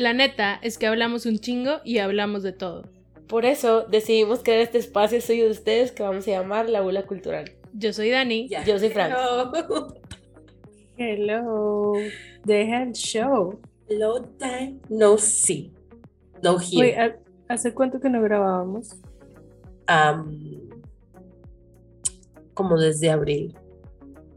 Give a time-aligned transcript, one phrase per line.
[0.00, 2.84] La neta es que hablamos un chingo y hablamos de todo.
[3.28, 7.02] Por eso decidimos crear este espacio suyo de ustedes que vamos a llamar La Bula
[7.06, 7.52] Cultural.
[7.74, 8.48] Yo soy Dani.
[8.66, 9.12] Yo soy Fran.
[10.96, 11.92] Hello.
[12.46, 13.60] Deja el show.
[13.90, 14.78] Hello time.
[14.88, 15.70] No sí.
[16.42, 16.98] No here.
[16.98, 17.16] ¿ha-
[17.52, 18.96] ¿hace cuánto que no grabábamos?
[19.86, 20.62] Am,
[22.54, 23.54] como desde abril.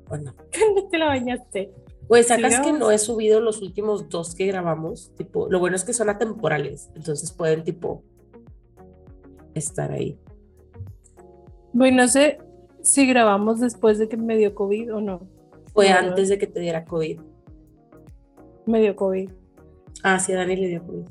[0.10, 0.36] Bueno.
[0.76, 1.72] no te la bañaste?
[2.14, 5.12] Pues sacas que no he subido los últimos dos que grabamos.
[5.18, 6.92] Tipo, lo bueno es que son atemporales.
[6.94, 8.04] Entonces pueden, tipo,
[9.56, 10.20] estar ahí.
[11.72, 12.38] Bueno, no sé
[12.84, 15.28] si grabamos después de que me dio COVID o no.
[15.74, 17.20] Fue No, antes de que te diera COVID.
[18.68, 19.32] Me dio COVID.
[20.04, 21.06] Ah, sí, a Dani le dio COVID.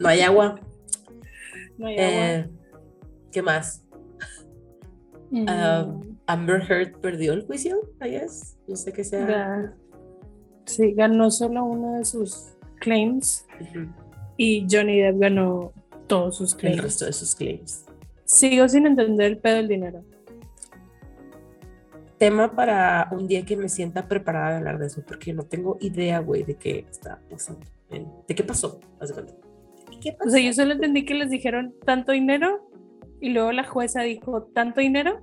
[0.00, 0.58] No hay agua.
[1.76, 2.26] No hay agua.
[2.26, 2.50] Eh,
[3.30, 3.84] ¿Qué más?
[5.30, 5.94] Mm, ah,
[6.26, 8.56] Amber Heard perdió el juicio, I guess.
[8.66, 9.76] No sé qué sea.
[10.68, 13.86] Sí, ganó solo uno de sus claims Ujú,
[14.36, 15.72] y Johnny Depp ganó
[16.06, 16.82] todos sus El claims.
[16.82, 17.84] resto de sus claims.
[18.24, 20.04] Sigo sin entender el pedo del dinero.
[22.18, 25.76] Tema para un día que me sienta preparada de hablar de eso, porque no tengo
[25.80, 27.60] idea, güey, de qué está pasando.
[28.26, 28.80] ¿De qué pasó?
[29.00, 29.22] Haz de.
[30.02, 30.30] ¿Qué O pasó?
[30.30, 32.68] sea, yo solo entendí que les dijeron tanto dinero
[33.20, 35.20] y luego la jueza dijo tanto dinero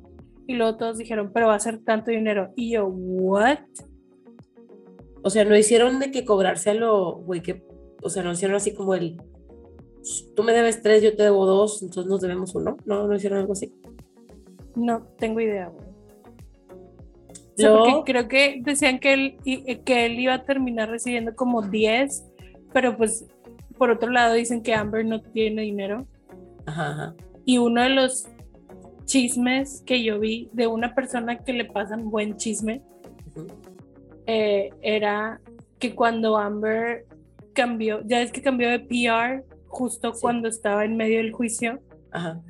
[0.47, 2.51] y luego todos dijeron, pero va a ser tanto dinero.
[2.55, 3.59] Y yo, ¿what?
[5.25, 7.63] O sea, no hicieron de que cobrarse a lo, güey, que,
[8.03, 9.17] o sea, no hicieron así como el,
[10.35, 12.77] tú me debes tres, yo te debo dos, entonces nos debemos uno.
[12.85, 13.73] No, no hicieron algo así.
[14.75, 15.87] No tengo idea, güey.
[15.87, 20.89] O sea, Luego- porque creo que decían que él, i- que él iba a terminar
[20.91, 22.23] recibiendo como 10,
[22.71, 23.25] pero pues
[23.79, 26.05] por otro lado dicen que Amber no tiene dinero.
[26.67, 27.15] Ajá, ajá.
[27.45, 28.27] Y uno de los
[29.05, 32.83] chismes que yo vi de una persona que le pasan buen chisme
[33.35, 33.47] ujú.
[34.27, 35.39] Eh, era
[35.79, 37.05] que cuando Amber
[37.53, 40.19] cambió, ya es que cambió de PR justo Sí.
[40.21, 41.79] cuando estaba en medio del juicio,
[42.11, 42.41] Ajá.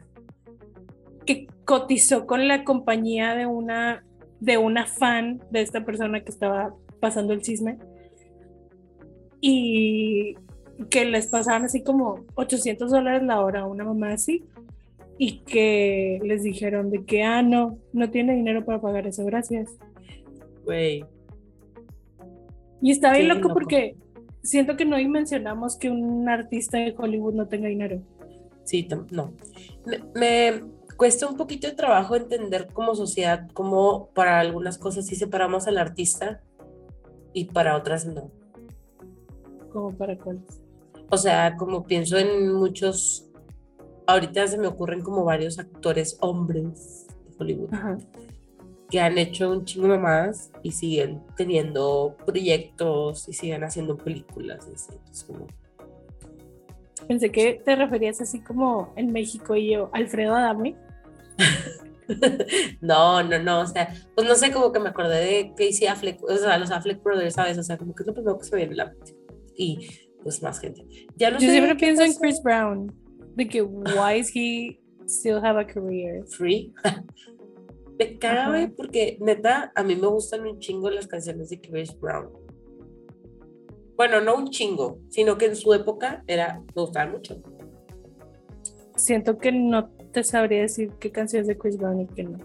[1.26, 4.04] que cotizó con la compañía de una
[4.40, 7.78] de una fan de esta persona que estaba pasando el chisme
[9.42, 10.36] y
[10.90, 14.44] que les pasaban así como 800 dólares la hora una mamá así
[15.18, 19.70] y que les dijeron de que ah no no tiene dinero para pagar eso gracias
[20.66, 21.06] Güey.
[22.86, 23.54] Y está bien loco, loco.
[23.56, 23.96] porque
[24.44, 28.00] siento que no mencionamos que un artista de Hollywood no tenga dinero
[28.64, 29.34] Sí, no.
[29.86, 30.64] Me, me
[30.98, 35.80] cuesta un poquito de trabajo entender como sociedad cómo para algunas cosas sí separamos al
[35.80, 36.42] artista
[37.34, 38.30] y para otras no.
[39.72, 40.62] como para cuáles
[41.10, 43.30] O sea, como pienso en muchos,
[44.08, 47.98] ahorita se me ocurren como varios actores hombres de Hollywood Ajá.
[48.90, 54.68] Que han hecho un chingo mamadas y siguen teniendo proyectos y siguen haciendo películas.
[54.74, 54.94] así.
[54.94, 55.48] Entonces, como,
[57.08, 60.76] Pensé que te referías así como en México y yo, Alfredo Adame.
[62.82, 66.24] No, no, no, o sea, pues no sé, como que me acordé de Casey Affleck,
[66.24, 67.58] o sea, los Affleck Brothers, ¿sabes?
[67.58, 69.16] O sea, como que es lo primero que se viene a la mente.
[69.58, 69.90] Y
[70.22, 70.86] pues más gente.
[71.16, 72.14] Ya no yo sé siempre pienso en.
[72.14, 72.94] Chris Brown,
[73.36, 76.24] de que why is he still have a career?
[76.28, 76.72] Free.
[77.98, 82.30] me güey, porque neta, a mí me gustan un chingo las canciones de Chris Brown.
[83.96, 87.42] Bueno, no un chingo, sino que en su época era, me gustaban mucho.
[88.98, 92.38] Siento que no te sabría decir qué canciones de Chris Brown y qué no.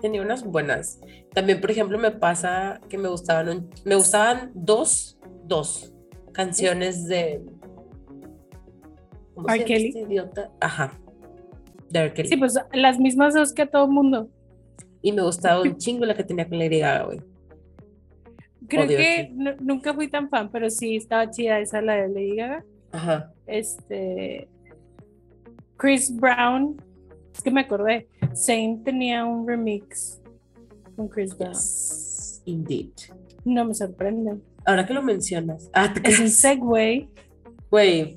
[0.00, 1.00] Tenía unas buenas.
[1.34, 5.92] También, por ejemplo, me pasa que me gustaban, un- me gustaban dos, dos
[6.32, 7.42] canciones de.
[9.34, 10.52] ¿Cómo se llama este idiota?
[10.60, 10.98] Ajá.
[11.90, 12.12] De R.
[12.12, 12.28] Kelly.
[12.28, 14.28] Sí, pues las mismas dos que a todo mundo.
[15.02, 17.20] Y me gustaba un chingo la que tenía con Lady Gaga, güey.
[18.68, 22.36] Creo Odio que nunca fui tan fan, pero sí estaba chida esa, la de Lady
[22.36, 22.64] Gaga.
[22.92, 23.32] Ajá.
[23.46, 24.48] Este.
[25.76, 26.76] Chris Brown.
[27.34, 28.08] Es que me acordé.
[28.34, 30.20] Zayn tenía un remix
[30.96, 31.52] con Chris Brown.
[31.52, 32.90] Yes, indeed.
[33.44, 34.36] No me sorprende.
[34.66, 35.70] Ahora que lo mencionas.
[35.72, 37.08] Ah, Es un segue.
[37.70, 38.16] Güey.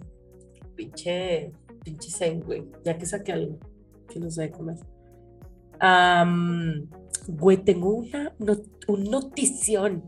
[0.76, 1.52] Pinche.
[1.84, 2.64] Pinche Zen, güey.
[2.84, 3.58] Ya que saqué algo.
[4.08, 4.82] Que no sé cómo es.
[5.80, 6.88] Am,
[7.28, 10.04] güey, tengo una, not- un notición.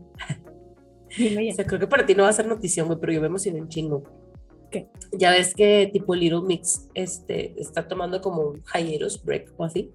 [1.16, 3.20] Dime O sea, creo que para ti no va a ser notición, güey, pero yo
[3.20, 4.02] me emocioné un chingo.
[4.70, 4.88] ¿Qué?
[5.12, 9.92] Ya ves que tipo Little Mix este, está tomando como un hiatus break o así.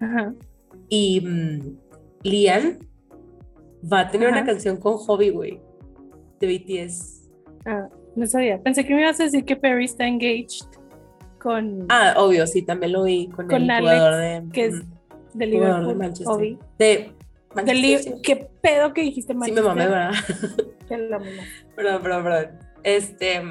[0.00, 0.34] Ajá.
[0.88, 1.78] Y mm,
[2.22, 2.78] Lian
[3.90, 4.38] va a tener Ajá.
[4.38, 5.60] una canción con Hobby, güey,
[6.40, 7.30] de BTS.
[7.66, 8.62] Ah, no sabía.
[8.62, 10.66] Pensé que me ibas a decir que Perry está engaged
[11.40, 14.74] con Ah, obvio, sí, también lo vi con, Con el Alex, jugador de, que es
[14.74, 15.96] mm, de jugador de Liverpool.
[15.96, 16.58] Manchester.
[16.78, 17.12] De
[17.54, 18.14] Manchester.
[18.22, 19.64] ¿Qué pedo que dijiste Sí, me Manchester?
[19.64, 20.12] mamé, ¿verdad?
[21.74, 22.58] Perdón, perdón, perdón.
[22.82, 23.42] Este.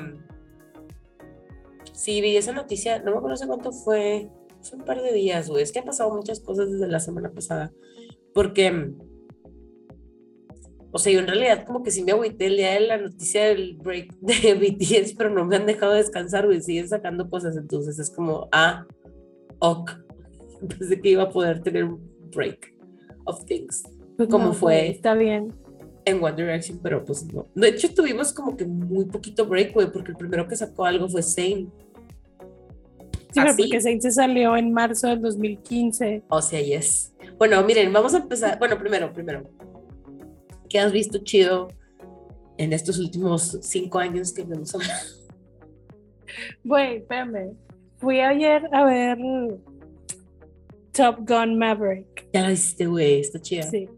[1.93, 4.29] Sí, vi esa noticia, no me acuerdo hace cuánto fue,
[4.61, 5.63] hace un par de días, güey.
[5.63, 7.71] Es que han pasado muchas cosas desde la semana pasada.
[8.33, 8.91] Porque.
[10.91, 13.45] O sea, yo en realidad como que sí me agüité el día de la noticia
[13.45, 16.61] del break de BTS, pero no me han dejado descansar, güey.
[16.61, 18.85] Siguen sacando cosas, entonces es como, ah,
[19.59, 19.91] ok.
[20.67, 22.01] Pensé que iba a poder tener un
[22.31, 22.73] break
[23.25, 23.83] of things.
[24.17, 24.89] Pues ¿Cómo no, fue?
[24.89, 25.53] Está bien.
[26.05, 27.45] en One Direction, pero pues no.
[27.55, 31.07] De hecho, tuvimos como que muy poquito break, güey, porque el primero que sacó algo
[31.07, 31.71] fue Zayn.
[33.31, 36.23] Sí, pero porque Saint se salió en marzo del 2015.
[36.29, 37.13] O sea, yes.
[37.37, 38.57] Bueno, miren, vamos a empezar.
[38.57, 39.43] Bueno, primero, primero.
[40.69, 41.69] ¿Qué has visto chido
[42.57, 44.73] en estos últimos cinco años que hemos
[46.63, 47.53] Güey, espérame.
[47.97, 49.17] Fui ayer a ver
[50.93, 52.29] Top Gun Maverick.
[52.33, 53.63] Ya la viste, güey, está chida.
[53.63, 53.89] Sí.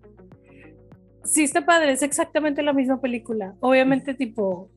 [1.24, 3.56] Sí, está padre, es exactamente la misma película.
[3.60, 4.70] Obviamente, tipo,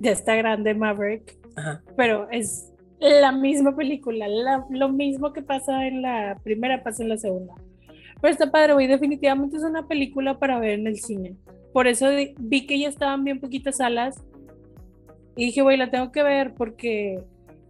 [0.00, 1.82] ya está grande Maverick, Ajá.
[1.96, 4.26] pero es la misma película.
[4.26, 7.54] la- lo mismo que pasa en la primera pasa en la segunda.
[8.26, 8.88] Pero está padre, güey.
[8.88, 11.36] Definitivamente es una película para ver en el cine.
[11.72, 12.08] Por eso
[12.40, 14.20] vi que ya estaban bien poquitas salas.
[15.36, 17.22] Y dije, güey, la tengo que ver porque,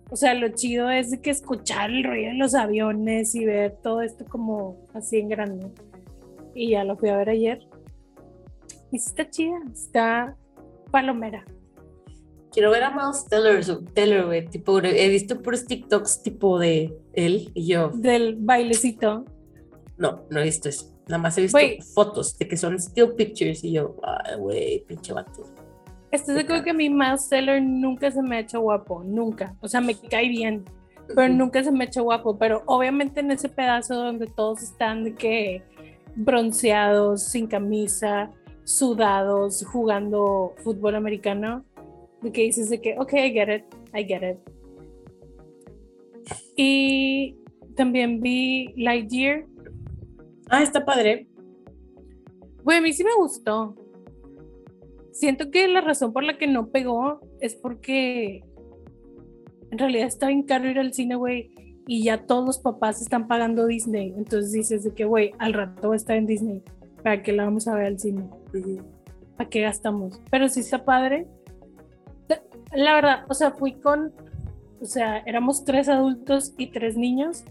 [0.09, 4.01] o sea, lo chido es que escuchar el ruido de los aviones y ver todo
[4.01, 5.67] esto como así en grande.
[6.55, 7.59] Y ya lo fui a ver ayer.
[8.91, 10.39] Y está chida, está
[10.91, 11.45] palomera.
[12.51, 13.27] Quiero ver a Miles
[13.93, 14.47] Teller, güey.
[14.47, 17.91] Tipo, he visto puros TikToks tipo de él y yo.
[17.91, 19.27] Del bailecito.
[19.99, 20.93] No, no he visto eso.
[21.09, 21.81] Nada más he visto Güey.
[21.95, 25.45] fotos de que son still pictures y yo, ay, güey, pinche vato.
[26.11, 29.55] Estoy acuerdo que a mí Miles Teller nunca se me ha hecho guapo, nunca.
[29.61, 30.65] O sea, me cae bien,
[31.15, 32.39] pero nunca se me ha hecho guapo.
[32.39, 35.63] Pero obviamente en ese pedazo donde todos están de que
[36.15, 38.31] bronceados, sin camisa,
[38.65, 41.65] sudados, jugando fútbol americano,
[42.23, 43.65] de que dices de que, ok, I get it,
[43.95, 44.39] I get it.
[46.57, 47.37] Y
[47.77, 49.45] también vi Lightyear.
[50.49, 51.29] Ah, está padre.
[52.63, 53.75] Güey, a mí sí me gustó.
[55.13, 58.45] Siento que la razón por la que no pegó es porque
[59.71, 61.51] en realidad está bien caro ir al cine, güey,
[61.87, 64.13] y ya todos los papás están pagando Disney.
[64.17, 66.63] Entonces dices de que, güey, al rato va a estar en Disney.
[67.03, 68.29] ¿Para qué la vamos a ver al cine?
[69.37, 70.21] ¿Para qué gastamos?
[70.31, 71.27] Pero sí está padre.
[72.73, 74.13] La verdad, o sea, fui con,
[74.81, 77.45] o sea, éramos tres adultos y tres niños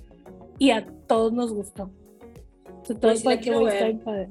[0.60, 1.90] y a todos nos gustó.
[3.24, 3.84] La quiero ver.
[3.84, 4.28] bien padre.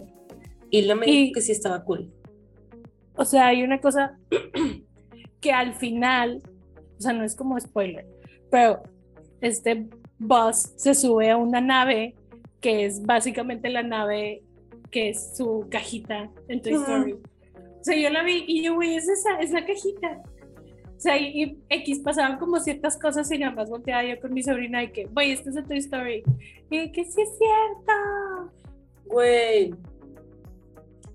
[0.70, 2.12] Y lo me dijo que sí estaba cool.
[3.16, 4.18] O sea, hay una cosa
[5.40, 6.42] que al final,
[6.98, 8.06] o sea, no es como spoiler,
[8.50, 8.82] pero
[9.40, 12.14] este Buzz se sube a una nave
[12.60, 14.42] que es básicamente la nave
[14.90, 16.74] que es su cajita en Toy.
[16.74, 17.12] Story.
[17.12, 20.22] O sea, yo la vi y yo, güey, es esa, es la cajita.
[20.96, 24.32] O sea, y, y X pasaban como ciertas cosas y nada más volteaba yo con
[24.32, 26.22] mi sobrina y que, güey, esto es de Toy Story.
[26.70, 27.92] Y que sí es cierto.
[29.06, 29.74] Güey.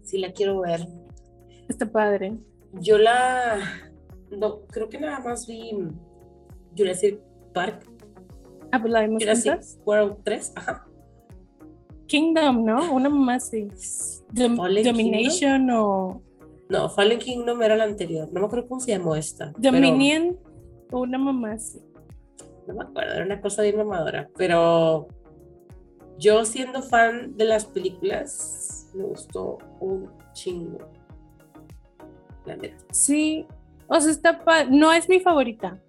[0.04, 0.88] Sí la quiero ver.
[1.68, 2.38] Está padre.
[2.74, 3.60] Yo la.
[4.32, 5.72] No, creo que nada más vi
[6.78, 7.20] Jurassic
[7.54, 7.84] Park,
[8.72, 9.80] Ah, pues la vimos Jurassic juntas.
[9.86, 10.54] World 3.
[10.56, 10.86] Ajá.
[12.08, 12.94] Kingdom, ¿no?
[12.94, 13.68] Una mamá así.
[14.32, 16.22] Dom- Fallen Domination o
[16.70, 18.28] No, Fallen Kingdom era la anterior.
[18.32, 19.52] No me acuerdo cómo se llamó esta.
[19.60, 20.38] pero- Dominion
[20.92, 21.80] o una mamá así.
[22.68, 24.30] no me acuerdo, era una cosa bien mamadora.
[24.38, 25.08] Pero
[26.20, 30.92] yo siendo fan de las películas, me gustó un chingo.
[32.46, 32.84] La neta.
[32.92, 33.46] Sí,
[33.88, 35.82] o sea, está pa- no es mi favorita,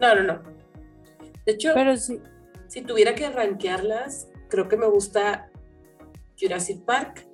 [0.00, 0.42] No, no, no.
[1.46, 2.18] De hecho, pero sí.
[2.68, 5.50] si tuviera que rankearlas, creo que me gusta
[6.40, 7.26] Jurassic Park.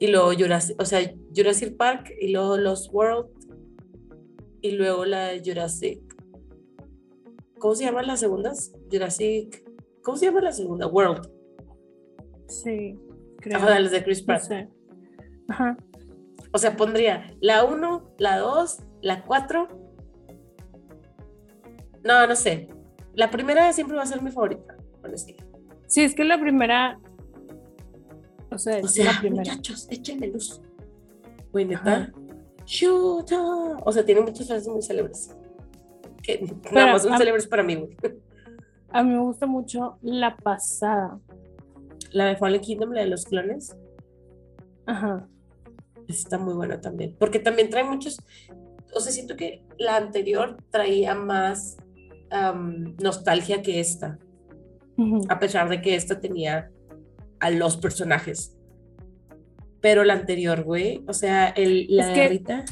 [0.00, 1.00] Y luego Jurassic, o sea,
[1.34, 3.28] Jurassic Park y luego Lost World.
[4.60, 6.00] Y luego la de Jurassic.
[7.58, 8.72] ¿Cómo se llaman las segundas?
[8.90, 9.64] Jurassic.
[10.02, 10.86] ¿Cómo se llama la segunda?
[10.86, 11.28] World.
[12.46, 12.98] Sí,
[13.38, 13.56] creo.
[13.58, 14.42] Ajá, las de Chris no Pratt.
[14.42, 14.68] sé.
[15.48, 15.76] Ajá.
[16.52, 19.68] O sea, pondría la 1, la 2, la 4.
[22.04, 22.68] No, no sé.
[23.14, 25.44] La primera siempre va a ser mi favorita, honestamente.
[25.88, 26.98] Sí, es que la primera.
[28.50, 29.42] O sea, O sea, la primera.
[29.42, 30.60] muchachos, échenme luz.
[31.52, 32.12] Güey, neta.
[32.64, 33.30] Shoot.
[33.32, 33.76] ah.
[33.84, 35.34] O sea, tiene muchas frases muy célebres.
[36.28, 37.96] Que nada más son célebres para mí, güey.
[38.90, 41.18] A mí me gusta mucho la pasada.
[42.12, 43.76] La de Fallen Kingdom, la de los clones,
[44.86, 45.26] Ajá.
[46.06, 47.16] está muy buena también.
[47.18, 48.18] Porque también trae muchos.
[48.94, 51.76] O sea, siento que la anterior traía más
[53.02, 54.18] nostalgia que esta.
[55.28, 56.70] A pesar de que esta tenía
[57.40, 58.54] a los personajes.
[59.80, 62.64] pero la anterior, güey, o sea, el, la Es de que- ahorita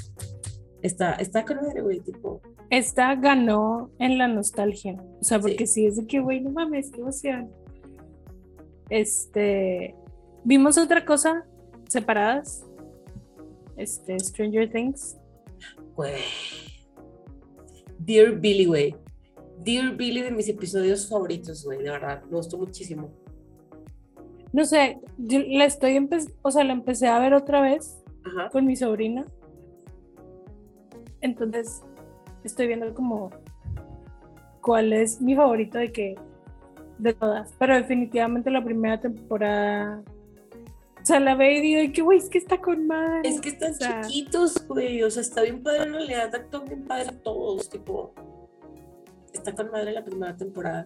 [0.83, 5.01] está, está con madre, güey, tipo, Esta ganó en la nostalgia.
[5.21, 7.51] O sea, porque sí, es de que, güey, no mames, qué emoción.
[8.91, 9.95] Este.
[10.45, 11.47] Vimos otra cosa
[11.89, 12.65] separadas.
[13.77, 15.17] Este, Stranger Things.
[15.95, 16.23] güey.
[17.99, 18.97] Dear Billy, güey.
[19.59, 23.11] Dear Billy de mis episodios favoritos, güey, de verdad, me gustó muchísimo.
[24.53, 25.99] No sé, yo la estoy
[26.43, 28.49] o sea, la empecé a ver otra vez Ajá.
[28.51, 29.27] con mi sobrina.
[31.21, 31.83] Entonces,
[32.47, 33.31] estoy viendo como
[34.61, 36.15] cuál es mi favorito de que
[36.99, 37.55] de todas.
[37.59, 40.03] Pero definitivamente la primera temporada.
[41.01, 43.29] O sea, la veo y digo, "Ay, que güey, es que está con madre.
[43.29, 45.03] Es que están O sea, chiquitos, güey.
[45.03, 46.35] O sea, está bien padre en realidad.
[46.35, 47.69] Actúan bien padre todos.
[47.71, 48.13] Tipo,
[49.33, 50.85] está con madre la primera temporada.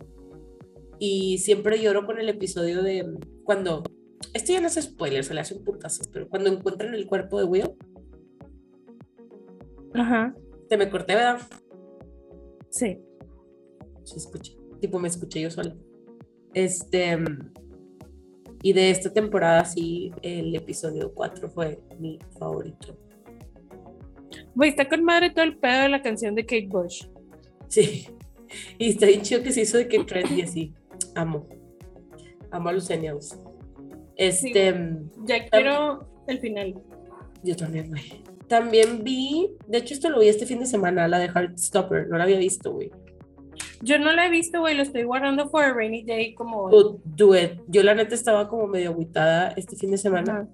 [0.99, 3.83] Y siempre lloro con el episodio de cuando.
[4.35, 6.03] Esto ya no es spoiler, se le hace un putazo.
[6.13, 7.71] Pero cuando encuentran el cuerpo de Will,
[9.95, 10.35] Ajá,
[10.71, 11.41] te me corté, ¿verdad?
[12.71, 12.99] sí.
[14.05, 14.53] Se escucha.
[14.81, 15.77] Tipo, me escuché yo sola.
[16.55, 17.19] Este.
[18.63, 22.97] Y de esta temporada, sí, el episodio 4 fue mi favorito.
[24.55, 27.05] Güey, está con madre todo el pedo de la canción de Kate Bush.
[27.69, 28.07] Sí.
[28.79, 30.75] Y está bien chido que se hizo de que trendy así.
[31.15, 31.47] Amo.
[32.51, 33.39] Amo a los Millennials.
[34.17, 34.75] Este,
[35.25, 36.75] Ya quiero el final.
[37.45, 38.25] yo también, güey.
[38.51, 42.19] También vi, de hecho esto lo vi este fin de semana, la de Heartstopper, no
[42.19, 42.91] la había visto, güey.
[43.81, 46.69] Yo no la he visto, güey, lo estoy guardando for a rainy day como...
[46.69, 47.61] Do it.
[47.69, 50.49] Yo la neta estaba como medio agüitada este fin de semana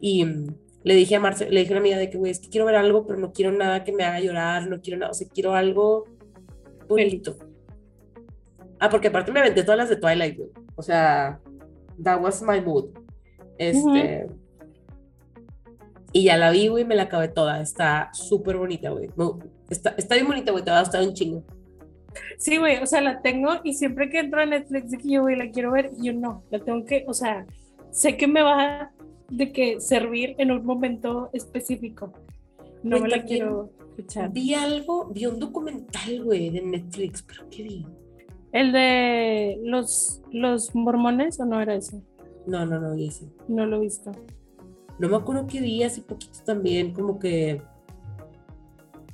[0.00, 0.46] y mm,
[0.82, 2.66] le dije a Marce, le dije a una amiga de que, güey, es que quiero
[2.66, 5.28] ver algo, pero no quiero nada que me haga llorar, no quiero nada, o sea,
[5.32, 6.06] quiero algo
[6.88, 7.36] bonito.
[8.80, 10.50] Ah, porque aparte me aventé todas las de Twilight, güey.
[10.74, 11.40] O sea,
[12.02, 12.86] that was my mood.
[13.58, 14.26] Este.
[16.12, 17.60] Y ya la vi, güey, me la acabé toda.
[17.60, 19.10] Está súper bonita, güey.
[19.68, 20.64] Está, está bien bonita, güey.
[20.64, 21.44] Te va a gustar un chingo.
[22.38, 25.22] Sí, güey, o sea, la tengo y siempre que entro a Netflix de que yo,
[25.22, 27.46] güey, la quiero ver, yo no, la tengo que, o sea,
[27.90, 28.92] sé que me va
[29.28, 32.12] de que servir en un momento específico.
[32.82, 34.32] No Güey, me la quiero escuchar.
[34.32, 37.86] Vi algo, vi un documental, güey, de Netflix, pero ¿qué vi?
[38.52, 42.02] El de los, los mormones, ¿o no era ese?
[42.46, 43.26] No, no, no vi ese.
[43.48, 44.12] No lo he visto.
[44.98, 47.62] No me acuerdo que vi hace poquito también, como que.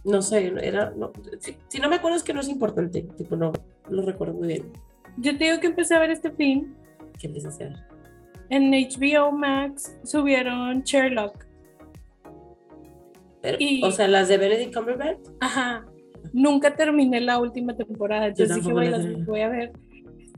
[0.04, 0.90] No sé, era.
[0.96, 3.02] no, si, si no me acuerdo es que no es importante.
[3.16, 3.52] Tipo, no,
[3.88, 4.72] lo recuerdo muy bien.
[5.16, 6.74] Yo te digo que empecé a ver este film.
[7.18, 7.72] ¿Qué empecé a hacer?
[8.50, 11.46] En HBO Max subieron Sherlock.
[13.40, 15.18] Pero, Y- O sea, las de Benedict Cumberbatch.
[15.40, 15.84] Ajá.
[16.32, 18.26] Nunca terminé la última temporada.
[18.28, 19.72] Entonces dije, güey, la las voy a ver.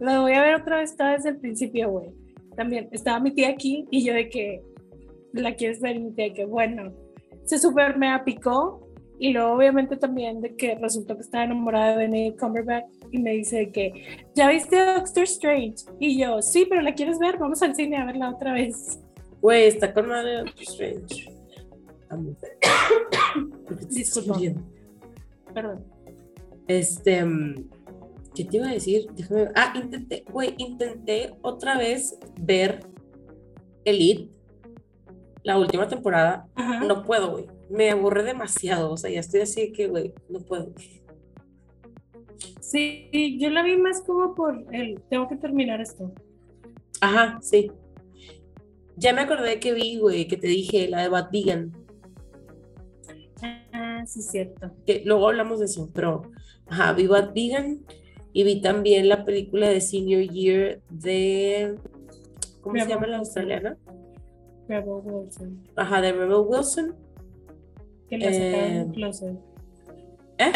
[0.01, 2.11] Las voy a ver otra vez, está desde el principio, güey.
[2.57, 4.63] También estaba mi tía aquí y yo de que
[5.43, 6.93] la quieres ver y de que bueno.
[7.45, 8.87] Se super me picó
[9.19, 13.33] y luego obviamente también de que resultó que estaba enamorada de Benedict Cumberbatch y me
[13.33, 13.93] dice que
[14.35, 18.05] ya viste Doctor Strange y yo sí, pero la quieres ver, vamos al cine a
[18.05, 19.01] verla otra vez.
[19.41, 21.37] Güey, está con madre Doctor Strange.
[22.09, 22.37] Amo.
[23.67, 24.63] ¿Por qué te estás Disculpa.
[25.55, 25.85] Perdón.
[26.69, 27.25] Este.
[27.25, 27.69] mm,
[28.35, 29.07] ¿Qué te iba a decir?
[29.15, 29.49] Déjame.
[29.55, 32.81] Ah, intenté, güey, intenté otra vez ver
[33.85, 34.31] Elite,
[35.47, 36.49] la última temporada.
[36.57, 36.81] Ajá.
[36.81, 37.47] No puedo, güey.
[37.71, 38.91] Me aburre demasiado.
[38.91, 40.73] O sea, ya estoy así que, güey, no puedo.
[42.61, 46.13] Sí, yo la vi más como por el tengo que terminar esto.
[47.01, 47.71] Ajá, sí.
[48.97, 51.73] Ya me acordé que vi, güey, que te dije, la de Bad Vegan.
[53.73, 54.73] Ah, sí, cierto.
[54.85, 56.23] Que luego hablamos de eso, pero.
[56.67, 57.85] Ajá, vi Bad Vegan
[58.33, 61.77] y vi también la película de Senior Year de.
[62.63, 63.77] ¿Cómo se llama la australiana?
[64.69, 65.63] Rebel Wilson.
[65.77, 66.95] Ajá, de Rebel Wilson.
[68.09, 69.37] Que la sacaron Eh, del closet.
[70.39, 70.53] ¿eh?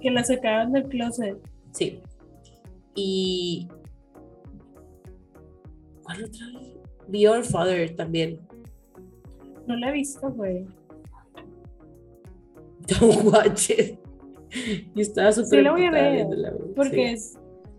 [0.00, 1.38] Que la sacaron del closet.
[1.72, 2.00] Sí.
[2.94, 3.68] Y.
[6.02, 6.46] ¿Cuál otra?
[7.08, 8.40] Vi Your Father también.
[9.66, 10.66] No la he visto, güey.
[13.00, 13.98] Don't watch it.
[14.94, 15.48] Y estaba súper.
[15.48, 16.26] Sí, la voy a ver.
[16.76, 17.14] Porque Sí.
[17.14, 17.38] es,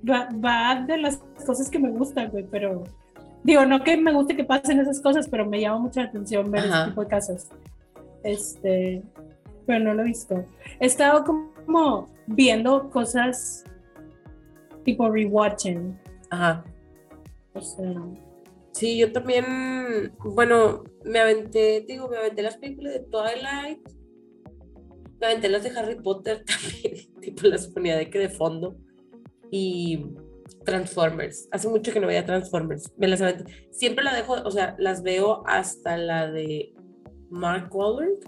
[0.10, 2.84] va, va de las cosas que me gustan, güey, pero
[3.46, 6.66] digo, no que me guste que pasen esas cosas, pero me llama mucha atención ver
[6.66, 6.82] Ajá.
[6.82, 7.48] ese tipo de casos.
[8.24, 9.04] Este,
[9.68, 10.44] pero no lo he visto.
[10.80, 13.64] He estado como viendo cosas
[14.84, 15.98] tipo rewatching.
[16.32, 16.64] Ajá.
[17.54, 17.94] O sea,
[18.76, 23.80] Sí, yo también, bueno, me aventé, digo, me aventé las películas de Twilight,
[25.22, 26.44] me aventé las de Harry Potter
[26.84, 28.76] también, tipo las ponía de que de fondo,
[29.50, 30.08] y
[30.66, 31.48] Transformers.
[31.52, 32.92] Hace mucho que no veía Transformers.
[32.98, 33.24] Me las.
[33.72, 36.74] Siempre la dejo, o sea, las veo hasta la de
[37.30, 38.20] Mark Wahlberg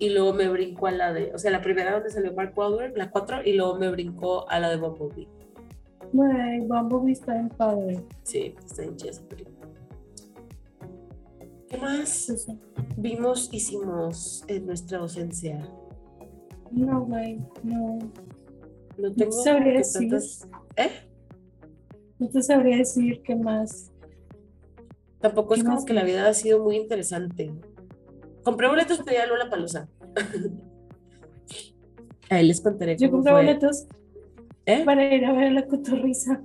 [0.00, 2.96] y luego me brinco a la de, o sea, la primera donde salió Mark Wahlberg,
[2.96, 5.28] la 4, y luego me brincó a la de Bumblebee.
[6.12, 8.02] Güey, Bumblebee está bien padre.
[8.22, 9.12] Sí, está en chida.
[11.68, 12.48] ¿Qué más
[12.96, 15.70] vimos, hicimos en nuestra ausencia?
[16.70, 17.98] No, güey, no.
[19.00, 20.00] No tengo como sabría decir.
[20.10, 20.90] tantas- ¿Eh?
[22.18, 23.90] No te sabría decir qué más.
[25.20, 27.52] Tampoco es ¿Qué como más que la vida ha sido muy interesante.
[28.42, 29.88] Compré boletos para ir a Lola Palusa.
[32.30, 33.40] Ahí les contaré Yo compré fue.
[33.42, 33.86] boletos
[34.66, 34.84] ¿Eh?
[34.84, 36.40] para ir a ver la cotorriza.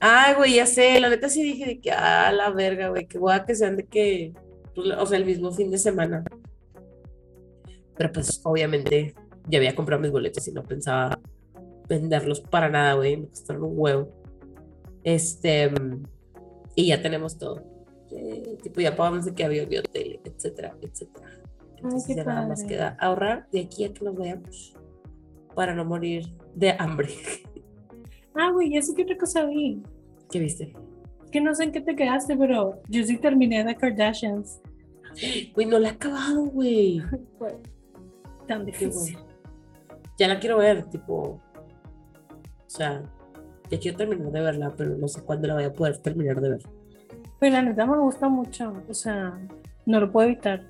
[0.00, 3.18] Ay, güey, ya sé, la neta sí dije de que, ah, la verga, güey, que
[3.18, 4.32] guay que sean de que,
[4.74, 6.24] pues, o sea, el mismo fin de semana.
[7.96, 9.14] Pero pues, obviamente,
[9.48, 11.18] ya había comprado mis boletos y no pensaba
[11.88, 14.08] venderlos para nada, güey, me costaron un huevo.
[15.02, 15.70] Este,
[16.74, 17.62] y ya tenemos todo.
[18.10, 21.28] Eh, tipo, ya pagamos de que había mi hotel, etcétera, etcétera.
[21.76, 24.74] Entonces qué ya nada más queda ahorrar de aquí a que nos vayamos
[25.54, 26.24] para no morir
[26.54, 27.10] de hambre.
[28.34, 29.82] Ah, güey, sé que otra cosa vi.
[30.30, 30.72] ¿Qué viste?
[31.30, 34.60] Que no sé en qué te quedaste, pero yo sí terminé de Kardashians.
[35.54, 37.00] Güey, no la he acabado, güey.
[37.38, 37.56] Fue
[38.48, 39.14] tan Qué difícil.
[39.14, 39.33] bueno.
[40.18, 41.40] Ya la quiero ver, tipo.
[42.66, 43.02] O sea,
[43.70, 46.50] ya quiero terminar de verla, pero no sé cuándo la voy a poder terminar de
[46.50, 46.62] ver.
[47.40, 48.72] Pero la neta me gusta mucho.
[48.88, 49.38] O sea,
[49.86, 50.68] no lo puedo evitar.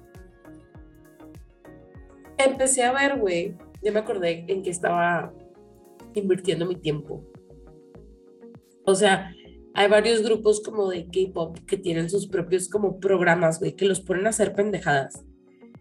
[2.38, 3.56] Empecé a ver, güey.
[3.82, 5.32] Ya me acordé en que estaba
[6.14, 7.22] invirtiendo mi tiempo.
[8.86, 9.30] O sea,
[9.74, 14.00] hay varios grupos como de K-pop que tienen sus propios como programas, güey, que los
[14.00, 15.24] ponen a hacer pendejadas.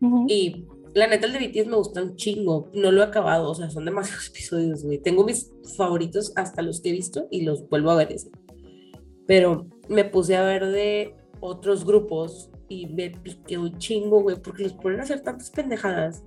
[0.02, 0.26] Ujú.
[0.28, 2.70] Y la neta, el de BTS me gusta un chingo.
[2.74, 5.00] No lo he acabado, o sea, son demasiados episodios, güey.
[5.00, 8.30] Tengo mis favoritos hasta los que he visto y los vuelvo a ver ese.
[9.28, 14.64] Pero me puse a ver de otros grupos y me piqué un chingo, güey, porque
[14.64, 16.24] los ponen a hacer tantas pendejadas.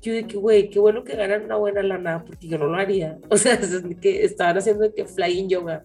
[0.00, 2.76] Yo de que, güey, qué bueno que ganan una buena lana, porque yo no lo
[2.76, 3.18] haría.
[3.30, 5.84] O sea, es que estaban haciendo de que flying yoga.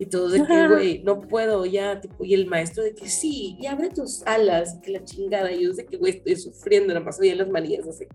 [0.00, 3.58] Y todos de que, güey, no puedo ya, tipo, y el maestro de que sí,
[3.60, 5.52] y abre tus alas, que la chingada.
[5.52, 8.06] Y yo de que, güey, estoy sufriendo, nada más veía las manillas así.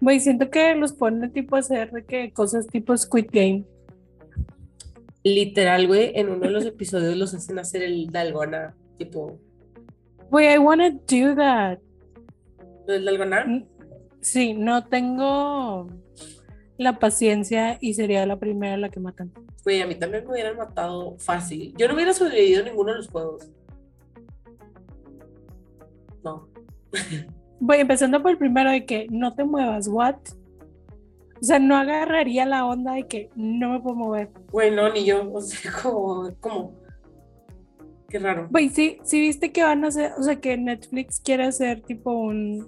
[0.00, 3.64] Güey, siento que los ponen tipo a hacer de que cosas tipo Squid Game.
[5.24, 9.40] Literal, güey, en uno de los episodios los hacen hacer el dalgona, tipo,
[10.30, 11.78] Güey, I wanna do that.
[12.86, 13.44] ¿lo del dalgona?
[13.44, 13.66] Mm,
[14.20, 15.88] Sí, no tengo
[16.76, 19.32] la paciencia y sería la primera la que matan.
[19.68, 21.74] Güey, a mí también me hubieran matado fácil.
[21.76, 23.50] Yo no hubiera sobrevivido a ninguno de los juegos.
[26.24, 26.48] No.
[27.60, 30.14] Voy empezando por el primero de que no te muevas, what?
[31.38, 34.30] O sea, no agarraría la onda de que no me puedo mover.
[34.50, 35.30] Güey, no, ni yo.
[35.30, 36.72] O sea, como, como.
[38.08, 38.48] Qué raro.
[38.50, 42.10] Güey, sí, sí viste que van a hacer, o sea, que Netflix quiere hacer tipo
[42.10, 42.66] un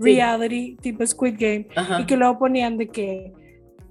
[0.00, 0.04] Sí.
[0.04, 2.00] reality tipo Squid Game Ajá.
[2.00, 3.32] y que luego ponían de que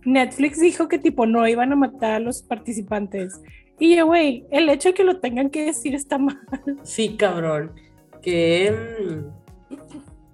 [0.07, 3.41] Netflix dijo que tipo no iban a matar a los participantes.
[3.77, 6.39] Y yo, güey, el hecho de que lo tengan que decir está mal.
[6.83, 7.73] Sí, cabrón.
[8.21, 8.73] Qué.
[9.71, 9.75] mm,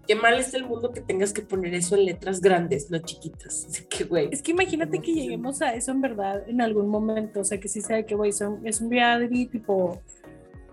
[0.08, 3.66] Qué mal es el mundo que tengas que poner eso en letras grandes, no chiquitas.
[3.70, 4.30] Así que, güey.
[4.32, 7.68] Es que imagínate que lleguemos a eso en verdad en algún momento, o sea, que
[7.68, 10.02] sí sea que, güey, es un reality tipo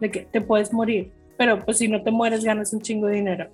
[0.01, 3.15] de que te puedes morir, pero pues si no te mueres ganas un chingo de
[3.17, 3.51] dinero.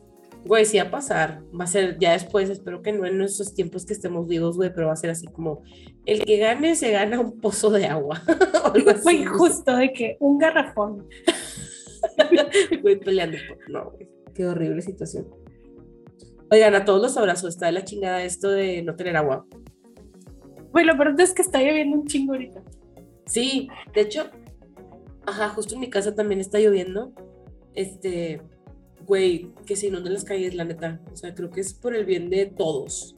[0.46, 1.42] Güey, sí va a pasar.
[1.58, 4.72] Va a ser ya después, espero que no en nuestros tiempos que estemos vivos, güey,
[4.72, 5.62] pero va a ser así como
[6.04, 8.22] el que gane se gana un pozo de agua.
[8.64, 9.38] o algo así, Güey, no sé.
[9.38, 11.06] justo de que un garrafón.
[12.82, 13.36] Güey, peleando.
[13.48, 14.08] por- No, güey.
[14.34, 15.26] Qué horrible situación.
[16.50, 17.50] Oigan, a todos los abrazos.
[17.54, 19.46] Está de la chingada esto de no tener agua.
[20.72, 22.62] Güey, lo peor es que está lloviendo un chingo ahorita.
[23.26, 24.30] Sí, de hecho,
[25.26, 27.12] ajá, justo en mi casa también está lloviendo.
[27.74, 28.40] Este,
[29.06, 31.00] güey, que se inunden las calles, la neta.
[31.12, 33.16] O sea, creo que es por el bien de todos.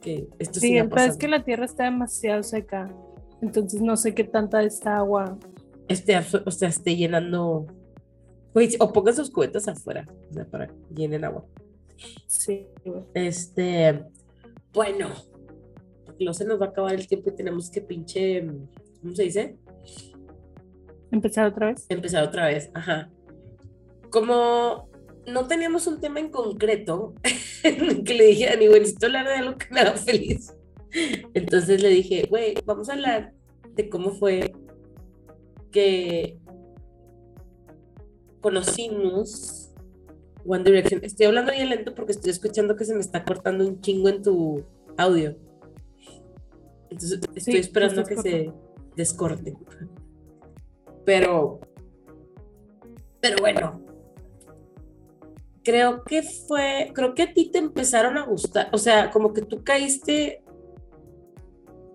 [0.00, 1.18] Que esto Sí, siga peor es pasando.
[1.18, 2.94] que la tierra está demasiado seca,
[3.42, 5.38] entonces no sé qué tanta de esta agua.
[5.88, 7.66] Este, o sea, esté llenando.
[8.54, 11.44] Güey, o pongan sus cubetas afuera, o sea, para que llenen agua.
[12.26, 13.02] Sí, güey.
[13.14, 14.04] Este,
[14.72, 15.08] bueno,
[16.18, 18.46] luego se nos va a acabar el tiempo y tenemos que pinche,
[19.00, 19.56] ¿cómo se dice?
[21.10, 21.86] Empezar otra vez.
[21.88, 23.10] Empezar otra vez, ajá.
[24.10, 24.88] Como
[25.26, 27.14] no teníamos un tema en concreto,
[27.62, 30.54] que le dije a güey, necesito hablar de algo que me haga feliz.
[31.34, 33.32] Entonces le dije, güey, vamos a hablar
[33.74, 34.52] de cómo fue
[35.70, 36.38] que
[38.40, 39.74] conocimos
[40.46, 41.04] One Direction.
[41.04, 44.22] Estoy hablando bien lento porque estoy escuchando que se me está cortando un chingo en
[44.22, 44.64] tu
[44.96, 45.36] audio.
[46.88, 48.52] Entonces estoy Sí, esperando que se
[48.94, 49.54] descorte.
[51.04, 51.60] Pero,
[53.20, 53.85] pero bueno,
[55.66, 59.42] creo que fue, creo que a ti te empezaron a gustar, o sea, como que
[59.42, 60.44] tú caíste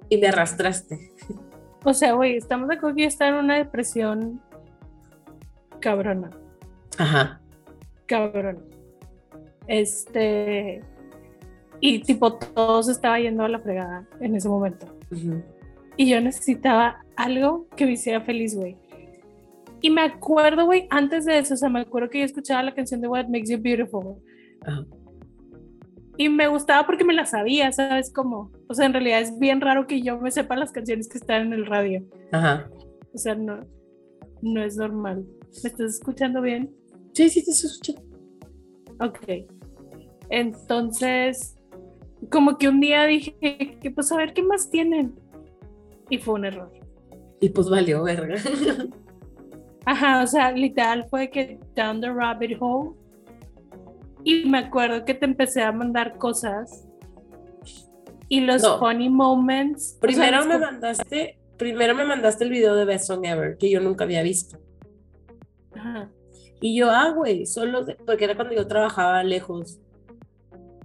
[0.09, 1.13] y me arrastraste.
[1.83, 4.41] O sea, güey, estamos de acuerdo que yo estaba en una depresión
[5.79, 6.29] cabrona,
[6.97, 7.41] Ajá.
[8.05, 8.59] cabrona.
[9.65, 10.83] Este.
[11.79, 14.85] Y tipo, todo se estaba yendo a la fregada en ese momento.
[15.97, 18.77] Y yo necesitaba algo que me hiciera feliz, güey.
[19.81, 22.73] Y me acuerdo, güey, antes de eso, o sea, me acuerdo que yo escuchaba la
[22.73, 24.17] canción de What Makes You Beautiful.
[24.61, 24.85] ajá.
[26.17, 28.51] Y me gustaba porque me la sabía, ¿sabes cómo?
[28.67, 31.47] O sea, en realidad es bien raro que yo me sepa las canciones que están
[31.47, 32.05] en el radio.
[32.31, 32.69] Ajá.
[33.11, 33.61] O sea, no,
[34.41, 35.25] no es normal.
[35.63, 36.75] ¿Me estás escuchando bien?
[37.13, 37.93] Sí, sí, te escucho.
[38.99, 39.47] Ok.
[40.29, 41.55] Entonces,
[42.29, 43.35] como que un día dije
[43.81, 45.15] que pues a ver qué más tienen.
[46.09, 46.71] Y fue un error.
[47.39, 48.35] Y pues valió, verga.
[49.85, 52.91] Ajá, o sea, literal fue que down the rabbit hole.
[54.23, 56.87] Y me acuerdo que te empecé a mandar cosas.
[58.29, 58.77] Y los No.
[58.79, 59.89] funny moments.
[59.89, 63.57] o sea, Primero los me mandaste, primero me mandaste el video de Best Song Ever,
[63.57, 64.57] que yo nunca había visto.
[65.75, 66.09] Ajá.
[66.61, 69.79] Y yo, ah, güey, solo, de- porque era cuando yo trabajaba lejos.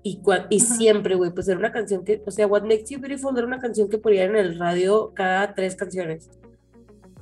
[0.03, 0.75] Y, cua- y Ajá.
[0.75, 3.59] siempre, güey, pues era una canción que, o sea, What Makes You Beautiful era una
[3.59, 6.31] canción que ponían en el radio cada tres canciones.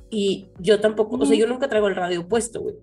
[0.09, 2.75] Y yo tampoco, o sea, yo nunca traigo el radio puesto, güey.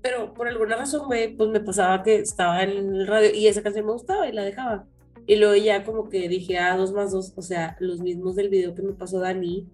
[0.00, 3.62] Pero por alguna razón, güey, pues me pasaba que estaba en el radio y esa
[3.62, 4.86] canción me gustaba y la dejaba.
[5.26, 8.48] Y luego ya como que dije, ah, dos más dos, o sea, los mismos del
[8.48, 9.68] video que me pasó Dani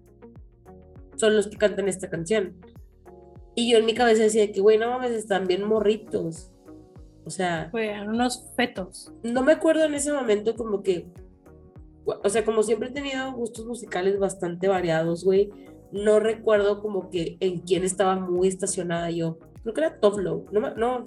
[1.15, 2.55] son los que cantan esta canción.
[3.55, 6.51] Y yo en mi cabeza decía que, güey, no mames, están bien morritos.
[7.25, 9.11] O sea, eran unos fetos.
[9.23, 11.07] no me acuerdo en ese momento como que,
[12.05, 15.49] o sea, como siempre he tenido gustos musicales bastante variados, güey,
[15.91, 19.37] no recuerdo como que en quién estaba muy estacionada yo.
[19.63, 21.05] Creo que era Top Low, no, me- no,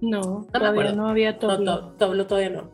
[0.00, 0.94] No, me acuerdo.
[0.96, 1.64] no había no, todo.
[1.64, 2.70] To- Top Low todavía no.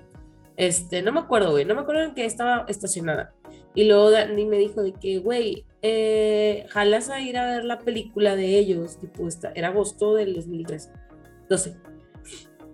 [0.56, 3.34] Este, no me acuerdo, güey, no me acuerdo en qué estaba estacionada.
[3.74, 7.78] Y luego Dani me dijo de que, güey, eh, jalas a ir a ver la
[7.80, 10.92] película de ellos, tipo, esta, era agosto del 2003,
[11.48, 11.76] 12.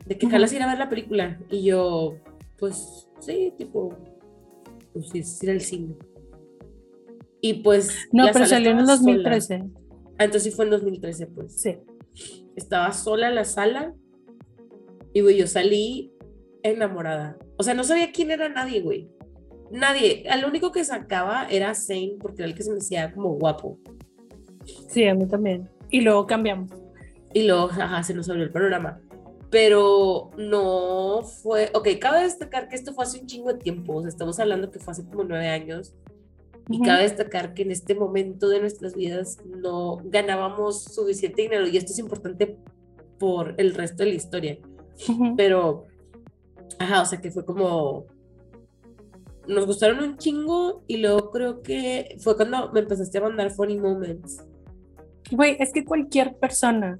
[0.05, 1.39] De que jalas a ir a ver la película.
[1.49, 2.17] Y yo,
[2.59, 3.97] pues, sí, tipo,
[4.93, 5.97] pues sí, era el cine.
[7.41, 8.09] Y pues.
[8.13, 9.13] No, pero salió en el estaba sola.
[9.17, 9.65] 2013.
[10.19, 11.61] Ah, entonces sí fue en 2013, pues.
[11.61, 11.79] Sí.
[12.57, 13.95] Estaba sola en la sala.
[15.13, 16.13] Y, güey, yo salí
[16.63, 17.39] enamorada.
[17.57, 19.09] O sea, no sabía quién era nadie, güey.
[19.71, 20.25] Nadie.
[20.29, 23.79] Al único que sacaba era Zane, porque era el que se me hacía como guapo.
[24.89, 25.69] Sí, a mí también.
[25.89, 26.71] Y luego cambiamos.
[27.33, 29.01] Y luego, ajá, se nos abrió el panorama.
[29.51, 31.71] Pero no fue.
[31.75, 33.97] Ok, cabe destacar que esto fue hace un chingo de tiempo.
[33.97, 35.95] O sea, estamos hablando que fue hace como nueve años.
[36.71, 41.67] Y cabe destacar que en este momento de nuestras vidas no ganábamos suficiente dinero.
[41.67, 42.57] Y esto es importante
[43.19, 44.59] por el resto de la historia.
[45.37, 45.87] Pero,
[46.79, 48.07] ajá, o sea, que fue como.
[49.49, 50.83] Nos gustaron un chingo.
[50.87, 54.45] Y luego creo que fue cuando me empezaste a mandar funny moments.
[55.33, 56.99] Güey, es que cualquier persona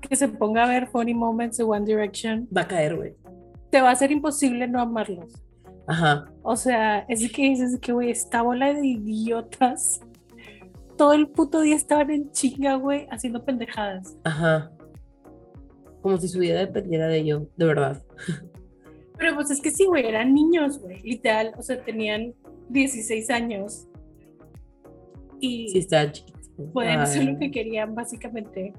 [0.00, 3.14] que se ponga a ver Funny Moments de One Direction, Va a caer, güey.
[3.70, 5.32] te va a ser imposible no amarlos.
[5.88, 6.26] Ajá.
[6.42, 10.00] O sea, es que dices que, güey, esta bola de idiotas,
[10.96, 14.16] todo el puto día estaban en chinga, güey, haciendo pendejadas.
[14.24, 14.70] Ajá.
[16.02, 18.02] Como si su vida dependiera de ello, de verdad.
[19.16, 22.34] Pero pues es que sí, güey, eran niños, güey, literal, o sea, tenían
[22.68, 23.88] 16 años
[25.40, 26.42] y Sí, estaban chiquitos.
[26.72, 28.72] pueden hacer lo que querían, básicamente.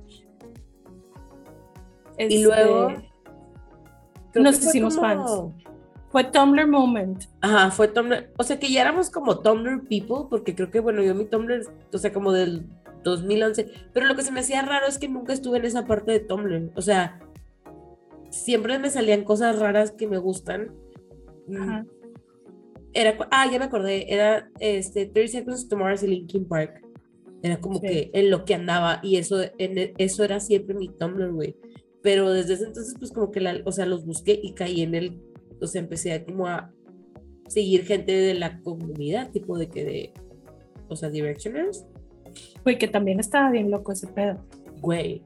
[2.18, 2.94] Y Este, luego.
[4.32, 5.56] creo nos hicimos como-
[6.12, 7.24] Fue Tumblr Moment.
[7.42, 8.32] Ajá, fue Tumblr.
[8.38, 11.68] O sea que ya éramos como Tumblr people, porque creo que, bueno, yo mi Tumblr,
[11.94, 12.66] o sea, como del
[13.04, 13.72] 2011.
[13.94, 16.20] Pero lo que se me hacía raro es que nunca estuve en esa parte de
[16.20, 16.72] Tumblr.
[16.76, 17.20] O sea,
[18.32, 20.72] siempre me salían cosas raras que me gustan.
[21.48, 21.86] Mm, Ajá.
[22.94, 26.82] Era, ah, ya me acordé, era este 30 Seconds to Mars y Linkin Park.
[27.44, 27.82] Era como Sí.
[27.88, 31.56] que en lo que andaba y eso, en, e- eso era siempre mi Tumblr, güey.
[32.02, 34.96] Pero desde ese entonces, pues como que, la, o sea, los busqué y caí en
[34.96, 35.22] el,
[35.62, 36.72] o sea, empecé a como a
[37.48, 40.14] seguir gente de la comunidad, tipo de que de,
[40.88, 41.86] o sea, Directioners,
[42.64, 44.44] Güey, que también estaba bien loco ese pedo.
[44.82, 45.24] güey.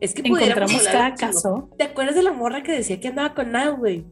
[0.00, 1.68] Es que Encontramos cada caso.
[1.76, 4.06] ¿Te acuerdas de la morra que decía que andaba con nada, güey?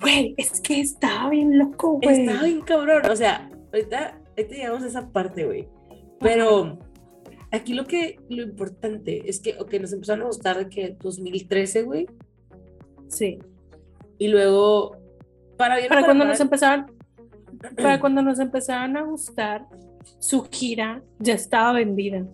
[0.00, 2.22] Güey, es que estaba bien loco, güey.
[2.22, 3.02] Estaba bien cabrón.
[3.10, 5.68] O sea, ahorita, ahorita llegamos a esa parte, güey.
[6.20, 6.78] Pero
[7.50, 11.82] aquí lo que, lo importante es que, ok, nos empezaron a gustar de que 2013,
[11.82, 12.06] güey.
[13.08, 13.38] Sí.
[14.24, 14.96] Y luego,
[15.58, 16.86] para bien o Para para cuando mal, nos empezaron,
[17.76, 19.66] para cuando nos empezaban a gustar,
[20.18, 22.26] su gira ya estaba vendida.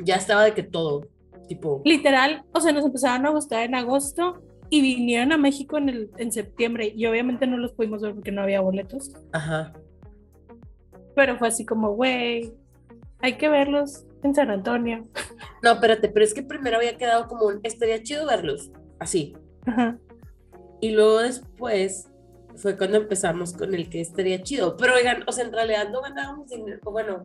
[0.00, 1.06] Ya estaba de que todo,
[1.46, 5.90] tipo, Literal, o sea, nos empezaban a gustar en agosto y vinieron a México en,
[5.90, 9.74] el, en septiembre y obviamente no los pudimos ver porque no había boletos, ajá.
[11.14, 12.52] pero fue así como, güey,
[13.20, 15.06] hay que verlos en San Antonio.
[15.62, 19.36] No, espérate, pero es que primero había quedado como un, estaría chido verlos, así.
[19.66, 20.00] Ajá.
[20.80, 22.08] Y luego después
[22.56, 24.76] fue cuando empezamos con el que estaría chido.
[24.76, 27.24] Pero oigan, o sea, en realidad no ganábamos dinero, bueno,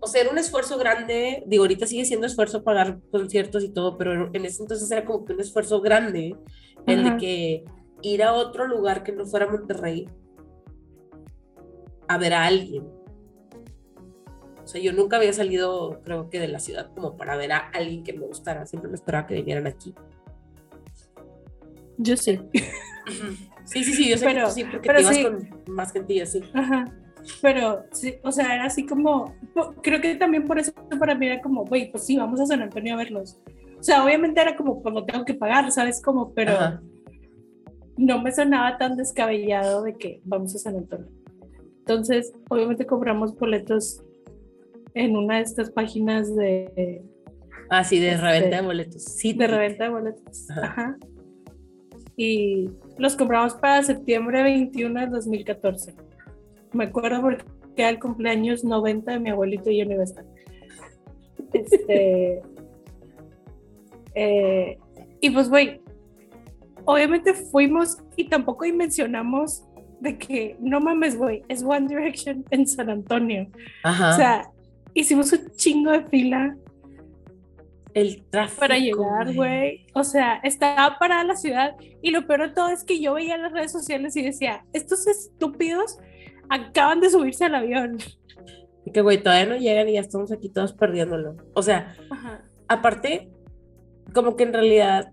[0.00, 3.98] o sea, era un esfuerzo grande, digo, ahorita sigue siendo esfuerzo pagar conciertos y todo,
[3.98, 6.36] pero en ese entonces era como que un esfuerzo grande,
[6.86, 7.64] el de que
[8.00, 10.08] ir a otro lugar que no fuera Monterrey
[12.08, 12.88] a ver a alguien.
[14.64, 17.58] O sea, yo nunca había salido, creo que de la ciudad, como para ver a
[17.58, 18.66] alguien que me gustara.
[18.66, 19.94] Siempre me esperaba que vinieran aquí.
[22.02, 22.38] Yo sí.
[23.64, 25.22] Sí, sí, sí, yo sé Pero- que sí, porque pero te ibas sí.
[25.24, 26.40] con más gente y así.
[26.54, 26.84] Ajá.
[27.42, 29.34] Pero sí, o sea, era así como,
[29.82, 32.62] creo que también por eso para mí era como, güey, pues sí, vamos a San
[32.62, 33.38] Antonio a verlos.
[33.78, 36.00] O sea, obviamente era como, pues lo tengo que pagar, ¿sabes?
[36.02, 36.82] Como, pero Ajá.
[37.96, 41.08] no me sonaba tan descabellado de que vamos a San Antonio.
[41.80, 44.02] Entonces, obviamente compramos boletos
[44.94, 47.02] en una de estas páginas de,
[47.68, 49.04] Ah, sí, de Este, reventa de boletos.
[49.04, 50.50] Sí, de reventa de boletos.
[50.50, 50.64] Ajá.
[50.66, 50.96] Ajá.
[52.22, 55.94] Y los compramos para septiembre 21 del 2014.
[56.74, 57.42] Me acuerdo porque
[57.76, 60.24] era el cumpleaños 90 de mi abuelito y yo no iba a estar.
[61.54, 62.42] Este,
[64.14, 64.78] eh,
[65.22, 65.80] y pues, güey,
[66.84, 69.64] obviamente fuimos y tampoco dimensionamos
[70.00, 73.48] de que, no mames, güey, es One Direction en San Antonio.
[73.82, 74.10] Ajá.
[74.10, 74.50] O sea,
[74.92, 76.54] hicimos un chingo de fila
[77.94, 78.60] el tráfico.
[78.60, 79.86] para llegar, güey.
[79.94, 83.36] O sea, estaba parada la ciudad y lo peor de todo es que yo veía
[83.36, 85.98] las redes sociales y decía, estos estúpidos
[86.48, 87.98] acaban de subirse al avión.
[88.84, 91.36] Y que, güey, todavía no llegan y ya estamos aquí todos perdiéndolo.
[91.54, 92.42] O sea, Ajá.
[92.68, 93.30] aparte,
[94.14, 95.12] como que en realidad,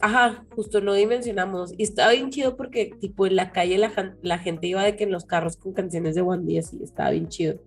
[0.00, 1.72] ajá, justo no dimensionamos.
[1.76, 5.12] Y estaba bien chido porque, tipo, en la calle la, gente iba de que en
[5.12, 7.60] los carros con canciones de One Day así, estaba bien chido.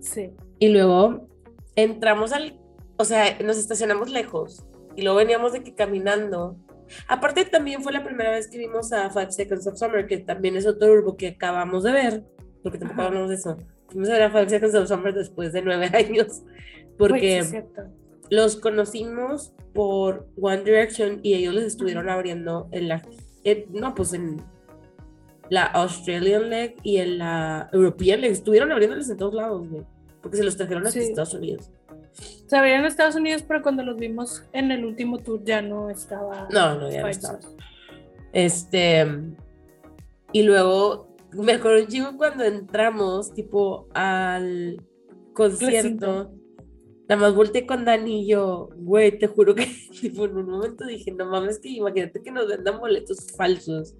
[0.00, 0.30] Sí.
[0.58, 1.28] Y luego
[1.76, 2.58] entramos al,
[2.96, 4.64] o sea, nos estacionamos lejos
[4.96, 6.56] y luego veníamos de que caminando.
[7.08, 10.56] Aparte también fue la primera vez que vimos a Five Seconds of Summer, que también
[10.56, 12.24] es otro grupo que acabamos de ver,
[12.62, 13.08] porque tampoco Ajá.
[13.08, 13.56] hablamos de eso.
[13.88, 16.42] Fuimos a ver a Five Seconds of Summer después de nueve años,
[16.98, 17.64] porque
[18.30, 23.02] los conocimos por One Direction y ellos les estuvieron abriendo en la,
[23.44, 24.42] en- no, pues en
[25.48, 29.82] la Australian Leg y en la European Leg, estuvieron abriéndoles en todos lados, güey,
[30.22, 31.08] porque se los trajeron hasta Sí.
[31.08, 31.70] Estados Unidos.
[32.46, 35.90] Se abrían en Estados Unidos, pero cuando los vimos en el último tour ya no
[35.90, 36.48] estaba.
[36.50, 37.38] No, no, ya no estaba.
[38.32, 39.06] Este,
[40.32, 44.82] y luego me acuerdo un chingo cuando entramos, tipo, al
[45.34, 45.66] concierto.
[45.66, 46.32] Recinto.
[47.08, 49.66] Nada más volteé con Dani y yo, güey, te juro que
[50.00, 53.94] tipo, en un momento dije, no mames, que imagínate que nos vendan boletos falsos.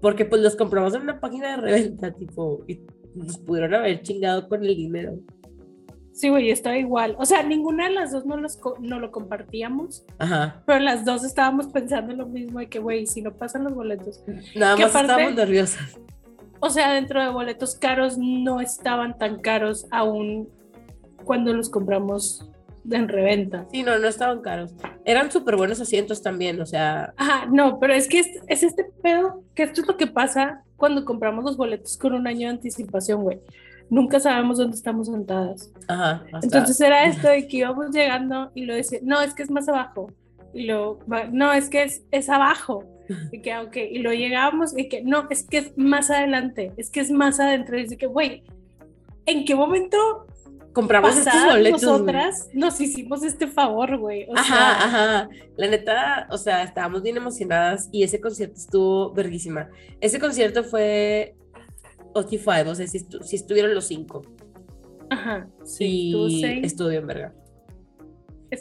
[0.00, 2.80] Porque pues los compramos en una página de reventa, tipo, y
[3.14, 5.14] nos pudieron haber chingado con el dinero.
[6.12, 7.16] Sí, güey, estaba igual.
[7.18, 10.62] O sea, ninguna de las dos no, los no lo compartíamos, Ajá.
[10.66, 14.22] pero las dos estábamos pensando lo mismo de que, güey, si no pasan los boletos.
[14.54, 15.98] Nada más aparte- estábamos nerviosas.
[16.60, 20.48] O sea, dentro de boletos caros no estaban tan caros aún
[21.24, 22.48] cuando los compramos
[22.90, 23.66] en reventa.
[23.72, 24.74] Sí, no, no estaban caros.
[25.04, 28.84] Eran súper buenos asientos también, o sea, Ajá, no, pero es que es, es este
[29.02, 32.54] pedo, que esto es lo que pasa cuando compramos los boletos con un año de
[32.54, 33.38] anticipación, güey.
[33.88, 35.70] Nunca sabemos dónde estamos sentadas.
[35.86, 36.24] ajá.
[36.32, 39.50] hasta- Entonces era esto de que íbamos llegando y lo decía, no, es que es
[39.52, 40.10] más abajo.
[40.52, 40.98] Y lo,
[41.30, 42.84] no, es que es, es abajo.
[43.30, 46.90] Y que, ok, y lo llegábamos y que, no, es que es más adelante, es
[46.90, 47.78] que es más adentro.
[47.78, 48.42] Y dice que, güey,
[49.26, 50.26] ¿en qué momento
[50.72, 51.80] compramos estos pasadas boletos.
[51.82, 51.92] güey.
[51.92, 54.26] nosotras nos hicimos este favor, güey?
[54.28, 55.28] O Ajá, sea, ajá.
[55.56, 59.68] La neta, o sea, estábamos bien emocionadas y ese concierto estuvo verguísima.
[60.00, 61.34] Ese concierto fue
[62.14, 64.22] OT5, o sea, si, estu- si estuvieron los cinco.
[65.10, 67.34] ajá, sí, estuvo y estuvo bien verga.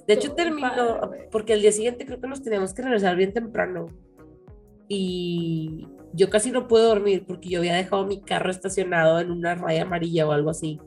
[0.07, 3.33] De hecho, terminó, padre, porque al día siguiente creo que nos teníamos que regresar bien
[3.33, 3.87] temprano.
[4.87, 9.55] Y yo casi no pude dormir porque yo había dejado mi carro estacionado en una
[9.55, 10.79] raya amarilla o algo así.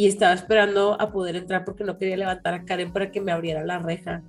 [0.00, 3.32] Y estaba esperando a poder entrar porque no quería levantar a Karen para que me
[3.32, 4.22] abriera la reja.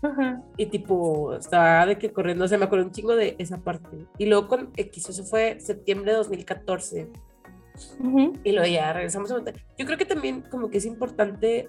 [0.00, 0.42] Ajá.
[0.56, 4.06] Y tipo, estaba de que corriendo, o sea, me acuerdo un chingo de esa parte.
[4.16, 7.10] Y luego con X, eso fue septiembre de 2014.
[8.00, 8.32] Ujú.
[8.42, 9.44] Y luego ya regresamos a.
[9.76, 11.68] Yo creo que también como que es importante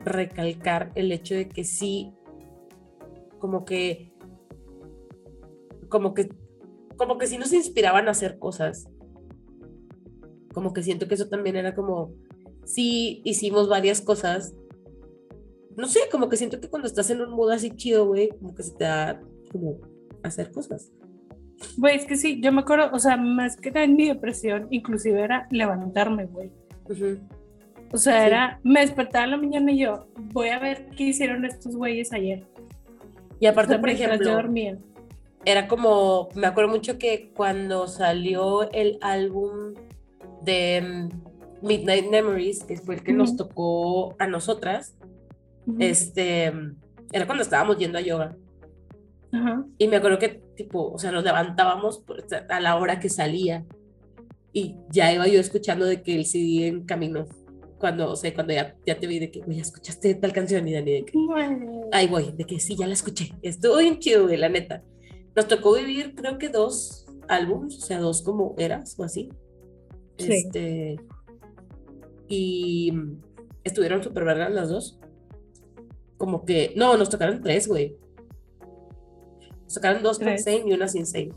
[0.00, 2.12] recalcar el hecho de que sí,
[3.38, 4.12] como que,
[5.88, 6.28] como que
[6.98, 8.86] como que sí nos inspiraban a hacer cosas.
[10.52, 12.12] Como que siento que eso también era como,
[12.64, 14.54] sí hicimos varias cosas.
[15.76, 18.54] No sé, como que siento que cuando estás en un mood así chido, güey, como
[18.54, 19.78] que se te da como
[20.22, 20.92] hacer cosas.
[21.76, 24.66] Güey, es que sí, yo me acuerdo, o sea, más que nada en mi depresión,
[24.70, 26.50] inclusive era levantarme, güey.
[27.92, 28.26] O sea, Sí.
[28.26, 32.44] era, me despertaba la mañana y yo, voy a ver qué hicieron estos güeyes ayer.
[33.40, 34.78] Y O aparte, sea, por ejemplo, yo dormía.
[35.44, 39.74] era como, me acuerdo mucho que cuando salió el álbum
[40.42, 41.33] de mm,
[41.64, 44.96] Midnight Memories, que fue el que nos tocó a nosotras,
[45.78, 46.52] este,
[47.12, 48.36] era cuando estábamos yendo a yoga.
[49.78, 53.64] Y me acuerdo que, tipo, o sea, nos levantábamos por- a la hora que salía
[54.52, 57.26] y ya iba yo escuchando de que el CD en camino.
[57.78, 60.72] Cuando, o sea, cuando ya, ya te vi de que, güey, escuchaste tal canción y
[60.72, 61.80] Dani de que, Bueno.
[61.92, 63.32] ahí voy, de que sí, ya la escuché.
[63.42, 64.82] Estuvo bien chido, güey, la neta.
[65.34, 69.28] Nos tocó vivir, creo que dos álbums, o sea, dos como eras o así.
[70.16, 70.32] Sí.
[70.32, 70.96] Este.
[72.36, 73.22] Y mm,
[73.62, 74.98] estuvieron súper vergas las dos.
[76.16, 77.96] Como que, no, nos tocaron tres, güey.
[79.64, 80.36] Nos tocaron dos con.
[80.38, 81.32] Zayn y una sin Zayn.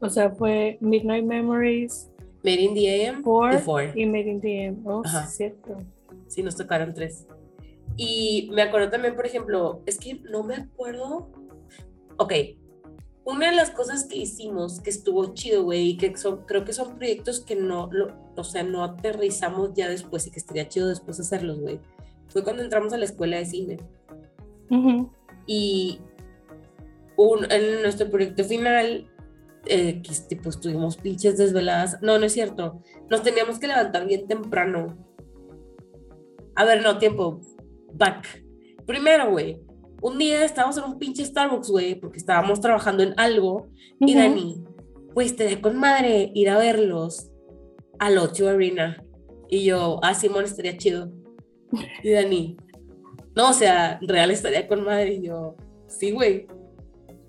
[0.00, 2.10] O sea, fue Midnight Memories,
[2.44, 3.92] Made in the AM Four, y Four.
[3.94, 4.86] y Made in the AM.
[4.86, 5.26] Oh, Ajá.
[5.26, 5.78] cierto.
[6.28, 7.26] Sí, nos tocaron tres.
[7.96, 11.30] Y me acuerdo también, por ejemplo, es que no me acuerdo.
[12.16, 12.32] Ok,
[13.24, 16.72] una de las cosas que hicimos que estuvo chido, güey, y que son, creo que
[16.72, 20.88] son proyectos que no, lo, o sea, no aterrizamos ya después y que estaría chido
[20.88, 21.80] después hacerlos, güey.
[22.28, 23.78] Fue cuando entramos a la escuela de cine.
[25.46, 26.00] Y
[27.16, 29.10] un, en nuestro proyecto final,
[29.66, 32.00] eh, que tipo, estuvimos pinches desveladas.
[32.00, 32.80] No, no es cierto.
[33.10, 34.96] Nos teníamos que levantar bien temprano.
[36.54, 37.40] A ver, no, tiempo.
[37.92, 38.44] Back.
[38.86, 39.60] Primero, güey.
[40.02, 43.68] Un día estábamos en un pinche Starbucks, güey, porque estábamos trabajando en algo.
[44.00, 44.14] Y.
[44.14, 44.64] Dani,
[45.14, 47.30] pues te con madre ir a verlos
[48.00, 49.04] al 8 Arena.
[49.48, 51.12] Y yo, ah, Simón, estaría chido.
[52.02, 52.56] Y Dani,
[53.36, 55.14] no, o sea, real estaría con madre.
[55.14, 55.54] Y yo,
[55.86, 56.48] sí, güey.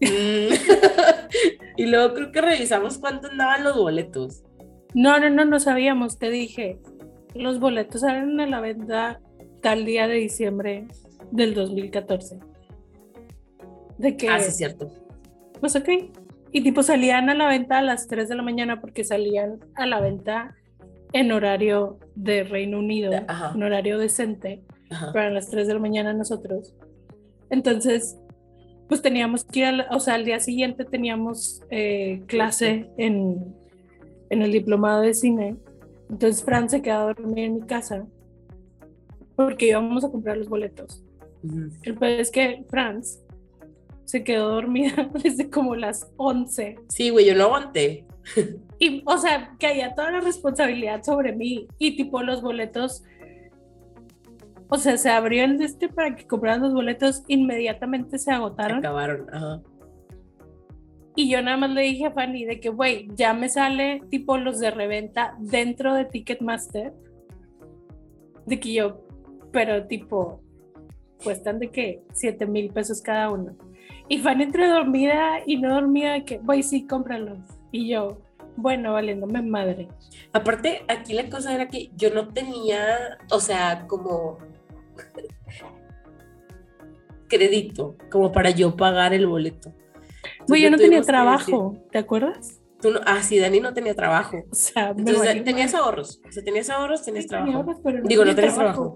[0.02, 0.54] Mm.
[1.78, 4.44] y luego creo que revisamos cuánto andaban los boletos.
[4.96, 6.18] No, no, no, no sabíamos.
[6.18, 6.80] Te dije,
[7.36, 9.22] los boletos salen a la venta
[9.62, 10.88] tal día de diciembre
[11.32, 12.40] del 2014.
[13.98, 14.92] De que, Ah, sí, es cierto.
[15.60, 15.90] pues ok.
[16.52, 19.86] Y tipo salían a la venta a las 3 de la mañana porque salían a
[19.86, 20.56] la venta
[21.12, 23.54] en horario de Reino Unido, Ajá.
[23.56, 24.62] en horario decente.
[24.90, 25.12] Ajá.
[25.12, 26.76] para las 3 de la mañana nosotros.
[27.50, 28.16] Entonces,
[28.88, 33.56] pues teníamos que ir, al- o sea, al día siguiente teníamos eh, clase en,
[34.30, 35.56] en el diplomado de cine.
[36.12, 38.06] Entonces, Fran se quedó a dormir en mi casa
[39.36, 41.04] porque íbamos a comprar los boletos.
[41.82, 43.20] El peor es que Franz
[44.06, 46.78] se quedó dormida desde como las 11.
[46.89, 48.06] Sí, güey, yo no aguanté.
[48.80, 51.68] Y, o sea, caía toda la responsabilidad sobre mí.
[51.78, 53.04] Y tipo, los boletos.
[54.70, 58.32] O sea, se abrió el de este para que compraran los boletos, inmediatamente se Se
[58.32, 58.80] agotaron.
[58.80, 59.34] acabaron.
[59.34, 59.62] Ajá.
[61.16, 64.38] Y yo nada más le dije a Fanny de que, güey, ya me sale tipo
[64.38, 66.94] los de reventa dentro de Ticketmaster.
[68.48, 69.06] De que yo,
[69.52, 70.42] pero tipo,
[71.24, 73.56] cuestan de que 7 mil pesos cada uno.
[74.10, 77.39] Y Fanny entre dormida y no dormida, que, güey, sí, cómpralos.
[77.72, 78.20] Y yo,
[78.58, 79.88] bueno, valiéndome madre.
[80.34, 84.38] Aparte, aquí la cosa era que yo no tenía, o sea, como
[87.28, 89.74] crédito, como para yo pagar el boleto.
[90.48, 92.60] Güey, yo no tenía trabajo, ¿te acuerdas?
[92.82, 94.44] tú no- ah, sí, Dani no tenía trabajo.
[94.52, 96.20] O sea, me Entonces, tenías ahorros.
[96.28, 97.54] O sea, tenías ahorros, tenías Sí, trabajo.
[97.60, 98.96] ahorros, pero Digo, no tenía tenías trabajo.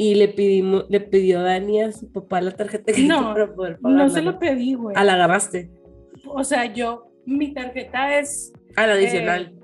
[0.00, 3.78] Y le pedimos, le pidió Dani a su papá la tarjeta crédito No, para poder
[3.80, 4.04] pagarla.
[4.04, 4.94] No se lo pedí, güey.
[4.96, 5.70] Ah, la agarraste.
[6.28, 9.54] O sea, yo, mi tarjeta es Ah, la adicional.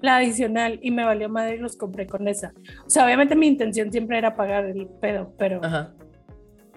[0.00, 2.54] la adicional y me valió madre y los compré con esa.
[2.86, 5.92] O sea, obviamente mi intención siempre era pagar el pedo, pero Ajá.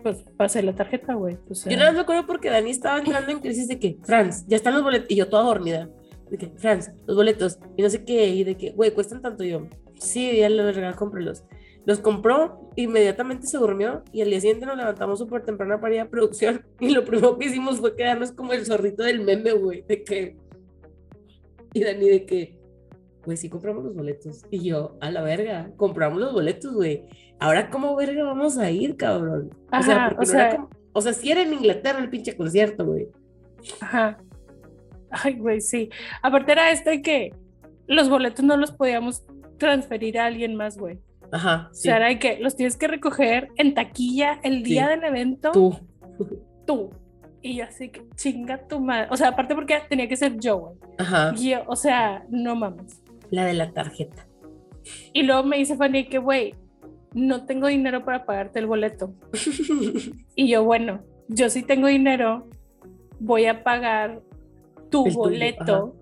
[0.03, 1.37] pues pasé la tarjeta, güey.
[1.49, 3.97] O sea, Yo nada más me acuerdo porque Dani estaba entrando en crisis de que,
[4.03, 5.09] Franz, ya están los boletos.
[5.09, 5.89] Y yo toda dormida.
[6.29, 7.59] De que, Franz, los boletos.
[7.77, 8.27] Y no sé qué.
[8.27, 9.45] Y de que, güey, cuestan tanto.
[9.45, 9.67] Yo,
[9.99, 11.45] sí, ya lo regal, cómpralos.
[11.85, 14.03] Los compró, inmediatamente se durmió.
[14.11, 16.65] Y al día siguiente nos levantamos súper temprano para ir a producción.
[16.79, 19.83] Y lo primero que hicimos fue quedarnos como el zorrito del meme, güey.
[19.87, 20.37] De que.
[21.73, 22.57] Y Dani, de que,
[23.25, 24.43] güey, sí compramos los boletos.
[24.49, 27.03] Y yo, a la verga, compramos los boletos, güey.
[27.39, 29.49] Ahora, ¿cómo verga vamos a ir, cabrón?
[29.71, 31.99] o sea, Ajá, porque o no era sea- como- o sea, si era en Inglaterra
[31.99, 33.09] el pinche concierto, güey.
[33.81, 34.17] Ajá.
[35.09, 35.89] Ay, güey, sí.
[36.23, 37.33] Aparte era este que
[37.87, 39.23] los boletos no los podíamos
[39.57, 40.99] transferir a alguien más, güey.
[41.35, 41.83] Ajá, O sí.
[41.83, 44.89] sea, era de que los tienes que recoger en taquilla el día Sí.
[44.91, 45.75] del evento Tú.
[46.65, 46.89] tú.
[47.41, 49.07] Y yo así que chinga tu madre.
[49.11, 50.75] O sea, aparte porque tenía que ser yo, güey.
[50.97, 51.33] Ajá.
[51.37, 53.01] Y yo, o sea, no mames.
[53.29, 54.25] La de la tarjeta.
[55.13, 56.55] Y luego me dice Fanny que, güey,
[57.13, 59.13] no tengo dinero para pagarte el boleto.
[60.35, 62.47] Y yo, bueno, yo sí tengo dinero,
[63.19, 64.21] voy a pagar
[64.89, 65.95] tu El tuyo, boleto,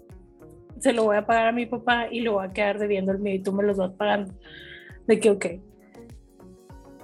[0.79, 3.19] se lo voy a pagar a mi papá y lo voy a quedar debiendo el
[3.19, 4.33] mío y tú me los vas pagando.
[5.07, 5.45] De que, ok.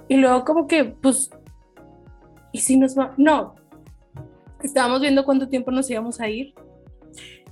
[0.08, 1.30] Y luego como que, pues,
[2.52, 3.14] ¿y si nos va?
[3.16, 3.54] No,
[4.62, 6.54] estábamos viendo cuánto tiempo nos íbamos a ir,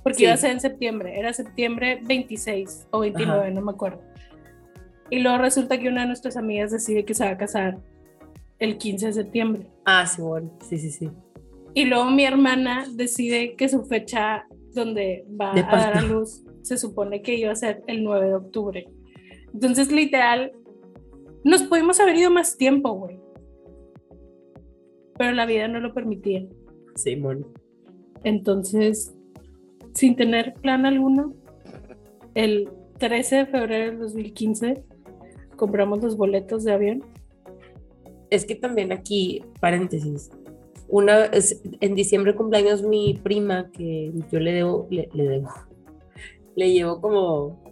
[0.03, 0.23] porque Sí.
[0.25, 3.49] iba a ser en septiembre, era septiembre 26 o 29, Ajá.
[3.51, 4.01] no me acuerdo.
[5.09, 7.79] Y luego resulta que una de nuestras amigas decide que se va a casar
[8.59, 9.67] el 15 de septiembre.
[9.85, 10.51] Ah, sí, bueno.
[10.67, 11.09] Sí, sí, sí.
[11.73, 16.77] Y luego mi hermana decide que su fecha donde va a dar a luz se
[16.77, 18.87] supone que iba a ser el 9 de octubre.
[19.53, 20.51] Entonces, literal,
[21.43, 23.19] nos pudimos haber ido más tiempo, güey.
[25.17, 26.45] Pero la vida no lo permitía.
[26.95, 27.45] Simón.
[28.23, 29.15] Entonces,
[29.93, 31.33] sin tener plan alguno,
[32.35, 34.83] el 13 de febrero del 2015
[35.55, 37.03] compramos los boletos de avión.
[38.29, 40.29] Es que también aquí, paréntesis,
[40.87, 45.49] una es- en diciembre cumpleaños mi prima que yo le debo, le, le debo,
[46.55, 47.63] le llevo como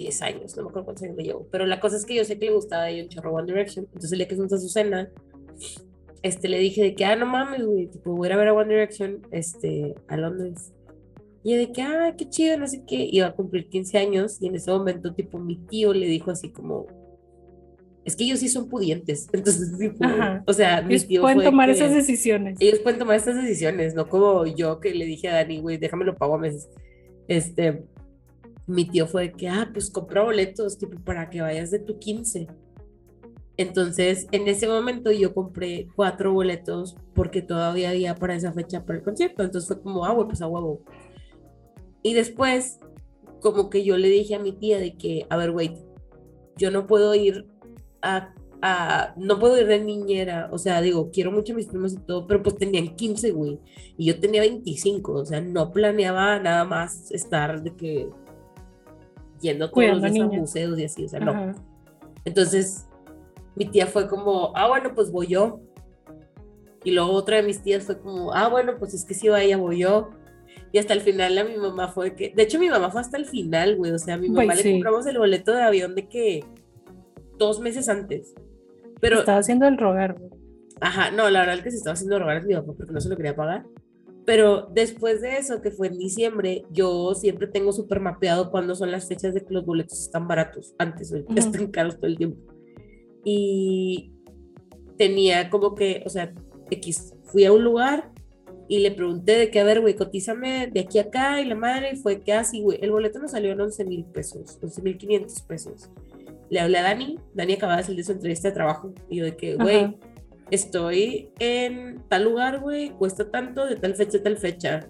[0.00, 2.24] 10 años, no me acuerdo cuántos años le llevo, pero la cosa es que yo
[2.24, 4.52] sé que le gustaba a ella un chorro One Direction, entonces el día que fuimos
[4.52, 5.10] a su cena,
[6.22, 8.48] este, le dije de que, ah, no mames, güey, tipo, voy a ir a ver
[8.48, 10.72] a One Direction, este, a Londres.
[11.42, 14.36] Y yo de que, ah, qué chido, no sé qué, iba a cumplir 15 años
[14.42, 16.86] y en ese momento, tipo, mi tío le dijo así como,
[18.04, 20.42] es que ellos sí son pudientes, entonces, tipo, Ajá.
[20.46, 22.58] o sea, mi Ellos tío pueden tomar que- esas decisiones.
[22.60, 26.04] ellos pueden tomar estas decisiones, no como yo que le dije a Dani, güey, déjame
[26.04, 26.68] lo pago a meses.
[27.28, 27.84] Este,
[28.70, 31.98] mi tío fue de que, ah, pues compra boletos, tipo, para que vayas de tu
[31.98, 32.46] 15.
[33.56, 38.98] Entonces, en ese momento yo compré cuatro boletos porque todavía había para esa fecha para
[38.98, 39.42] el concierto.
[39.42, 40.80] Entonces fue como, ah, pues a huevo.
[42.02, 42.80] Y después,
[43.40, 45.76] como que yo le dije a mi tía de que, a ver, güey,
[46.56, 47.46] yo no puedo ir
[48.00, 51.92] a, a- no puedo ir de niñera, o sea, digo, quiero mucho a mis primos
[51.92, 53.58] y todo, pero pues tenían 15, güey,
[53.98, 58.08] y yo tenía 25, o sea, no planeaba nada más estar de que
[59.40, 61.32] yendo todos Cuidando museos y así, o sea, no.
[61.32, 61.54] Ajá.
[62.24, 62.86] Entonces,
[63.56, 65.60] mi tía fue como, ah, bueno, pues voy yo.
[66.84, 69.42] Y luego otra de mis tías fue como, ah, bueno, pues es que si va
[69.42, 70.10] ella, voy yo.
[70.72, 73.16] Y hasta el final a mi mamá fue que, de hecho mi mamá fue hasta
[73.16, 74.72] el final, güey, o sea, a mi mamá le sí.
[74.72, 76.44] compramos el boleto de avión de que
[77.38, 78.34] dos meses antes.
[79.00, 80.30] Pero, Estaba haciendo el rogar, güey.
[80.80, 83.00] ajá, no, la verdad es que se estaba haciendo rogar a mi papá porque no
[83.00, 83.64] se lo quería pagar.
[84.30, 88.92] Pero después de eso, que fue en diciembre, yo siempre tengo súper mapeado cuándo son
[88.92, 90.72] las fechas de que los boletos están baratos.
[90.78, 91.40] Antes, ahorita Ujú.
[91.40, 92.40] están caros todo el tiempo.
[93.24, 94.12] Y
[94.96, 96.32] tenía como que, o sea,
[96.70, 98.12] X, fui a un lugar
[98.68, 101.56] y le pregunté de que, a ver, güey, cotízame de aquí a acá y la
[101.56, 104.96] madre fue que así, güey, el boleto nos salió en 11 mil pesos, 11 mil
[104.96, 105.90] 500 pesos.
[106.50, 109.24] Le hablé a Dani, Dani acababa de salir de su entrevista de trabajo y yo
[109.24, 109.98] de que, güey.
[110.50, 114.88] Estoy en tal lugar, güey, cuesta tanto, de tal fecha tal fecha.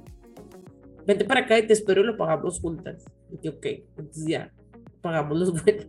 [1.06, 3.04] Vente para acá y te espero y lo pagamos juntas.
[3.30, 4.52] Y yo, ok, entonces ya,
[5.00, 5.86] pagamos los vuelos.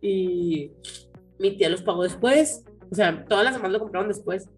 [0.00, 0.72] Y
[1.38, 4.48] mi tía los pagó después, o sea, todas las demás lo compraron después.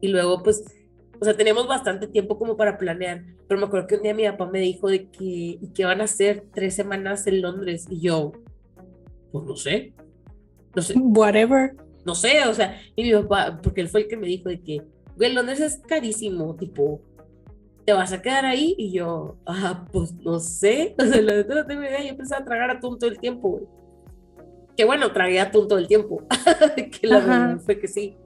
[0.00, 0.64] Y luego, pues,
[1.20, 4.24] o sea, teníamos bastante tiempo como para planear, pero me acuerdo que un día mi
[4.24, 7.86] papá me dijo de que, ¿y qué van a hacer tres semanas en Londres?
[7.90, 8.32] Y yo,
[9.32, 9.92] pues no sé,
[10.74, 11.76] no sé, Whatever.
[12.10, 14.60] No sé, o sea, y mi papá, porque él fue el que me dijo de
[14.60, 14.82] que,
[15.16, 17.00] güey, Londres es carísimo, tipo,
[17.84, 18.74] ¿te vas a quedar ahí?
[18.76, 22.44] Y yo, ah, pues no sé, o sea, la neta no tengo idea, yo pensaba
[22.44, 23.64] tragar atún todo el tiempo, güey.
[24.76, 26.24] Que bueno, tragué atún todo el tiempo,
[27.00, 27.26] que la Ajá.
[27.46, 28.16] verdad fue que sí.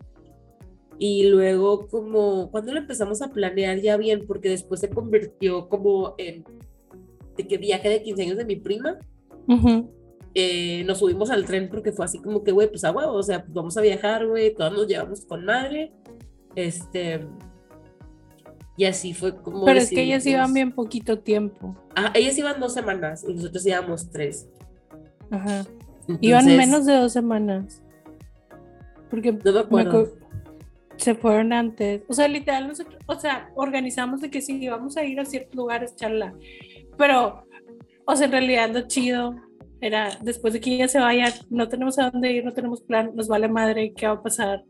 [0.99, 6.15] Y luego como, cuando lo empezamos a planear ya bien, porque después se convirtió como
[6.17, 6.43] en,
[7.37, 8.99] de que viaje de 15 años de mi prima,
[9.47, 9.91] Ujú.
[10.35, 13.23] Eh, nos subimos al tren porque fue así como que, güey, pues a huevo, o
[13.23, 15.93] sea, pues vamos a viajar, güey, todos nos llevamos con madre.
[16.57, 17.27] Este.
[18.77, 19.65] Y así fue como.
[19.65, 21.77] Pero es que decidimos- iban bien poquito tiempo.
[21.95, 24.49] Ah, ellas iban dos semanas y nosotros íbamos tres.
[25.31, 25.65] Ajá.
[26.21, 27.83] Iban Entonces, menos de dos semanas.
[29.11, 30.07] Porque No me me acuerdo.
[30.07, 30.13] acu-
[30.97, 32.03] se fueron antes.
[32.09, 35.55] O sea, literal, nosotros, o sea, organizamos de que sí, íbamos a ir a ciertos
[35.55, 36.35] lugares, charla.
[36.99, 37.45] Pero,
[38.07, 39.35] o sea, en realidad lo chido
[39.87, 43.13] era, después de que ella se vaya, no tenemos a dónde ir, no tenemos plan,
[43.15, 44.65] nos vale madre, ¿qué va a pasar?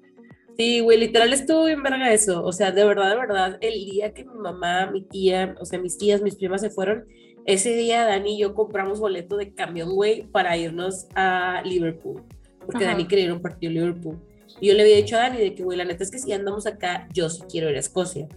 [0.56, 2.44] Sí, güey, literal estuvo bien verga eso.
[2.44, 5.78] O sea, de verdad, de verdad, el día que mi mamá, mi tía, o sea,
[5.78, 7.04] mis tías, mis primas se fueron,
[7.46, 12.22] ese día Dani y yo compramos boleto de camión, güey, para irnos a Liverpool.
[12.64, 12.92] Porque Ajá.
[12.92, 14.18] Dani quería ir a un partido de Liverpool.
[14.60, 16.32] Y yo le había dicho a Dani de que, güey, la neta es que si
[16.32, 18.28] andamos acá, yo sí quiero ir a Escocia.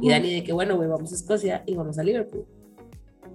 [0.00, 2.46] Y Dani de que, bueno, güey, vamos a Escocia y vamos a Liverpool.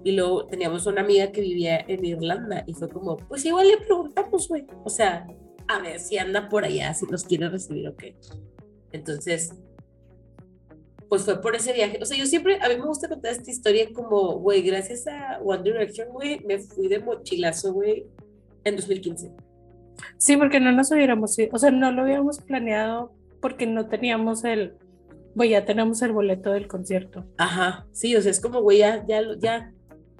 [0.04, 3.78] Y luego teníamos una amiga que vivía en Irlanda y fue como, pues igual le
[3.78, 4.66] preguntamos, güey.
[4.84, 5.26] O sea,
[5.68, 8.16] a ver si anda por allá, si nos quiere recibir o qué.
[8.90, 9.54] Entonces,
[11.08, 11.98] pues fue por ese viaje.
[12.00, 15.40] O sea, yo siempre, a mí me gusta contar esta historia como, güey, gracias a
[15.42, 18.06] One Direction, güey, me fui de mochilazo, güey,
[18.64, 19.30] en 2015.
[20.16, 24.44] Sí, porque no nos hubiéramos ido, o sea, no lo habíamos planeado porque no teníamos
[24.44, 24.74] el,
[25.34, 27.26] güey, ya tenemos el boleto del concierto.
[27.36, 29.70] Ajá, sí, o sea, es como, güey, ya, ya, ya,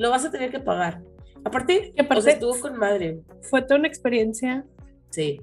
[0.02, 1.00] lo vas a tener que pagar.
[1.44, 3.20] Aparte, aparte- o sea, estuvo con madre.
[3.50, 4.64] Fue toda una experiencia.
[5.10, 5.40] Sí.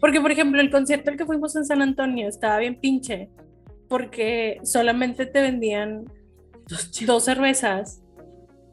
[0.00, 3.28] Porque, por ejemplo, el concierto al que fuimos en San Antonio estaba bien pinche,
[3.88, 6.04] porque solamente te vendían
[7.06, 8.00] dos cervezas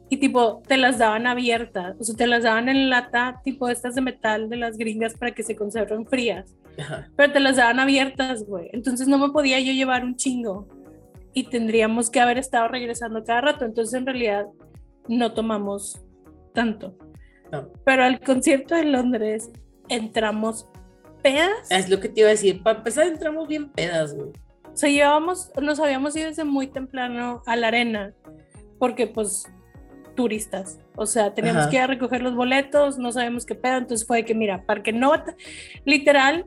[0.08, 3.94] y tipo te las daban abiertas, o sea, te las daban en lata tipo estas
[3.96, 7.08] de metal de las gringas para que se conserven frías, Ajá.
[7.16, 8.70] pero te las daban abiertas, güey.
[8.72, 10.66] Entonces no me podía yo llevar un chingo
[11.34, 14.46] y tendríamos que haber estado regresando cada rato, entonces en realidad
[15.08, 16.00] no tomamos
[16.54, 16.96] tanto.
[17.52, 17.70] No.
[17.84, 19.50] Pero al concierto de Londres
[19.88, 20.68] entramos
[21.22, 21.70] pedas.
[21.70, 22.62] Es lo que te iba a decir.
[22.62, 24.30] Para empezar, entramos bien pedas, güey.
[24.72, 28.14] O sea, llevábamos, nos habíamos ido desde muy temprano a la arena,
[28.78, 29.44] porque pues
[30.14, 31.70] turistas, o sea, teníamos Ajá.
[31.70, 34.64] que ir a recoger los boletos, no sabemos qué pedo, entonces fue de que mira,
[34.66, 35.36] Parque Nota,
[35.84, 36.46] literal,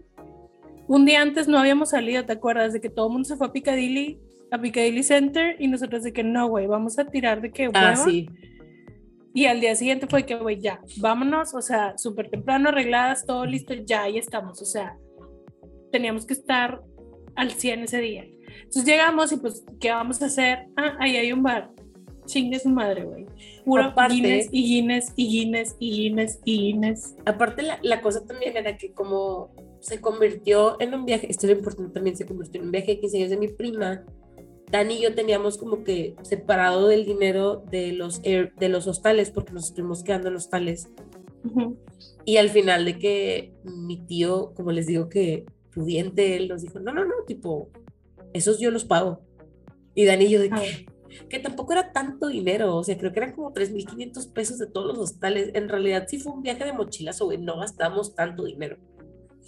[0.88, 2.74] un día antes no habíamos salido, ¿te acuerdas?
[2.74, 4.20] De que todo el mundo se fue a Piccadilly,
[4.52, 7.94] a Piccadilly Center, y nosotros de que no, güey, vamos a tirar de que Ah,
[7.94, 7.96] hueva.
[7.96, 8.30] sí.
[9.34, 13.46] Y al día siguiente fue que, güey, ya, vámonos, o sea, súper temprano, arregladas, todo
[13.46, 14.98] listo, ya ahí estamos, o sea,
[15.92, 16.82] teníamos que estar
[17.36, 18.26] al 100 ese día.
[18.58, 20.68] Entonces llegamos y pues, ¿qué vamos a hacer?
[20.76, 21.72] Ah, ahí hay un bar.
[22.26, 23.26] Chingue su madre, güey.
[23.66, 27.16] Puro Guinness y Guinness y Guinness y Guinness y Guinness.
[27.26, 31.58] Aparte, la, la cosa también era que como se convirtió en un viaje, esto es
[31.58, 34.04] importante también, se convirtió en un viaje de 15 años de mi prima,
[34.72, 39.30] Dani y yo teníamos como que separado del dinero de los, air- de los hostales,
[39.32, 40.90] porque nos estuvimos quedando en hostales.
[42.26, 46.80] Y al final de que mi tío, como les digo que pudiente, él nos dijo,
[46.80, 47.70] no, no, no, tipo,
[48.34, 49.22] esos yo los pago.
[49.96, 50.62] Y Dani y yo de Ah.
[50.62, 50.86] que,
[51.30, 54.88] que tampoco era tanto dinero, o sea, creo que eran como 3.500 pesos de todos
[54.88, 55.52] los hostales.
[55.54, 58.78] En realidad sí fue un viaje de mochilazo, güey, no gastamos tanto dinero.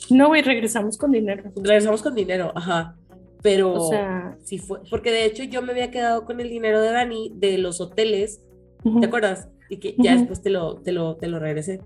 [0.09, 1.43] No, güey, regresamos con dinero.
[1.55, 2.97] Regresamos con dinero, ajá,
[3.43, 6.81] pero O sea, sí fue, porque de hecho yo me había quedado con el dinero
[6.81, 8.41] de Dani de los hoteles
[8.83, 8.99] ujú.
[8.99, 9.47] ¿Te acuerdas?
[9.69, 10.19] Y que ya Ujú.
[10.19, 11.79] después te lo, te lo, te lo regresé.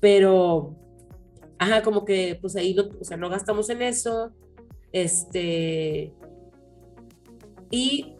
[0.00, 0.74] Pero,
[1.58, 4.32] ajá, como que pues ahí no, o sea, no gastamos en eso.
[4.92, 6.12] Este.
[7.70, 8.14] Y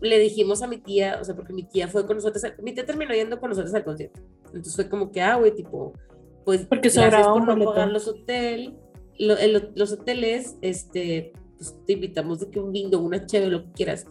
[0.00, 2.86] le dijimos a mi tía, o sea, porque mi tía fue con nosotros, mi tía
[2.86, 4.20] terminó yendo con nosotros al concierto.
[4.46, 5.92] Entonces fue como que, ah, güey, tipo,
[6.44, 7.70] pues Porque gracias por no boleto.
[7.72, 8.72] pagar los hoteles,
[9.18, 14.06] los hoteles, este, pues te invitamos de que un bingo, una chévere, lo que quieras.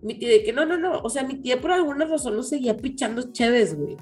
[0.00, 2.48] Mi tía de que no, no, no, o sea, mi tía por alguna razón nos
[2.48, 3.96] seguía pichando chéves, güey.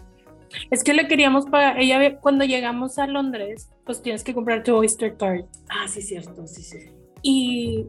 [0.70, 1.78] Es que le queríamos pagar.
[1.80, 5.44] Ella, cuando llegamos a Londres, pues tienes que comprar tu Oyster Card.
[5.68, 6.78] Ah, sí, cierto, sí, sí.
[7.22, 7.86] y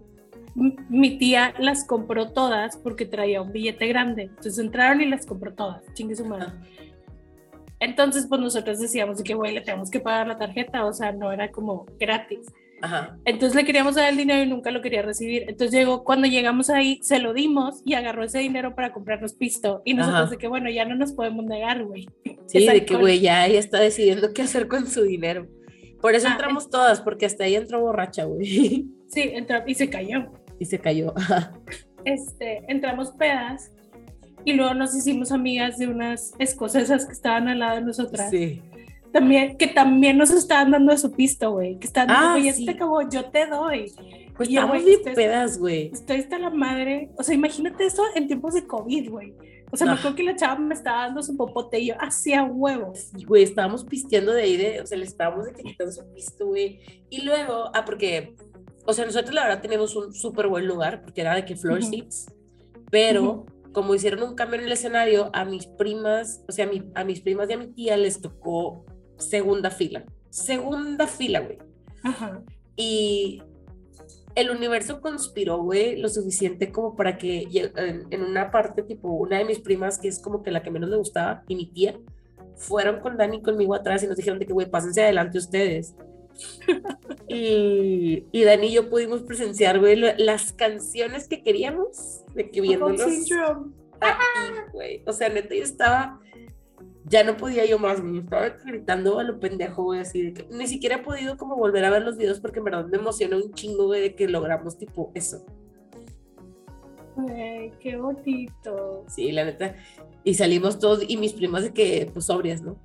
[0.53, 4.23] mi tía las compró todas porque traía un billete grande.
[4.23, 5.81] Entonces entraron y las compró todas.
[5.93, 6.53] Chingue su madre.
[7.79, 10.85] Entonces, pues nosotros decíamos de que, güey, le tenemos que pagar la tarjeta.
[10.85, 12.47] O sea, no era como gratis.
[12.81, 13.17] Ajá.
[13.25, 15.43] Entonces le queríamos dar el dinero y nunca lo quería recibir.
[15.47, 19.81] Entonces llegó, cuando llegamos ahí, se lo dimos y agarró ese dinero para comprarnos pisto.
[19.85, 20.31] Y nosotros Ajá.
[20.31, 22.07] de que, bueno, ya no nos podemos negar, güey.
[22.47, 25.47] Sí, Es de que, güey, ya ella está decidiendo qué hacer con su dinero.
[26.01, 28.85] Por eso Ah, entramos todas, porque hasta ella entró borracha, güey.
[29.07, 30.31] Sí, entró y se cayó.
[30.57, 31.13] Y se cayó.
[31.17, 31.51] Ajá.
[32.05, 33.71] este, entramos pedas
[34.45, 38.29] y luego nos hicimos amigas de unas escocesas que estaban al lado de nosotras.
[38.31, 38.61] Sí.
[39.11, 41.77] También, que también nos estaban dando su pisto, güey.
[41.79, 42.61] Que estaban Ah, diciendo, "Oye, sí.
[42.61, 43.91] este acabó, yo te doy.
[44.37, 45.89] Pues Y estamos güey, bien pedas, güey.
[45.93, 47.09] Estoy hasta la madre.
[47.17, 49.33] O sea, imagínate eso en tiempos de COVID, güey.
[49.73, 49.95] O sea, me Ah.
[49.95, 53.09] acuerdo que la chava me estaba dando su popote y yo hacía huevos.
[53.17, 56.03] Y, güey, estábamos pisteando de ahí, de, o sea, le estábamos de que quitando su
[56.13, 56.79] pisto, güey.
[57.09, 58.35] Y luego, ah, porque,
[58.85, 61.79] o sea, nosotros la verdad tenemos un súper buen lugar, porque era de que floor
[61.79, 61.89] Ujú.
[61.89, 62.27] seats,
[62.89, 66.83] pero como hicieron un cambio en el escenario, a mis primas, o sea, a, mi-
[66.95, 68.85] a mis primas y a mi tía les tocó
[69.21, 70.03] segunda fila.
[70.29, 71.57] Segunda fila, güey.
[72.03, 72.41] Ajá.
[72.75, 73.41] Y
[74.35, 79.37] el universo conspiró, güey, lo suficiente como para que en, en una parte, tipo, una
[79.37, 81.99] de mis primas, que es como que la que menos le gustaba, y mi tía,
[82.55, 85.95] fueron con Dani conmigo atrás y nos dijeron de que, güey, pásense adelante ustedes.
[87.27, 93.73] y, y Dani y yo pudimos presenciar, güey, las canciones que queríamos, de que Syndrome.
[93.99, 95.03] ahí, güey.
[95.05, 96.20] O sea, neta, yo estaba
[97.11, 98.19] ya no podía yo más, güey.
[98.19, 101.83] Estaba gritando a lo pendejo, güey, así de que ni siquiera he podido como volver
[101.83, 104.77] a ver los videos porque en verdad me emociona un chingo, güey, de que logramos
[104.77, 105.45] tipo eso.
[107.17, 109.03] Güey, qué bonito.
[109.09, 109.75] Sí, la neta.
[110.23, 112.77] Y salimos todos, y mis primas de que, pues, sobrias, ¿no?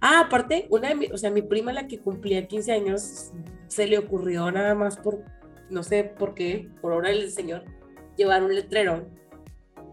[0.00, 3.30] Ah, aparte, una de mi, o sea, mi prima, la que cumplía 15 años,
[3.68, 5.22] se le ocurrió nada más por,
[5.70, 7.64] no sé por qué, por obra del señor,
[8.16, 9.06] llevar un letrero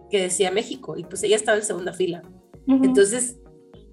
[0.09, 2.23] que decía México, y pues ella estaba en segunda fila.
[2.67, 2.83] Ujú.
[2.83, 3.39] Entonces,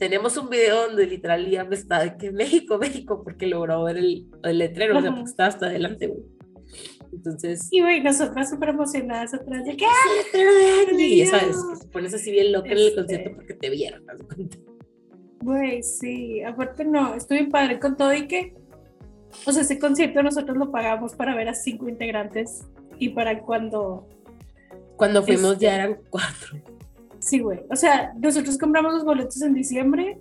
[0.04, 4.26] tenemos un video donde literal me está de que México, México, porque logró ver el,
[4.42, 6.22] el letrero, o sea, porque estaba hasta adelante, güey.
[7.10, 9.86] Entonces, Y güey, nosotras súper emocionadas atrás de que
[10.98, 12.96] y ya sabes, que te pones así bien loca en el Este.
[12.96, 14.58] concierto porque te vieron, haz de cuenta.
[15.40, 18.54] Güey, sí, aparte no, estuve bien padre con todo y que,
[19.46, 22.66] o sea, ese concierto nosotros lo pagamos para ver a cinco integrantes
[22.98, 24.06] y para cuando,
[24.96, 25.64] Cuando fuimos Este.
[25.64, 26.58] ya eran cuatro.
[27.24, 30.18] Sí, güey, o sea, nosotros compramos los boletos en diciembre,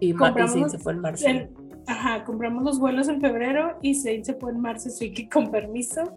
[0.00, 1.26] Y, y Compramos sí, se fue en marzo.
[1.26, 1.48] el-
[1.86, 5.50] ajá, compramos los vuelos en febrero y Zane se fue en marzo, así que con
[5.50, 6.16] permiso.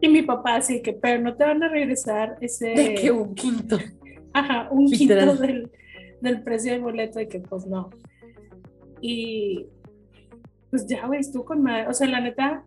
[0.00, 3.34] Y mi papá así que, pero no te van a regresar ese, De que un
[3.34, 3.78] quinto.
[4.32, 5.28] ajá, un Literal.
[5.30, 5.70] quinto del,
[6.20, 7.90] del precio del boleto, de que pues no.
[9.00, 9.66] Y
[10.70, 11.88] pues ya, güey, estuvo con madre.
[11.88, 12.64] O sea, la neta,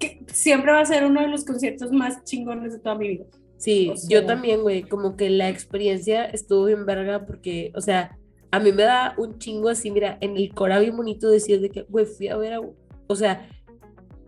[0.00, 3.24] que siempre va a ser uno de los conciertos más chingones de toda mi vida.
[3.56, 7.80] Sí, O sea- yo también, güey, como que la experiencia estuvo bien verga porque, o
[7.80, 8.18] sea,
[8.50, 11.70] a mí me da un chingo así, mira, en el Cora bien bonito decir de
[11.70, 12.60] que, güey, fui a ver a,
[13.06, 13.48] o sea,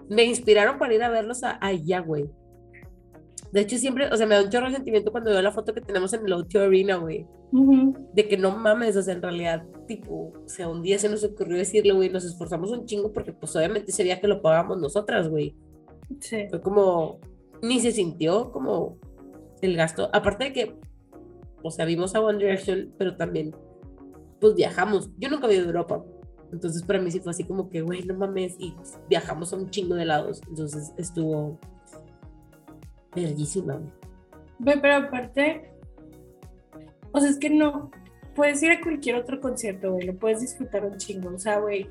[0.08, 2.30] me inspiraron para ir a verlos a, allá, güey.
[3.52, 5.72] De hecho, siempre, o sea, me da un chorro de sentimiento cuando veo la foto
[5.72, 7.94] que tenemos en el O2 Arena, güey, Ujú.
[8.12, 11.22] de que no mames, o sea, en realidad, tipo, o sea, un día se nos
[11.24, 15.28] ocurrió decirle, güey, nos esforzamos un chingo porque, pues, obviamente ese que lo pagamos nosotras,
[15.28, 15.54] güey.
[16.20, 16.46] Sí.
[16.50, 17.20] Fue como,
[17.62, 18.98] ni se sintió como
[19.66, 20.10] el gasto.
[20.12, 20.76] Aparte de que,
[21.62, 23.54] o sea, vimos a One Direction, pero también,
[24.40, 25.10] pues viajamos.
[25.18, 26.04] Yo nunca había ido a Europa.
[26.52, 28.56] Entonces, para mí sí fue así como que, güey, no mames.
[28.58, 28.74] Y
[29.08, 30.40] viajamos a un chingo de lados.
[30.48, 31.58] Entonces, estuvo
[33.14, 33.80] verguísima.
[34.58, 34.80] güey.
[34.80, 35.70] Pero aparte,
[37.12, 37.90] o sea, es que no,
[38.36, 41.90] puedes ir a cualquier otro concierto, güey, lo puedes disfrutar un chingo, o sea, güey,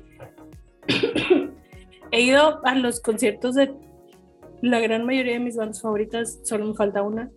[2.12, 3.74] he ido a los conciertos de
[4.62, 7.30] la gran mayoría de mis bandas favoritas, solo me falta una,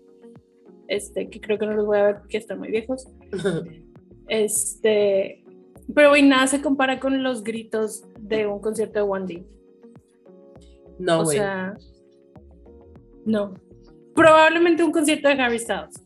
[0.89, 3.07] este, que creo que no los voy a ver porque están muy viejos,
[4.27, 5.43] este,
[5.93, 9.45] pero güey, nada se compara con los gritos de un concierto de One D.
[10.99, 11.37] no, O güey.
[11.37, 11.75] sea,
[13.25, 13.53] no.
[14.15, 16.03] Probablemente un concierto de Harry Styles.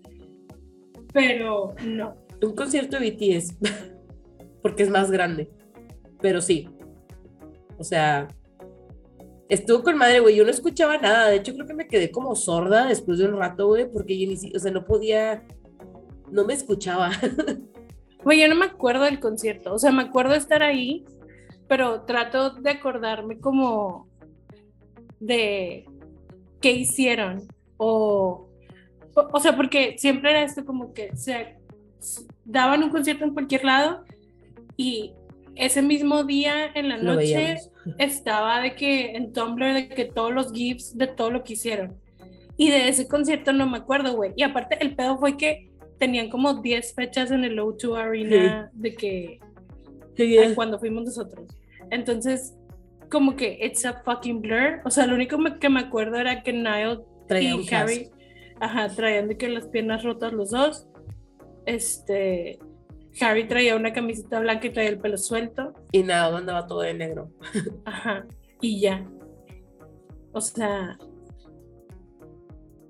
[1.13, 2.15] Pero no.
[2.41, 3.57] un concierto de BTS.
[4.61, 5.49] porque es más grande.
[6.21, 6.69] Pero sí.
[7.77, 8.27] O sea,
[9.53, 10.35] estuvo con madre, güey.
[10.35, 11.29] Yo no escuchaba nada.
[11.29, 14.27] De hecho, creo que me quedé como sorda después de un rato, güey, porque yo
[14.27, 15.43] ni o sea, no podía,
[16.31, 17.11] no me escuchaba.
[18.23, 19.73] Güey, yo no me acuerdo del concierto.
[19.73, 21.03] O sea, me acuerdo estar ahí,
[21.67, 24.07] pero trato de acordarme como
[25.19, 25.85] de
[26.61, 27.45] qué hicieron.
[27.75, 28.49] O,
[29.13, 31.57] o sea, porque siempre era esto como que se
[32.45, 34.05] daban un concierto en cualquier lado
[34.77, 35.13] y
[35.55, 37.71] ese mismo día en la Lo noche veíamos.
[37.97, 41.97] estaba de que en Tumblr de que todos los GIFs de todo lo que hicieron.
[42.57, 44.31] Y de ese concierto no me acuerdo, güey.
[44.35, 48.93] Y aparte el pedo fue que tenían como 10 fechas en el O2 Arena de
[48.93, 49.39] que
[50.15, 51.47] Sí, cuando fuimos nosotros.
[51.89, 52.55] Entonces,
[53.09, 54.81] como que it's a fucking blur.
[54.85, 58.09] O sea, lo único que me acuerdo era que Niall y Harry,
[58.59, 60.87] ajá, traían de que las piernas rotas los dos.
[61.65, 62.59] Este,
[63.21, 65.73] Harry traía una camiseta blanca y traía el pelo suelto.
[65.91, 67.29] Y nada, andaba todo de negro.
[67.85, 68.25] Ajá,
[68.61, 69.05] y ya.
[70.31, 70.97] O sea,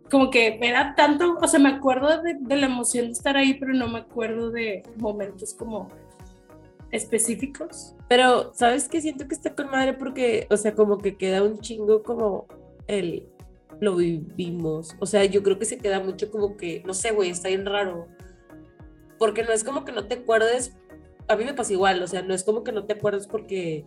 [0.10, 3.56] como que era tanto, o sea, me acuerdo de, de la emoción de estar ahí,
[3.56, 5.90] pero no me acuerdo de momentos como
[6.92, 7.96] específicos.
[8.08, 9.02] Pero, ¿sabes qué?
[9.02, 12.48] Siento que está con madre porque, o sea, como que queda un chingo como
[12.88, 13.28] el
[13.80, 14.96] lo vivimos.
[15.00, 17.66] O sea, yo creo que se queda mucho como que, no sé, güey, está bien
[17.66, 18.08] raro.
[19.18, 20.76] Porque no es como que no te acuerdes,
[21.28, 23.86] a mí me pasa igual, o sea, no es como que no te acuerdes porque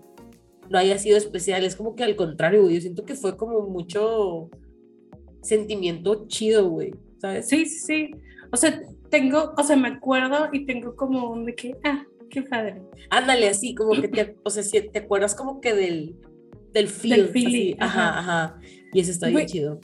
[0.70, 3.62] no haya sido especial, es como que al contrario, güey, yo siento que fue como
[3.62, 4.50] mucho
[5.42, 7.48] sentimiento chido, güey, ¿sabes?
[7.48, 8.10] Sí, sí, sí.
[8.50, 12.42] O sea, tengo, o sea, me acuerdo y tengo como un de que, ah, qué
[12.42, 12.82] padre.
[13.10, 16.16] Ándale, así, como que te, o sea, si te acuerdas como que del,
[16.72, 18.44] del feel, feeling, así, ajá, ajá.
[18.44, 18.60] ajá,
[18.92, 19.80] y eso está bien Güey, chido.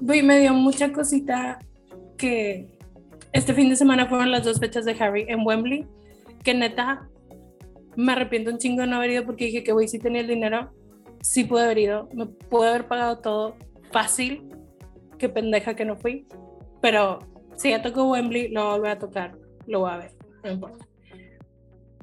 [0.00, 1.58] Güey, me dio mucha cosita
[2.16, 2.73] que
[3.34, 5.86] este fin de semana fueron las dos fechas de Harry en Wembley,
[6.42, 7.08] que neta
[7.96, 10.28] me arrepiento un chingo de no haber ido porque dije que güey, sí tenía el
[10.28, 10.70] dinero,
[11.20, 13.56] sí pude haber ido, me pude haber pagado todo
[13.90, 14.48] fácil,
[15.18, 16.26] qué pendeja que no fui,
[16.80, 17.18] pero
[17.56, 20.12] si ya tocó Wembley, lo voy a volver a tocar, lo voy a ver,
[20.44, 20.86] no importa.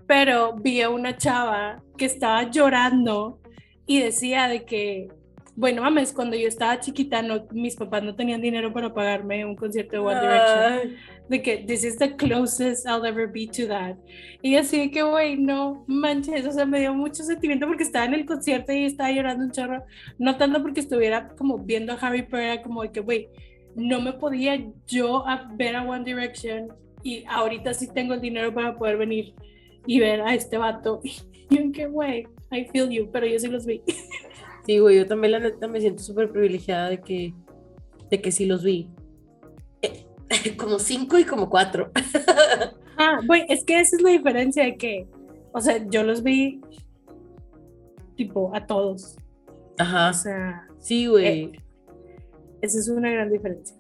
[0.08, 3.40] pero vi a una chava que estaba llorando
[3.86, 5.08] y decía de que,
[5.56, 9.56] bueno, mames, cuando yo estaba chiquita, no, mis papás no tenían dinero para pagarme un
[9.56, 10.60] concierto de One Direction.
[10.60, 10.98] Ay,
[11.30, 13.96] De que this is the closest I'll ever be to that.
[14.42, 18.06] Y así de que, güey, no manches, o sea, me dio mucho sentimiento porque estaba
[18.06, 19.84] en el concierto y estaba llorando un chorro.
[20.18, 23.30] No tanto porque estuviera como viendo a Harry, era como de que, güey,
[23.76, 26.70] no me podía yo a ver a One Direction
[27.04, 29.34] y ahorita sí tengo el dinero para poder venir
[29.86, 31.02] y ver a este vato.
[31.50, 33.82] Y en qué, güey, I feel you, pero yo sí los vi.
[34.66, 37.34] Sí, güey, yo también la neta me siento súper privilegiada de que,
[38.10, 38.88] de que sí los vi.
[40.32, 41.92] Eh, como cinco y como cuatro.
[42.98, 45.08] Ah, güey, es que esa es la diferencia de que,
[45.54, 46.62] o sea, yo los vi
[48.16, 49.18] tipo a todos.
[49.80, 50.12] Ajá.
[50.12, 51.52] O sea, Sí, güey.
[52.62, 53.76] esa es una gran diferencia.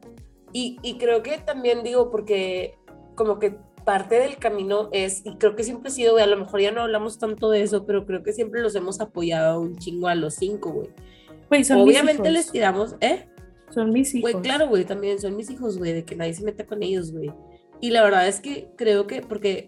[0.53, 2.79] Y, y creo que también digo, porque
[3.13, 6.37] como que parte del camino es, y creo que siempre ha sido, güey, a lo
[6.37, 9.77] mejor ya no hablamos tanto de eso, pero creo que siempre los hemos apoyado un
[9.77, 11.63] chingo a los cinco, güey.
[11.63, 13.27] Son Obviamente les tiramos, ¿eh?
[13.73, 14.31] Son mis hijos.
[14.31, 17.11] Güey, claro, güey, también son mis hijos, güey, de que nadie se meta con ellos,
[17.11, 17.31] güey.
[17.79, 19.67] Y la verdad es que creo que, porque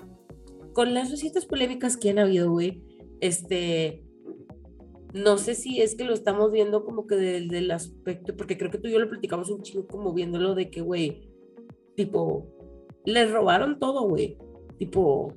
[0.73, 2.83] con las recientes polémicas que han habido, güey,
[3.21, 4.03] este,
[5.13, 8.71] no sé si es que lo estamos viendo como que desde el aspecto, porque creo
[8.71, 11.29] que tú y yo lo platicamos un chingo como viéndolo de que, güey,
[11.95, 12.47] tipo,
[13.05, 14.37] les robaron todo, güey.
[14.77, 15.33] Tipo,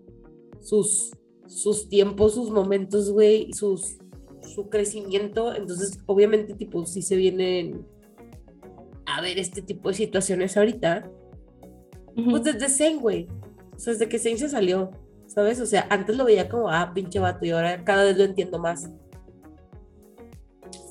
[0.61, 1.13] sus,
[1.47, 3.99] sus tiempos, sus momentos, güey, sus,
[4.43, 5.55] su crecimiento.
[5.55, 7.87] Entonces, obviamente, tipo, si se vienen
[9.17, 11.09] a ver este tipo de situaciones ahorita,
[12.15, 13.29] pues desde Zen, güey.
[13.75, 14.91] O sea, desde que Zen se salió,
[15.27, 15.61] ¿sabes?
[15.61, 18.59] O sea, antes lo veía como, ah, pinche vato, y ahora cada vez lo entiendo
[18.59, 18.91] más.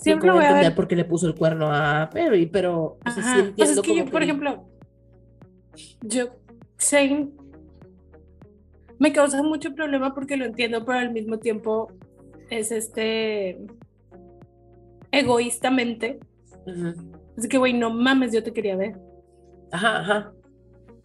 [0.01, 3.23] Siempre voy a entender por qué le puso el cuerno a Perry, pero o sea,
[3.23, 4.65] sí entiendo es que yo, por que- ejemplo,
[6.01, 6.27] yo,
[6.79, 7.33] Zayn,
[8.99, 11.91] me causa mucho problema porque lo entiendo, pero al mismo tiempo
[12.49, 13.57] es este
[15.11, 16.19] egoístamente.
[16.67, 16.93] Ujú.
[17.37, 18.95] Es que, güey, no mames, yo te quería ver.
[19.71, 20.33] Ajá, ajá.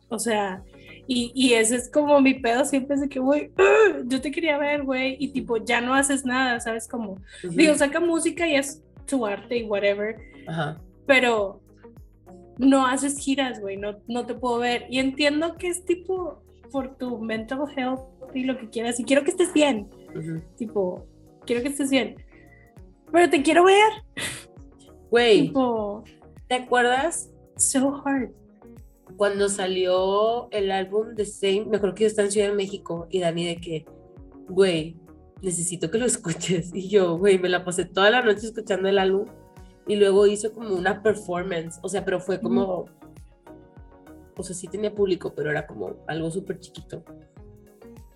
[0.09, 0.63] O sea,
[1.07, 3.99] y, y ese es como mi pedo siempre es de que, güey, ¡ah!
[4.05, 6.87] yo te quería ver, güey, y tipo, ya no haces nada, ¿sabes?
[6.89, 10.17] Como, digo, saca música y es tu arte y whatever,
[10.47, 10.81] Ajá.
[11.07, 11.61] pero
[12.59, 14.87] no haces giras, güey, no, no te puedo ver.
[14.89, 18.01] Y entiendo que es tipo por tu mental health
[18.35, 19.89] y lo que quieras, y quiero que estés bien,
[20.57, 21.07] tipo,
[21.45, 22.17] quiero que estés bien,
[23.11, 23.93] pero te quiero ver,
[25.11, 26.05] Güey, tipo,
[26.51, 28.31] ¿te acuerdas so hard.
[29.17, 31.71] cuando salió el álbum de Zayn?
[31.71, 33.87] Me acuerdo que yo estaba en Ciudad de México y Dani de que,
[34.49, 34.97] güey,
[35.43, 36.71] necesito que lo escuches.
[36.75, 39.27] Y yo, güey, me la pasé toda la noche escuchando el álbum
[39.87, 42.87] y luego hizo como una performance, o sea, pero fue como,
[44.37, 47.03] o sea, sí tenía público, pero era como algo súper chiquito.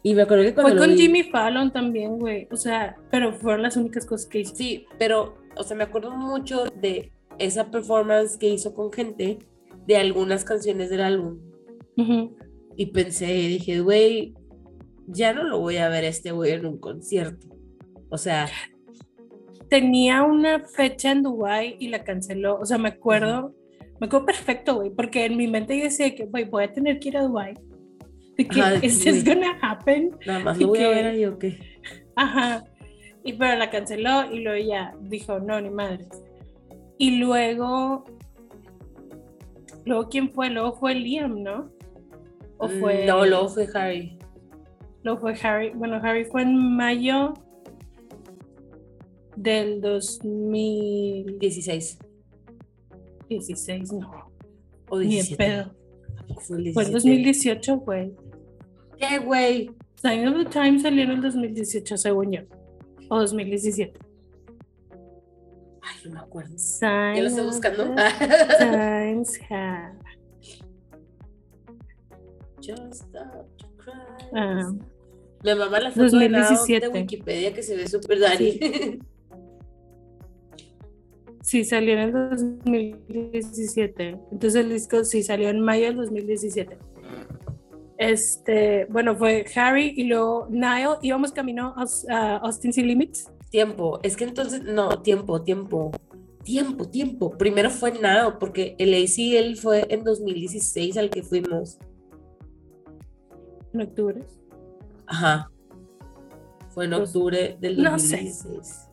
[0.02, 2.96] Y me acuerdo que cuando Fue lo con vi- Jimmy Fallon también, güey, o sea,
[3.10, 4.54] pero fueron las únicas cosas que hice.
[4.54, 9.38] Sí, pero, o sea, me acuerdo mucho de esa performance que hizo con gente
[9.86, 11.38] de algunas canciones del álbum.
[11.96, 12.36] Ujú.
[12.76, 14.34] Y pensé, dije, güey,
[15.06, 17.46] ya no lo voy a ver a este güey en un concierto.
[18.10, 18.48] O sea,
[19.68, 23.54] Tenía una fecha en Dubai y la canceló, o sea, me acuerdo,
[23.98, 27.00] me acuerdo perfecto, güey, porque en mi mente yo decía que, güey, voy a tener
[27.00, 27.54] que ir a Dubai.
[28.36, 30.10] De que Ajá, is this gonna happen?
[30.26, 31.58] nada más lo voy a que- ver ahí o qué.
[32.14, 32.64] Ajá.
[33.24, 36.08] Y pero la canceló y luego ya dijo, no, ni madres.
[36.98, 38.04] Y luego,
[39.84, 40.50] luego quién fue?
[40.50, 41.70] Luego fue Liam, ¿no?
[42.58, 44.16] O fue, Mm, No, luego fue Harry.
[45.02, 45.70] luego fue Harry.
[45.74, 47.34] Bueno, Harry fue en mayo
[49.36, 51.98] del 2016,
[53.28, 54.30] 16 no.
[54.88, 55.36] o Ni de 17.
[55.44, 55.74] pedo.
[56.40, 56.92] Fue el Fue en 17.
[56.92, 58.12] 2018, güey.
[58.98, 59.70] ¿Qué, güey?
[59.96, 62.40] Sign of the Times salió en el 2018, según yo.
[63.10, 63.98] O 2017.
[66.04, 66.58] No me acuerdo.
[66.58, 67.94] Sign Ya lo estoy buscando.
[68.58, 69.94] Times have.
[72.60, 73.92] Just stop to cry.
[74.34, 74.72] Ah.
[75.42, 76.88] Me mama la foto de, Nao 2017.
[76.88, 78.58] de Wikipedia que se ve súper Dani.
[81.42, 84.18] Sí, salió en el 2017.
[84.32, 86.78] Entonces el disco sí salió en mayo del 2017.
[87.98, 90.96] Este, bueno, fue Harry y luego Niall.
[91.02, 93.30] Íbamos camino a Aus- a Austin City Limits.
[93.54, 95.92] Tiempo, es que entonces, no, tiempo, tiempo,
[96.42, 97.38] tiempo, tiempo.
[97.38, 101.78] Primero fue Now, porque el ACL fue en 2016 al que fuimos.
[103.72, 104.24] en octubre.
[105.06, 105.52] Ajá.
[106.70, 108.16] Fue en octubre del no sé.
[108.16, 108.88] 2016.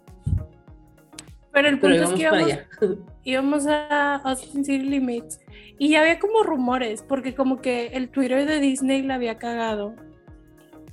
[1.51, 2.45] Pero el Pero punto es íbamos
[2.79, 5.39] que íbamos, íbamos a Austin City Limits
[5.79, 9.95] y ya había como rumores, porque como que el Twitter de Disney la había cagado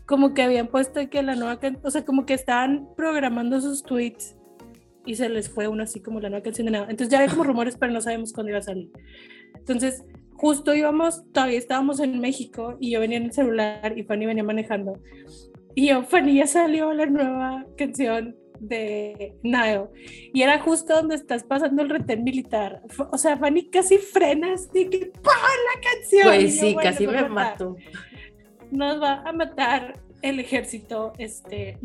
[0.08, 3.82] como que habían puesto que la nueva canción, o sea, como que estaban programando sus
[3.82, 4.36] tweets
[5.04, 6.86] y se les fue uno así como la nueva canción de nada.
[6.88, 8.90] Entonces ya había como rumores, pero no sabemos cuándo iba a salir.
[9.54, 10.02] Entonces,
[10.32, 14.42] justo íbamos, todavía estábamos en México y yo venía en el celular y Fanny venía
[14.42, 14.98] manejando.
[15.74, 19.88] Y yo, Fanny, ya salió la nueva canción de Nile.
[20.32, 22.80] Y era justo donde estás pasando el retén militar.
[23.10, 25.34] O sea, Fanny casi frena así que ¡pum!
[25.74, 26.28] la canción.
[26.28, 27.76] Pues sí, casi me mató.
[28.70, 31.78] Nos va a matar el ejército, este,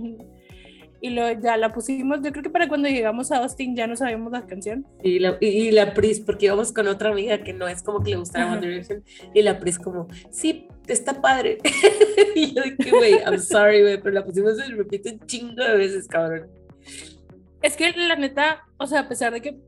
[1.03, 3.95] y lo, ya la pusimos, yo creo que para cuando llegamos a Austin ya no
[3.97, 4.88] sabíamos la canción.
[5.03, 8.11] Y la, y, la Pris, porque íbamos con otra amiga que no es como que
[8.11, 9.03] le gustara One Direction,
[9.34, 11.57] y la Pris como, sí, está padre.
[12.36, 15.75] y yo dije, güey, I'm sorry, güey, pero la pusimos y repito un chingo de
[15.75, 16.47] veces, cabrón.
[17.61, 19.59] Es que la neta, o sea, a pesar de que,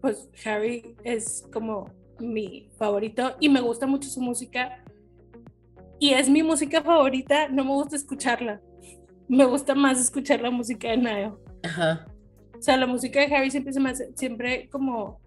[0.00, 4.82] pues, Harry es como mi favorito y me gusta mucho su música,
[6.00, 8.60] y es mi música favorita, no me gusta escucharla
[9.30, 11.38] me gusta más escuchar la música de Niall.
[11.62, 12.04] Ajá.
[12.58, 15.20] O sea, la música de Harry siempre se me hace, siempre como,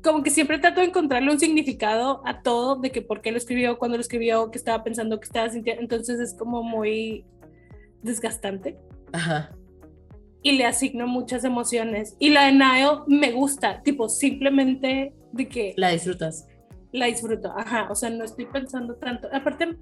[0.00, 3.38] como que siempre trato de encontrarle un significado a todo, de que por qué lo
[3.38, 5.82] escribió, cuándo lo escribió, qué estaba pensando, qué estaba sintiendo.
[5.82, 7.24] Entonces es como muy
[8.00, 8.78] desgastante.
[9.12, 9.50] Ajá.
[10.42, 12.14] Y le asigno muchas emociones.
[12.20, 15.74] Y la de Niall me gusta, tipo, simplemente de que...
[15.76, 16.46] La disfrutas
[16.94, 19.28] la disfruto, ajá, o sea, no estoy pensando tanto.
[19.32, 19.76] Aparte,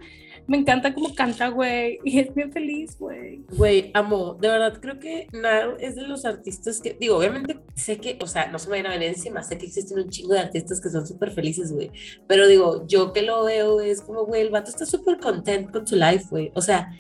[0.47, 3.45] me encanta cómo canta, güey, y es bien feliz, güey.
[3.55, 7.99] Güey, amo, de verdad creo que Nile es de los artistas que, digo, obviamente sé
[7.99, 10.33] que, o sea, no se me vayan a ver encima, sé que existen un chingo
[10.33, 11.91] de artistas que son súper felices, güey,
[12.27, 15.87] pero digo, yo que lo veo es como, güey, el vato está súper content con
[15.87, 16.99] su life, güey, o sea,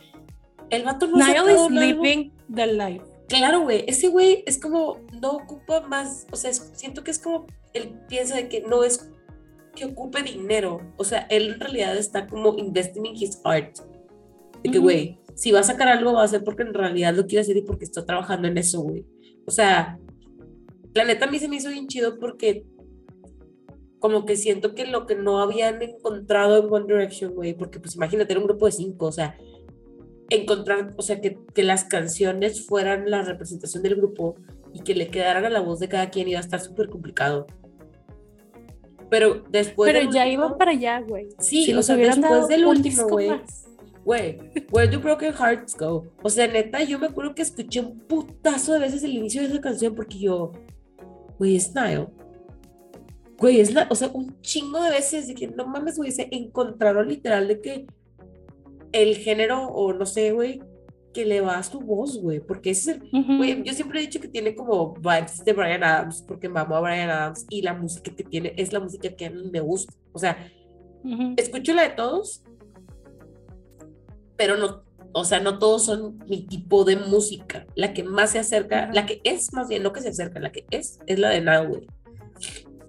[0.68, 3.04] el vato no Nile is living the life.
[3.28, 7.46] Claro, güey, ese güey es como, no ocupa más, o sea, siento que es como,
[7.72, 9.10] él piensa de que no es
[9.74, 10.80] que ocupe dinero.
[10.96, 13.78] O sea, él en realidad está como investing in his art.
[14.62, 17.26] De que, güey, si va a sacar algo, va a ser porque en realidad lo
[17.26, 19.04] quiere hacer y porque está trabajando en eso, güey.
[19.46, 19.98] O sea,
[20.94, 22.64] la neta a mí se me hizo bien chido porque
[23.98, 27.94] como que siento que lo que no habían encontrado en One Direction, güey, porque pues
[27.94, 29.36] imagínate, era un grupo de cinco, o sea,
[30.28, 34.36] encontrar, o sea, que, que las canciones fueran la representación del grupo
[34.72, 37.46] y que le quedaran a la voz de cada quien iba a estar súper complicado.
[39.12, 39.92] Pero después.
[39.92, 41.28] Pero ya iban para allá, güey.
[41.38, 43.30] Sí, si o sea, después del último, güey.
[44.06, 44.38] Güey,
[44.70, 46.06] where do broken hearts go?
[46.22, 49.48] O sea, neta, yo me acuerdo que escuché un putazo de veces el inicio de
[49.48, 50.52] esa canción porque yo,
[51.38, 52.08] güey, es Nile.
[53.36, 56.28] Güey, es la, o sea, un chingo de veces de que no mames, güey, se
[56.30, 57.86] encontraron literal de que
[58.92, 60.62] el género, o no sé, güey,
[61.12, 64.02] que le va a su voz, güey, porque ese es el, güey, yo siempre he
[64.02, 67.74] dicho que tiene como vibes de Brian Adams, porque mamó a Brian Adams y la
[67.74, 70.50] música que tiene es la música que a mí me gusta, o sea,
[71.36, 72.42] escucho la de todos,
[74.36, 74.82] pero no,
[75.12, 79.06] o sea, no todos son mi tipo de música, la que más se acerca, la
[79.06, 81.68] que es más bien, no que se acerca, la que es, es la de Now,
[81.68, 81.86] güey,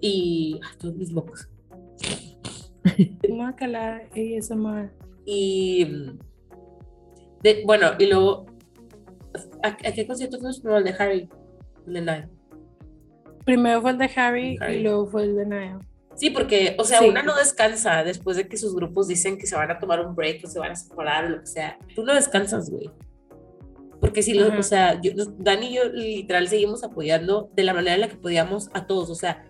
[0.00, 1.48] y, ay, todos mis locos.
[5.24, 5.86] Y
[7.64, 8.46] bueno, y luego,
[9.62, 10.78] ¿a, qué concierto fuimos primero?
[10.78, 11.28] El de Harry,
[11.86, 12.30] el de Niall.
[13.44, 15.78] Primero fue el de Harry, y luego fue el de Niall.
[16.16, 19.56] Sí, porque, o sea, una no descansa después de que sus grupos dicen que se
[19.56, 21.76] van a tomar un break o se van a separar o lo que sea.
[21.94, 22.90] Tú no descansas, güey.
[24.00, 27.94] Porque si, lo, o sea, yo, Dani y yo literal seguimos apoyando de la manera
[27.94, 29.10] en la que podíamos a todos.
[29.10, 29.44] O sea,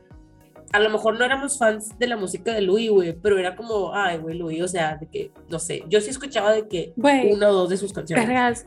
[0.75, 3.95] a lo mejor no éramos fans de la música de Louis, güey, pero era como,
[3.95, 7.51] ay, güey, Louis, o sea, de que, no sé, yo sí escuchaba de que una
[7.51, 8.66] o dos de sus canciones.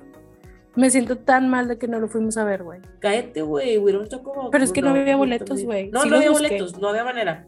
[0.75, 2.79] me siento tan mal de que no lo fuimos a ver, güey.
[2.99, 4.49] Cállate, güey, güey, no como...
[4.51, 5.89] Pero es que no había boletos, güey.
[5.89, 7.45] No, no había boletos, no había manera.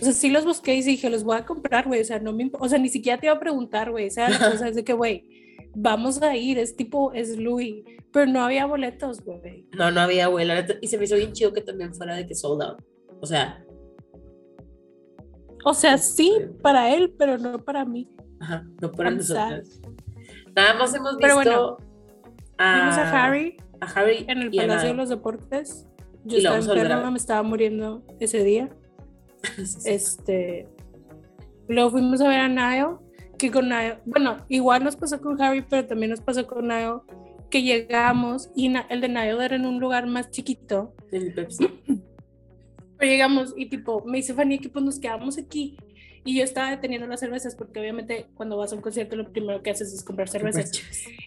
[0.00, 2.32] O sea, sí los busqué y dije, los voy a comprar, güey, o sea, no
[2.32, 4.74] me o sea, ni siquiera te iba a preguntar, güey, o sea, la cosa es
[4.74, 5.28] de que, güey,
[5.76, 9.68] vamos a ir, es tipo, es Louis, pero no había boletos, güey.
[9.78, 10.48] No, no había, güey,
[10.80, 12.82] y se me hizo bien chido que también fuera de que sold out.
[13.20, 13.64] O sea,
[15.64, 16.32] o sea, sí
[16.62, 18.08] para él, pero no para mí.
[18.40, 19.80] Ajá, no para nosotros.
[20.54, 21.76] Nada más hemos visto bueno,
[22.58, 25.86] a, vimos a Harry, a Harry en el Palacio de los Deportes.
[26.24, 28.70] Yo estaba enferma, me estaba muriendo ese día.
[29.84, 30.68] este,
[31.68, 32.98] luego fuimos a ver a Niall,
[33.38, 37.02] que con Niall, bueno, igual nos pasó con Harry, pero también nos pasó con Niall,
[37.50, 40.94] que llegamos y el de Niall era en un lugar más chiquito.
[41.10, 41.68] El Pepsi.
[43.06, 45.76] llegamos y tipo, me dice Fanny que pues nos quedamos aquí.
[46.24, 49.60] Y yo estaba deteniendo las cervezas porque obviamente cuando vas a un concierto lo primero
[49.60, 50.70] que haces es comprar cervezas.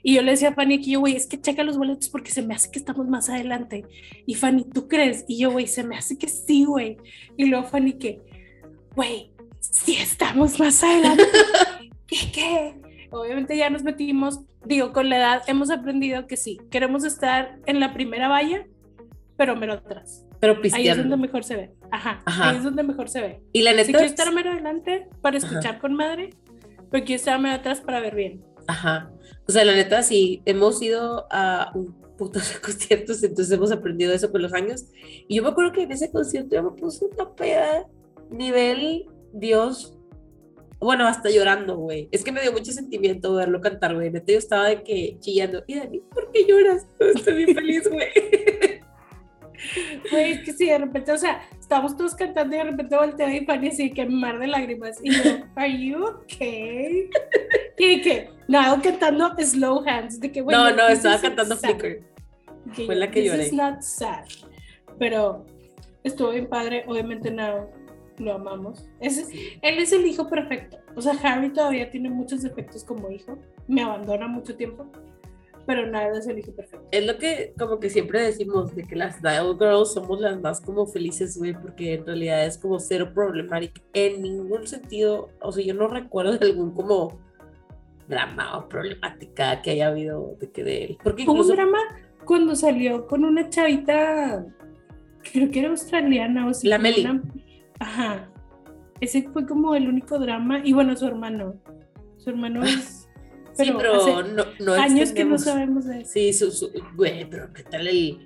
[0.02, 2.32] Y yo le decía a Fanny que yo, güey, es que checa los boletos porque
[2.32, 3.84] se me hace que estamos más adelante.
[4.26, 5.26] Y Fanny, ¿tú crees?
[5.28, 6.98] Y yo, güey, se me hace que sí, güey.
[7.36, 8.22] Y luego Fanny que,
[8.96, 11.24] güey, sí estamos más adelante.
[12.08, 12.18] ¿Qué?
[12.32, 12.86] ¿Qué?
[13.16, 17.80] obviamente ya nos metimos, digo, con la edad hemos aprendido que sí, queremos estar en
[17.80, 18.68] la primera valla,
[19.38, 20.25] pero mero atrás.
[20.40, 21.18] Pero Ahí es donde pisteando.
[21.18, 21.72] mejor se ve.
[21.92, 22.50] Ajá, Ajá.
[22.50, 23.42] ahí es donde mejor se ve.
[23.54, 23.92] Y la Si neta.
[23.92, 26.32] quiero estar mero adelante para escuchar con madre,
[26.92, 28.44] pero quiero estar mero atrás para ver bien.
[28.68, 29.12] Ajá.
[29.48, 34.14] O sea, la neta, sí, hemos ido a un puto de conciertos, entonces hemos aprendido
[34.14, 34.86] eso con los años.
[35.28, 37.86] Y yo me acuerdo que en ese concierto yo me puse una peda
[38.30, 39.92] nivel Dios.
[40.80, 42.10] Bueno, hasta llorando, güey.
[42.12, 44.12] Es que me dio mucho sentimiento verlo cantar, güey.
[44.12, 45.64] Neta, yo estaba de que chillando.
[45.68, 46.86] Y Dani, ¿por qué lloras?
[47.16, 48.08] Estoy bien feliz, güey.
[50.11, 53.30] Güey, es que sí, de repente, o sea, estábamos todos cantando y de repente volteó
[53.30, 54.99] y Fanny así que mar de lágrimas.
[55.03, 55.22] Y yo,
[55.55, 57.09] ¿Are you okay?
[57.78, 60.20] Y que, no, cantando Slow Hands.
[60.20, 61.57] De que, güey, No, no, estaba cantando.
[61.57, 62.01] Flicker.
[62.86, 63.45] Fue la que "This lloré".
[63.47, 64.26] is not sad.
[64.97, 65.45] Pero
[66.03, 67.70] estuvo bien padre, obviamente no
[68.18, 68.89] lo amamos.
[68.99, 69.30] Es,
[69.61, 70.78] él es el hijo perfecto.
[70.95, 73.38] O sea, Harry todavía tiene muchos defectos como hijo.
[73.68, 74.89] Me abandona mucho tiempo.
[75.68, 76.88] Pero Niall es el hijo perfecto.
[76.91, 80.61] Es lo que como que siempre decimos, de que las Dial Girls somos las más
[80.61, 85.66] como felices, güey, porque en realidad es como cero problemática en ningún sentido, o sea,
[85.66, 87.20] yo no recuerdo de algún como
[88.07, 90.97] drama o problemática que haya habido de que de él.
[91.03, 91.80] Porque un incluso, drama
[92.26, 94.45] cuando salió con una chavita,
[95.32, 97.01] creo que era australiana o sí, La Meli.
[97.01, 97.24] una-
[97.80, 98.30] Ajá.
[99.01, 100.61] Ese fue como el único drama.
[100.63, 101.55] Y bueno, su hermano.
[102.18, 103.05] Su hermano es.
[103.56, 106.12] Sí, Pero, pero hace no, no años que no sabemos de eso.
[106.14, 108.26] Sí, su, su- güey, pero ¿qué tal el,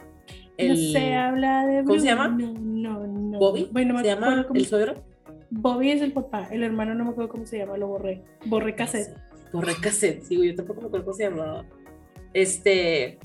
[0.57, 1.83] el No se habla de.
[1.83, 2.27] ¿Cómo se llama?
[2.27, 3.39] No, no.
[3.39, 3.69] Bobby?
[3.71, 4.95] Bueno, no ¿Se me llama cómo- el suegro?
[5.51, 6.47] Bobby es el papá.
[6.51, 8.23] El hermano no me acuerdo cómo se llama, lo borré.
[8.45, 9.15] Borré cassette.
[9.51, 11.65] Borré cassette, sí, yo tampoco me acuerdo cómo se llamaba.
[12.33, 13.17] Este,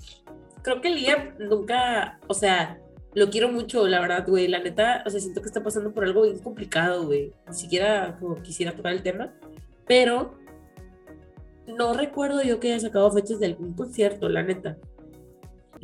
[0.62, 2.78] creo que Liam nunca, o sea,
[3.14, 6.04] lo quiero mucho, la verdad, güey, la neta, o sea, siento que está pasando por
[6.04, 7.32] algo bien complicado, güey.
[7.48, 9.34] Ni siquiera como quisiera tocar el tema,
[9.86, 10.34] pero
[11.66, 14.76] no recuerdo yo que haya sacado fechas de algún concierto, la neta.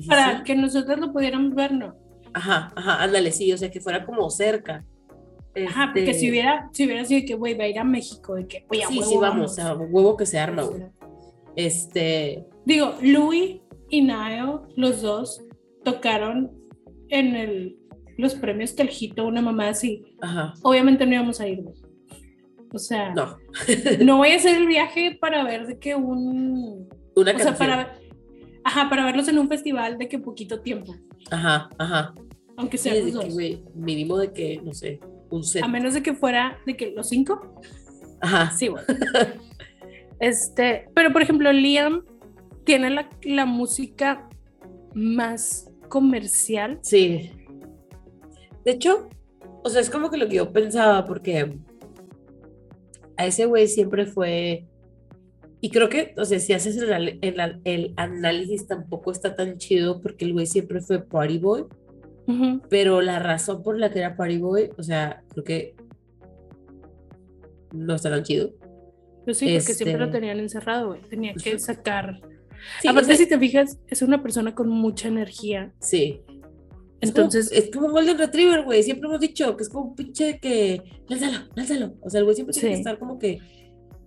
[0.08, 0.44] Para sí.
[0.44, 1.94] que nosotros lo pudiéramos ver, no.
[2.32, 4.84] Ajá, ajá, ándale, sí, o sea, que fuera como cerca.
[5.66, 8.34] Ajá, porque Este, si hubiera, si hubiera sido que, güey, va a ir a México,
[8.36, 9.54] de que, güey, a Sí, huevo sí, vamos, o vamos.
[9.54, 10.82] sea, huevo que se arma, güey.
[11.56, 15.42] Este, Digo, Louis y Niall, los dos,
[15.84, 16.52] tocaron
[17.08, 17.76] en el,
[18.16, 20.04] los premios Teljito, una mamá así.
[20.20, 21.74] ajá, Obviamente no íbamos a ir, güey.
[22.72, 23.36] O sea, no.
[24.04, 26.88] no, voy a hacer el viaje para ver de que un...
[27.16, 27.96] una O sea, para...
[28.64, 30.94] Ajá, para verlos en un festival de que poquito tiempo,
[31.30, 32.14] Ajá, ajá.
[32.56, 33.34] aunque Sí, los que, dos.
[33.34, 35.00] güey, mínimo de que, no sé,
[35.30, 35.62] un set.
[35.64, 37.54] A menos de que fuera de que los cinco,
[38.20, 38.50] Ajá.
[38.50, 38.84] sí, güey.
[40.20, 42.04] Este, pero por ejemplo, Liam
[42.64, 44.28] tiene la, la música
[44.92, 46.78] más comercial.
[46.82, 47.32] Sí.
[48.66, 49.08] De hecho,
[49.64, 51.56] o sea, es como que lo que yo pensaba, porque
[53.20, 54.66] a ese güey siempre fue.
[55.60, 57.18] Y creo que, o sea, si haces el,
[57.64, 61.64] el análisis tampoco está tan chido, porque el güey siempre fue party boy,
[62.26, 62.62] Ujú.
[62.70, 65.74] pero la razón por la que era party boy, o sea, creo que
[67.72, 68.52] no está tan chido.
[69.24, 71.02] Pues sí, porque siempre lo Este- tenían encerrado, güey.
[71.02, 71.58] Tenía que Ujú.
[71.58, 72.20] sacar.
[72.80, 75.72] Sí, o Aparte, sea, si te fijas, es una persona con mucha energía.
[75.80, 76.22] sí.
[77.00, 78.82] Entonces, es como un Golden Retriever, güey.
[78.82, 80.82] Siempre hemos dicho que es como un pinche que.
[81.08, 81.94] Lánzalo, lánzalo.
[82.02, 83.38] O sea, el güey siempre tiene que estar como que.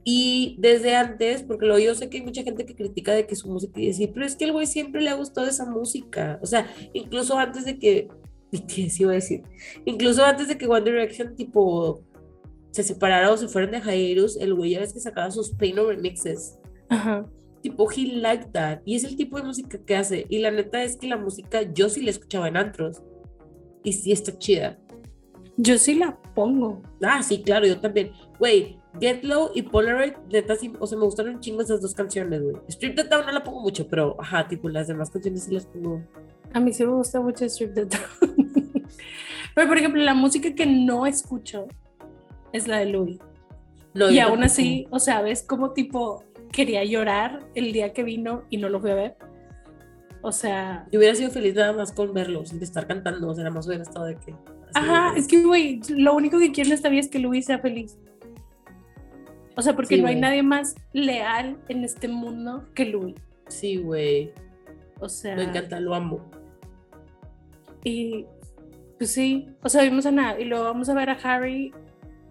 [0.03, 3.35] Y desde antes, porque luego yo sé que hay mucha gente que critica de que
[3.35, 6.39] su música y decir, pero es que el güey siempre le ha gustado esa música.
[6.41, 8.07] O sea, incluso antes de que.
[8.51, 9.41] BTS iba a decir.
[9.85, 12.03] Incluso antes de que One Direction, tipo.
[12.71, 15.85] Se separara o se fueran de Jairus, el güey ya ves que sacaba sus Paino
[15.85, 16.57] remixes
[16.89, 17.25] ajá.
[17.63, 20.83] Tipo he like that y es el tipo de música que hace y la neta
[20.83, 23.01] es que la música yo sí la escuchaba en antros
[23.83, 24.77] y sí está chida
[25.57, 26.81] Yo sí la pongo.
[27.01, 31.05] ah sí claro yo también güey Get Low y Polaroid neta sí o sea me
[31.05, 34.15] gustaron un chingo esas dos canciones güey Strip the Town no la pongo mucho pero
[34.19, 36.01] ajá tipo las demás canciones sí las pongo
[36.53, 38.53] A mí sí me gusta mucho Strip the Town.
[39.55, 41.67] Pero, por ejemplo, la música que no escucho
[42.51, 43.19] es la de Louis.
[43.93, 46.23] no, y aún así, o sea, ves como tipo
[46.53, 49.15] quería llorar el día que vino y no lo fui a ver.
[50.21, 53.43] O sea, yo hubiera sido feliz nada más con verlo sin estar cantando o sea
[53.43, 54.33] nada más hubiera estado de que
[54.73, 57.45] ajá, de- es que, güey, lo único que quiero en esta vida es que Louis
[57.45, 57.97] sea feliz.
[59.57, 60.21] O sea, porque Sí, no hay güey.
[60.21, 63.15] nadie más leal en este mundo que Louis.
[63.49, 64.31] sí güey
[65.01, 66.31] O sea, me encanta lo amo
[67.83, 68.25] y
[68.97, 71.73] pues sí, o sea, vimos a nada y luego vamos a ver a Harry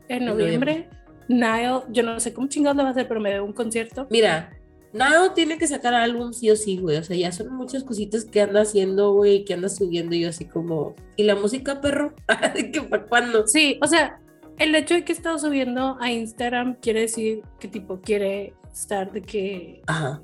[0.08, 0.88] en En noviembre.
[1.28, 4.06] Niall, yo no sé cómo chingados lo va a hacer, pero me debe un concierto.
[4.10, 4.50] Mira,
[4.92, 6.98] Nao tiene que sacar álbum sí o sí, güey.
[6.98, 10.28] O sea, ya son muchas cositas que anda haciendo, güey, que anda subiendo y yo
[10.28, 10.94] así como.
[11.16, 12.14] ¿Y la música, perro?
[12.54, 13.46] ¿De qué para cuándo?
[13.46, 14.20] Sí, o sea,
[14.58, 19.10] el hecho de que he estado subiendo a Instagram quiere decir que tipo quiere estar
[19.12, 19.82] de que...
[19.86, 20.20] Ajá.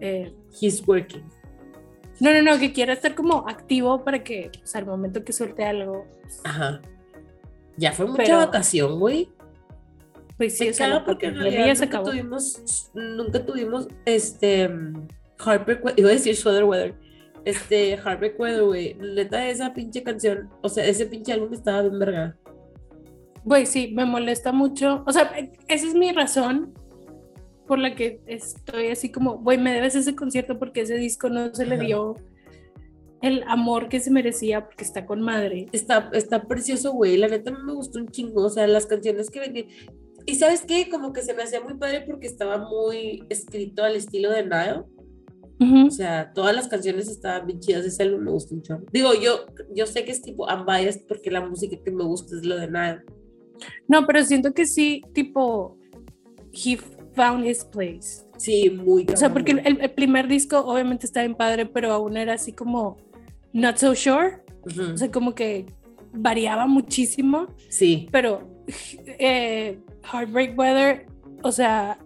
[0.00, 1.24] eh, He's working.
[2.20, 5.64] no, no, no, que quiera estar como activo para que pues, al momento que suelte
[5.64, 6.06] algo,
[6.44, 6.80] Ajá.
[7.78, 9.30] Ya fue mucha Pero- vacación, güey.
[10.42, 12.10] Pues sí, Me o sea, porque en realidad ya se nunca acabó.
[12.10, 14.68] tuvimos, nunca tuvimos, este,
[15.46, 16.94] We- iba a decir Sweater Weather,
[17.44, 21.98] este, Heartbreak Weather, güey, neta, esa pinche canción, o sea, ese pinche álbum estaba bien
[21.98, 22.36] verga.
[23.44, 25.04] Güey, sí, me molesta mucho.
[25.06, 25.32] O sea,
[25.68, 26.74] esa es mi razón
[27.68, 31.54] por la que estoy así como, güey, me debes ese concierto porque ese disco no
[31.54, 32.16] se le dio
[33.20, 35.66] el amor que se merecía porque está con madre.
[35.72, 39.40] Está, está precioso, güey, la neta me gustó un chingo, o sea, las canciones que
[39.40, 39.66] vendí,
[40.26, 40.88] y ¿sabes qué?
[40.88, 44.84] Como que se me hacía muy padre porque estaba muy escrito al estilo de Nile,
[45.86, 48.84] o sea, todas las canciones estaban bien chidas, ese álbum me gustó un chorro.
[48.92, 52.44] Digo, yo, yo sé que es tipo unbiased porque la música que me gusta es
[52.44, 53.02] lo de Nile.
[53.86, 55.78] No, pero siento que sí, tipo,
[56.52, 56.76] he
[57.14, 58.24] found his place.
[58.38, 62.16] Sí, muy O sea, porque el, el primer disco obviamente está bien padre, pero aún
[62.16, 62.96] era así como
[63.52, 64.42] not so sure.
[64.66, 65.66] Ujú, O sea, como que
[66.12, 68.48] variaba muchísimo, Sí, pero
[69.18, 69.78] eh,
[70.10, 71.06] Heartbreak Weather,
[71.42, 71.98] o sea,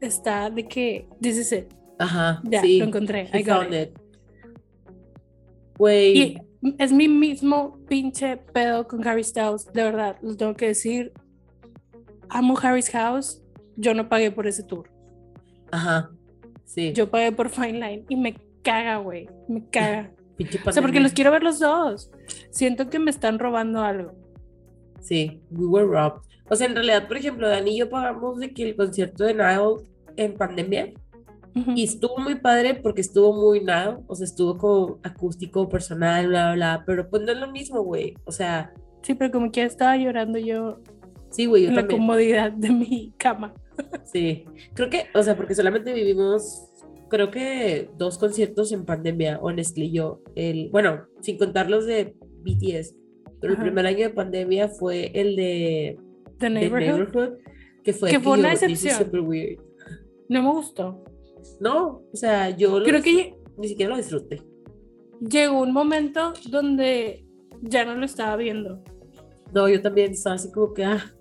[0.00, 1.66] está de que this is it.
[1.98, 2.78] ajá, Ya, sí.
[2.78, 3.28] lo encontré.
[3.34, 3.98] I got found it.
[5.78, 6.38] Güey, Y
[6.78, 11.12] es mi mismo pinche pedo con Harry Styles, de verdad, lo tengo que decir.
[12.28, 13.42] Amo Harry's House,
[13.76, 14.88] yo no pagué por ese tour.
[15.72, 16.10] ajá,
[16.64, 16.92] sí.
[16.92, 20.12] Yo pagué por Fine Line y me caga, güey, me caga.
[20.36, 22.10] Pinche O sea, porque los quiero ver los dos.
[22.50, 24.12] Siento que me están robando algo.
[25.00, 26.22] Sí, we were robbed.
[26.50, 29.34] O sea, en realidad, por ejemplo, Dani y yo pagamos de que el concierto de
[29.34, 29.84] Nile
[30.16, 30.92] en pandemia
[31.54, 31.72] Ujú.
[31.76, 36.46] y estuvo muy padre porque estuvo muy Nile, o sea, estuvo como acústico, personal, bla,
[36.52, 38.14] bla, bla, pero pues no es lo mismo, güey.
[38.24, 38.72] O sea,
[39.02, 40.80] Sí, pero como que estaba llorando yo
[41.30, 42.00] sí, güey, yo en la también.
[42.00, 43.54] comodidad de mi cama.
[44.04, 44.44] Sí,
[44.74, 46.68] creo que, o sea, porque solamente vivimos,
[47.08, 52.94] creo que dos conciertos en pandemia, honestly, yo, el, bueno, sin contar los de BTS,
[53.40, 53.62] pero Ajá.
[53.62, 55.98] el primer año de pandemia fue el de
[56.40, 57.34] The The Neighborhood.
[57.84, 59.08] Que fue, Que fue una excepción.
[59.26, 59.60] weird.
[60.28, 61.02] No me gustó.
[61.60, 64.42] No, o sea, yo Creo que ni siquiera lo disfruté.
[65.20, 67.24] llegó un momento donde
[67.62, 68.82] ya no lo estaba viendo.
[69.52, 71.12] No, yo también estaba así como que, ah,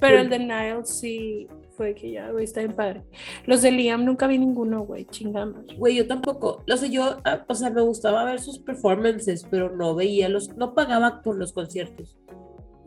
[0.00, 0.20] Pero Bueno.
[0.22, 3.02] el de Niles sí fue que ya, güey, está bien padre.
[3.46, 5.64] Los de Liam nunca vi ninguno, güey, chingamos.
[5.78, 6.62] güey, yo tampoco.
[6.66, 10.54] Lo sé, yo, ah, o sea, me gustaba ver sus performances, pero no veía los,
[10.56, 12.16] no pagaba por los conciertos.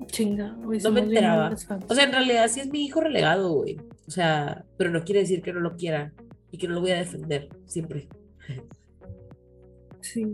[0.08, 1.54] Chinga, güey, No me enteraba.
[1.88, 3.78] O sea, en realidad sí es mi hijo relegado, güey.
[4.08, 6.14] O sea, pero no quiere decir que no lo quiera
[6.52, 8.08] y que no lo voy a defender siempre.
[10.02, 10.26] Sí.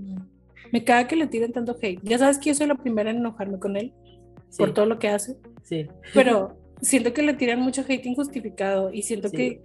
[0.72, 2.00] Me caga que le tiren tanto hate.
[2.04, 3.94] Ya sabes que yo soy la primera en enojarme con él
[4.50, 5.88] Sí, por todo lo que hace, sí.
[6.14, 9.38] pero siento que le tiran mucho hate injustificado y siento Sí.
[9.38, 9.62] que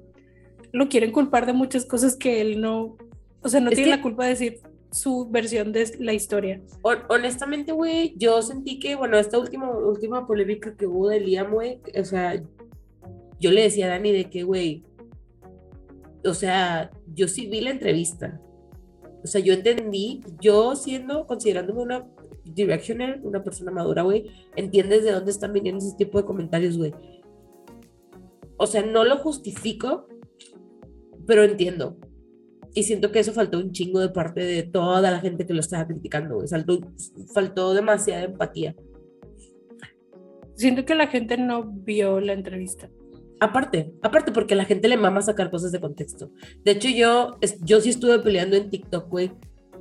[0.72, 2.96] lo quieren culpar de muchas cosas que él no,
[3.42, 4.60] o sea, no Es tiene que- la culpa de decir
[4.96, 6.60] su versión de la historia.
[6.82, 11.52] Hon- honestamente, güey, yo sentí que, bueno, esta última, última polémica que hubo de Liam,
[11.52, 12.42] güey, o sea,
[13.38, 14.82] yo le decía a Dani de que, güey,
[16.24, 18.40] o sea, yo sí vi la entrevista.
[19.22, 22.06] O sea, yo entendí, yo siendo, considerándome una
[22.44, 26.94] directioner, una persona madura, güey, entiendes de dónde están viniendo ese tipo de comentarios, güey.
[28.56, 30.06] O sea, no lo justifico,
[31.26, 31.96] pero entiendo.
[32.76, 35.60] Y siento que eso faltó un chingo de parte de toda la gente que lo
[35.60, 36.46] estaba criticando, güey.
[36.46, 36.78] Faltó,
[37.32, 38.76] faltó demasiada empatía.
[40.56, 42.90] Siento que la gente no vio la entrevista.
[43.40, 46.30] Aparte, aparte porque a la gente le mama sacar cosas de contexto.
[46.66, 49.32] De hecho, yo, yo sí estuve peleando en TikTok, güey,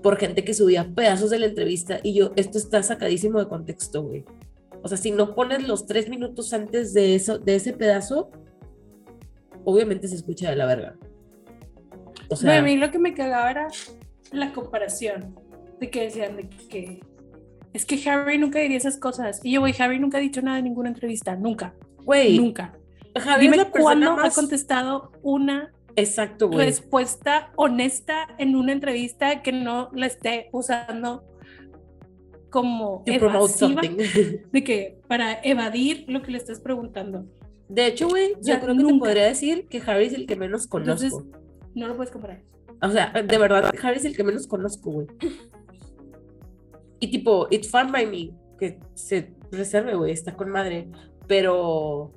[0.01, 4.03] por gente que subía pedazos de la entrevista y yo, esto está sacadísimo de contexto,
[4.03, 4.23] güey.
[4.83, 8.31] O sea, si no pones los tres minutos antes de, eso, de ese pedazo,
[9.65, 10.97] obviamente se escucha de la verga.
[12.29, 13.67] O No, sea, a mí lo que me cagaba era
[14.31, 15.35] la comparación
[15.79, 16.99] de que decían de que
[17.73, 19.41] es que Harry nunca diría esas cosas.
[19.43, 22.73] Y yo, güey, Harry nunca ha dicho nada en ninguna entrevista, nunca, güey, nunca.
[23.17, 26.65] Javi es Dime la cuándo más- ha contestado una Exacto, güey.
[26.65, 31.23] respuesta honesta en una entrevista que no la esté usando
[32.49, 33.81] como evasiva,
[34.51, 37.25] de que para evadir lo que le estás preguntando.
[37.67, 39.05] De hecho, güey, yo creo que te nunca.
[39.05, 41.05] podría decir que Harry es el que menos conozco.
[41.05, 41.41] Entonces-
[41.75, 42.41] No lo puedes comparar.
[42.81, 45.07] O sea, de verdad, Harry es el que menos conozco, güey.
[46.99, 50.89] Y tipo, It's Fun by Me, que se reserve, güey, está con madre.
[51.27, 52.13] Pero.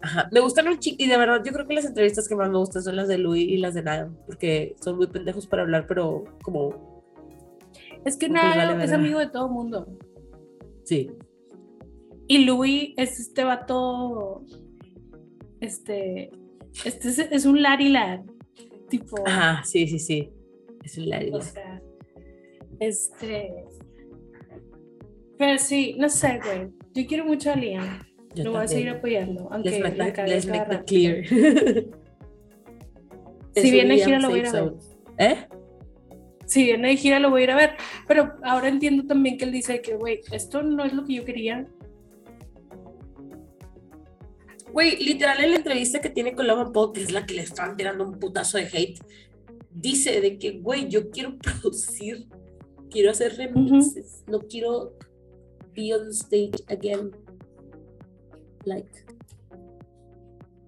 [0.00, 0.96] Ajá, me gustan un chico.
[0.98, 3.18] Y de verdad, yo creo que las entrevistas que más me gustan son las de
[3.18, 7.02] Louis y las de Nada, porque son muy pendejos para hablar, pero como.
[8.04, 9.86] Es que Ok, nada vale, es amigo de todo mundo.
[10.84, 11.10] Sí.
[12.26, 14.44] Y Louis es este vato
[15.60, 16.30] este,
[16.84, 18.20] este es, es un Larry Lad,
[18.88, 20.30] tipo, Ajá, sí, sí, sí.
[20.84, 21.30] Es un Larry.
[21.32, 21.80] o sea,
[22.80, 23.64] este,
[25.38, 28.00] pero sí, no sé, güey, yo quiero mucho a Liam,
[28.34, 31.24] Yo lo voy a seguir apoyando, aunque Let's make, la that- let's make that clear.
[33.56, 34.74] Si viene gira, lo voy a ir safe a ver.
[35.18, 35.46] ¿Eh?
[36.44, 37.70] Si viene de gira lo voy a ir a ver,
[38.08, 41.24] pero ahora entiendo también que él dice que, güey, esto no es lo que yo
[41.24, 41.64] quería,
[44.74, 47.42] Güey, literal en la entrevista que tiene con Logan Paul, que es la que le
[47.42, 48.98] están tirando un putazo de hate,
[49.70, 52.26] dice de que, güey, yo quiero producir,
[52.90, 54.94] quiero hacer remixes, no quiero
[55.76, 57.12] be on stage again.
[58.64, 58.90] Like.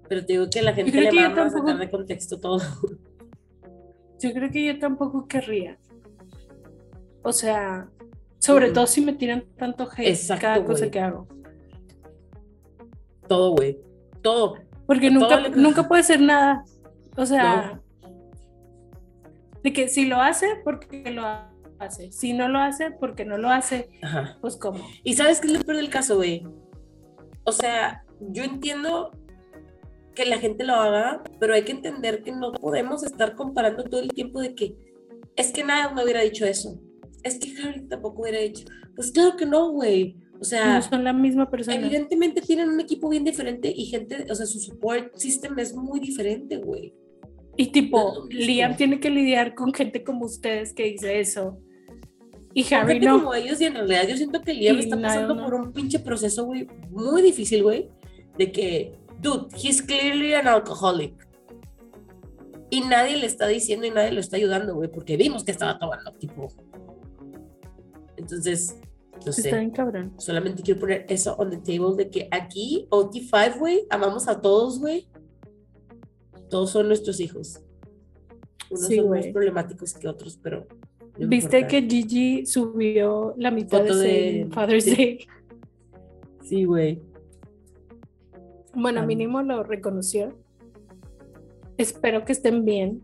[0.08, 2.60] Pero te digo que a la gente le yo mama tampoco- sacar de contexto todo.
[4.20, 5.80] yo creo que yo tampoco querría.
[7.24, 7.90] O sea,
[8.38, 11.26] sobre todo si me tiran tanto hate Exacto, cada cosa que hago.
[13.26, 13.84] Todo, güey.
[14.22, 14.56] Todo.
[14.86, 16.64] Porque Todo nunca, le- nunca puede ser nada.
[17.16, 17.80] O sea,
[19.62, 21.22] de que si lo hace, porque lo
[21.78, 22.12] hace.
[22.12, 24.38] Si no lo hace, porque no lo hace, Ajá.
[24.40, 24.84] pues cómo.
[25.02, 26.46] ¿Y sabes qué es lo peor del caso, güey?
[27.44, 29.10] O sea, yo entiendo
[30.14, 34.00] que la gente lo haga, pero hay que entender que no podemos estar comparando todo
[34.00, 34.76] el tiempo de que
[35.36, 36.78] es que nada me hubiera dicho eso.
[37.22, 38.64] Es que Harry tampoco hubiera dicho.
[38.94, 40.16] Pues claro que no, güey.
[40.40, 41.76] O sea, No son la misma persona.
[41.76, 45.98] evidentemente tienen un equipo bien diferente y gente, o sea, su support system es muy
[46.00, 46.92] diferente, güey.
[47.56, 48.26] Y tipo.
[48.30, 51.58] Liam tiene que lidiar con gente como ustedes que dice eso.
[52.52, 53.18] Y Harry gente no.
[53.18, 55.44] como ellos y en realidad yo siento que Liam Y está pasando no.
[55.44, 57.88] por un pinche proceso, güey, muy difícil, güey,
[58.38, 61.14] de que, dude, he's clearly an alcoholic.
[62.70, 65.78] Y nadie le está diciendo y nadie lo está ayudando, güey, porque vimos que estaba
[65.78, 66.48] tomando, tipo.
[68.16, 68.76] Entonces,
[69.24, 69.42] no sé.
[69.42, 70.12] Está bien cabrón.
[70.18, 74.78] Solamente quiero poner eso on the table de que aquí, OT5, güey, amamos a todos,
[74.78, 75.08] güey.
[76.50, 77.60] Todos son nuestros hijos.
[78.70, 80.66] Unos Sí, son más problemáticos que otros, pero.
[81.18, 84.94] no Viste que Gigi subió la mitad Foto de, Father's sí.
[84.96, 85.26] Day.
[86.44, 87.00] Sí, güey.
[88.74, 89.06] Bueno, Ah.
[89.06, 90.36] mínimo lo reconoció.
[91.78, 93.02] Espero que estén bien.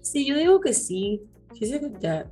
[0.00, 1.22] Sí, yo digo que sí.
[1.54, 2.26] She's a good dad.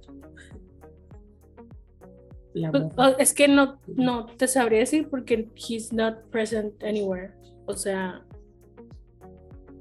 [2.55, 3.10] La Pues, morra.
[3.18, 7.32] es que no, no te sabría decir porque he's not present anywhere.
[7.66, 8.24] O sea,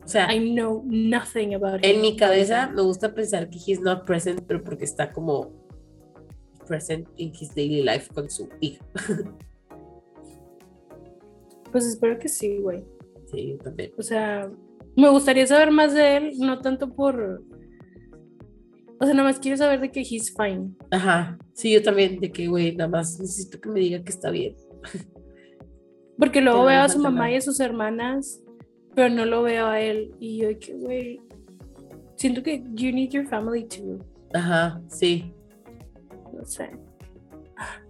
[0.03, 2.01] O sea, I know nothing about en him.
[2.01, 5.51] mi cabeza me gusta pensar que he's not present, pero porque está como
[6.67, 8.83] present in his daily life con su hija.
[11.71, 12.83] Pues espero que sí, güey.
[13.31, 13.91] Sí, yo también.
[13.97, 14.47] O sea,
[14.95, 17.41] me gustaría saber más de él, no tanto por.
[18.99, 20.75] O sea, nada más quiero saber de que he's fine.
[20.91, 21.37] Ajá.
[21.53, 24.55] Sí, yo también, de que, güey, nada más necesito que me diga que está bien.
[26.17, 27.31] Porque luego veo a su mamá nada.
[27.31, 28.41] y a sus hermanas,
[28.95, 30.13] pero no lo veo a él.
[30.19, 31.21] Y yo, que, güey.
[32.15, 33.99] Siento que you need your family too.
[34.34, 35.34] Ajá, sí.
[36.34, 36.71] No sé.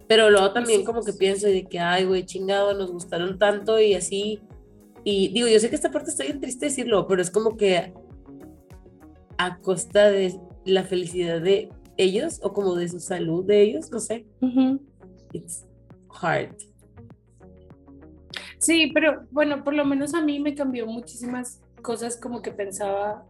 [0.07, 0.85] Pero luego también sí.
[0.85, 4.41] como que pienso de que, ay, güey, chingado, nos gustaron tanto y así.
[5.03, 7.93] Y digo, yo sé que esta parte está bien triste decirlo, pero es como que
[9.37, 13.99] a costa de la felicidad de ellos o como de su salud de ellos, no
[13.99, 14.25] sé.
[15.31, 15.65] It's
[16.09, 16.55] hard.
[18.59, 23.25] Sí, pero bueno, por lo menos a mí me cambió muchísimas cosas como que pensaba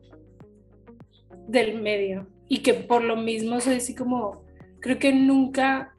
[1.48, 4.44] del medio y que por lo mismo soy así como,
[4.80, 5.96] creo que nunca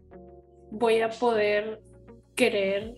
[0.71, 1.83] voy a poder
[2.37, 2.97] querer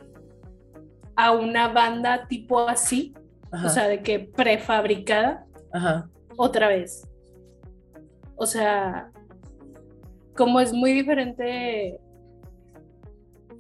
[1.14, 3.14] a una banda tipo así,
[3.50, 7.08] Ajá, o sea, de que prefabricada ajá, otra vez.
[8.34, 9.10] O sea,
[10.36, 12.00] como es muy diferente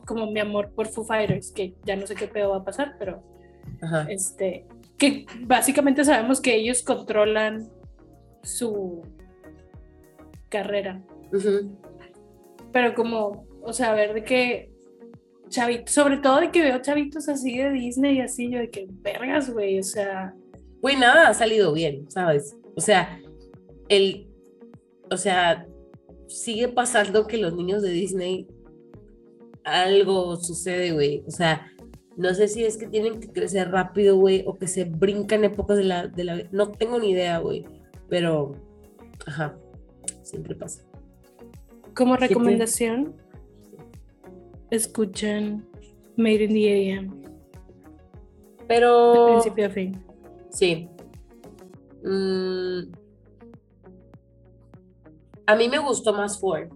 [0.06, 2.94] como mi amor por Foo Fighters, que ya no sé qué pedo va a pasar,
[2.98, 3.22] pero
[3.82, 4.06] ajá.
[4.08, 4.66] este,
[4.96, 7.68] que básicamente sabemos que ellos controlan
[8.42, 9.02] su
[10.48, 11.76] carrera, Ujú.
[12.72, 14.70] pero como, o sea, ver de que
[15.48, 18.86] chavitos, sobre todo de que veo chavitos así de Disney y así, yo de que
[18.88, 20.34] vergas, güey, o sea,
[20.80, 22.56] Güey, nada ha salido bien, ¿sabes?
[22.76, 23.20] O sea,
[23.88, 24.28] el,
[25.10, 25.66] o sea,
[26.28, 28.46] sigue pasando que los niños de Disney
[29.64, 31.24] algo sucede, güey.
[31.26, 31.70] O sea,
[32.16, 35.76] no sé si es que tienen que crecer rápido, güey, o que se brincan épocas
[35.76, 37.64] de la, de la, no tengo ni idea, güey.
[38.08, 38.52] Pero,
[39.26, 39.58] ajá,
[40.22, 40.82] siempre pasa.
[41.94, 43.14] como recomendación,
[44.70, 45.66] escuchen
[46.16, 47.30] Made in the AM, de
[48.68, 50.02] Pero, principio a fin.
[50.50, 50.88] sí.
[52.02, 52.92] Mm,
[55.46, 56.68] a mí me gustó más Ford.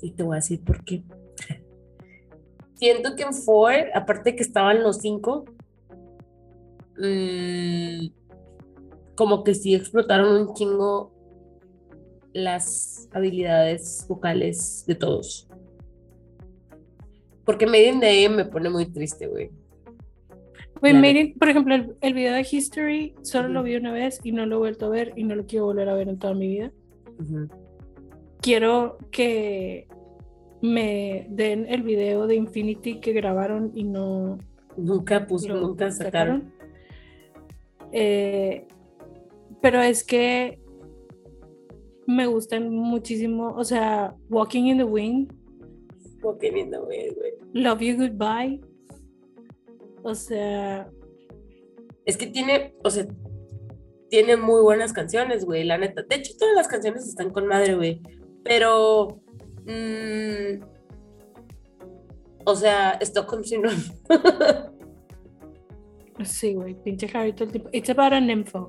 [0.00, 1.04] Y te voy a decir por qué.
[2.74, 5.44] Siento que en Ford, aparte de que estaban los cinco,
[6.98, 8.06] mm,
[9.14, 11.12] como que sí explotaron un chingo
[12.32, 15.48] las habilidades vocales de todos.
[17.44, 19.50] Porque Made in AM me pone muy triste, güey.
[20.80, 24.18] Güey, Made in- por ejemplo, el, el video de History solo lo vi una vez
[24.24, 26.18] y no lo he vuelto a ver y no lo quiero volver a ver en
[26.18, 26.72] toda mi vida.
[27.20, 27.48] Ujú.
[28.42, 29.88] Quiero que
[30.60, 34.38] me den el video de Infinity que grabaron y no
[34.76, 36.52] Nunca puso, nunca sacaron.
[37.92, 38.66] Eh,
[39.60, 40.60] pero es que
[42.06, 45.32] me gustan muchísimo, o sea, Walking in the Wind,
[46.20, 47.32] Como que lindo, güey, güey.
[47.52, 48.60] Love You Goodbye.
[50.02, 50.90] O sea,
[52.04, 53.06] Es que tiene, o sea,
[54.08, 56.02] tiene muy buenas canciones, güey, la neta.
[56.02, 58.00] De hecho, todas las canciones están con madre, güey.
[58.44, 59.20] Pero,
[59.64, 60.62] mm,
[62.44, 63.82] o sea, Stockholm Syndrome.
[66.24, 67.70] sí, güey, pinche Harry todo el tiempo.
[67.72, 68.68] It's about an info.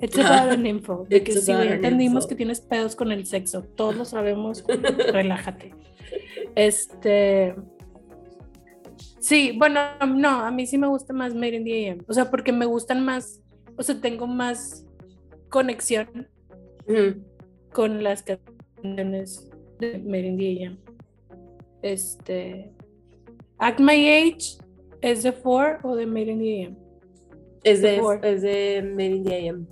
[0.00, 1.06] It's about an info.
[1.08, 2.28] De que entendimos info.
[2.28, 3.62] que tienes pedos con el sexo.
[3.62, 4.64] Todos lo sabemos.
[5.12, 5.72] Relájate.
[6.56, 7.54] Este.
[9.20, 12.04] Sí, bueno, no, a mí sí me gusta más Made in the AM.
[12.08, 13.40] O sea, porque me gustan más,
[13.76, 14.84] o sea, tengo más
[15.48, 16.28] conexión
[17.72, 18.24] con las
[18.82, 19.48] canciones
[19.78, 19.94] de
[20.66, 20.78] AM.
[21.82, 22.70] Este.
[23.58, 24.58] Act My Age
[25.00, 26.76] es de Four o de AM.
[27.64, 29.66] Es de, es de AM.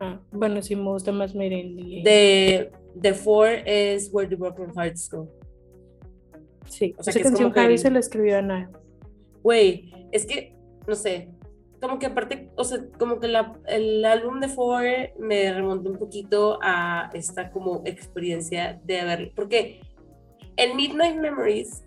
[0.00, 2.02] Ah, bueno, sí me gusta más AM.
[2.02, 2.70] De,
[3.00, 5.28] The Four es Where the Broken Hearts Go.
[6.66, 8.70] sí, o sea, esa que canción el- se la escribió a Ana.
[9.42, 10.56] Güey, es que,
[10.86, 11.28] no sé,
[11.84, 14.84] como que aparte, o sea, como que la, el álbum de Four
[15.18, 19.82] me remontó un poquito a esta como experiencia de haber, porque
[20.56, 21.84] en Midnight Memories,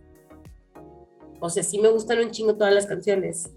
[1.39, 3.51] o sea, sí me gustan un chingo todas las canciones.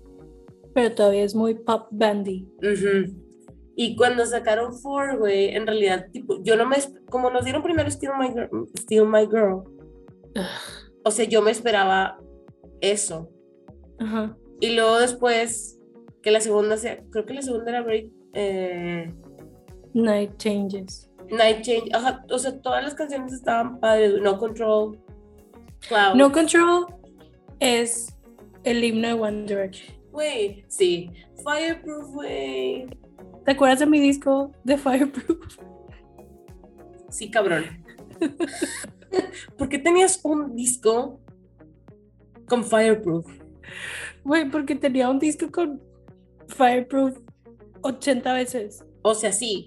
[0.73, 2.49] Pero todavía es muy pop bandy.
[2.63, 3.15] Ujú.
[3.77, 6.77] Y cuando sacaron Four, güey, en realidad, tipo, yo no me,
[7.11, 9.63] como nos dieron primero Still My Girl, Still My Girl,
[11.05, 12.19] o sea, yo me esperaba
[12.81, 13.29] eso.
[13.99, 14.39] Ajá.
[14.59, 15.80] Y luego después,
[16.23, 19.13] que la segunda sea, creo que la segunda era Break, eh,
[19.95, 21.11] Night Changes.
[21.31, 24.99] Night Change, ajá, o sea, todas las canciones estaban padres, No Control,
[25.89, 26.15] Cloud.
[26.15, 26.87] No Control
[27.61, 28.17] es
[28.65, 29.97] el himno de One Direction.
[30.11, 31.11] Güey, sí,
[31.45, 32.87] Fireproof, güey.
[33.45, 35.57] ¿Te acuerdas de mi disco de Fireproof?
[37.09, 37.65] Sí, cabrón.
[39.57, 41.21] ¿Por qué tenías un disco
[42.47, 43.27] con Fireproof?
[44.25, 45.81] Güey, porque tenía un disco con
[46.51, 47.19] Fireproof
[47.83, 48.85] 80 veces.
[49.03, 49.67] O sea, sí,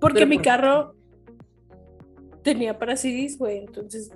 [0.00, 0.94] Porque Pero mi por- carro
[2.42, 3.58] tenía para CDs, güey.
[3.58, 4.10] Entonces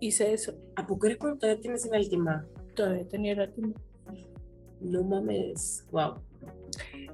[0.00, 0.54] hice eso.
[0.76, 2.46] ¿a poco era cuando todavía tienes en última?
[2.74, 3.50] Todavía tenía la
[4.80, 6.14] No mames, wow.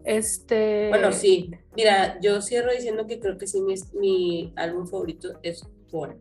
[0.04, 0.88] Este.
[0.90, 1.50] Bueno, sí.
[1.74, 6.18] Mira, yo cierro diciendo que creo que sí, mi, mi álbum favorito es Four.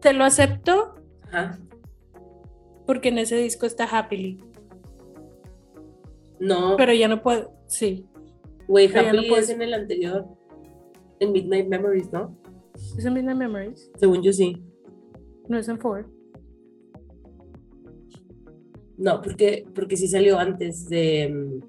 [0.00, 0.94] Te lo acepto
[1.32, 1.58] Ajá.
[2.86, 4.40] porque en ese disco está Happily.
[6.40, 7.52] No, Pero ya no puedo.
[7.66, 8.06] Sí.
[8.68, 10.26] güey, pero no Happy es en el anterior.
[11.20, 12.36] En Midnight Memories, ¿no?
[12.74, 13.90] Es en Midnight Memories.
[13.96, 14.62] Según yo sí.
[15.48, 16.06] No es en Four.
[18.98, 21.28] No, porque, porque sí salió antes de.
[21.28, 21.60] mm,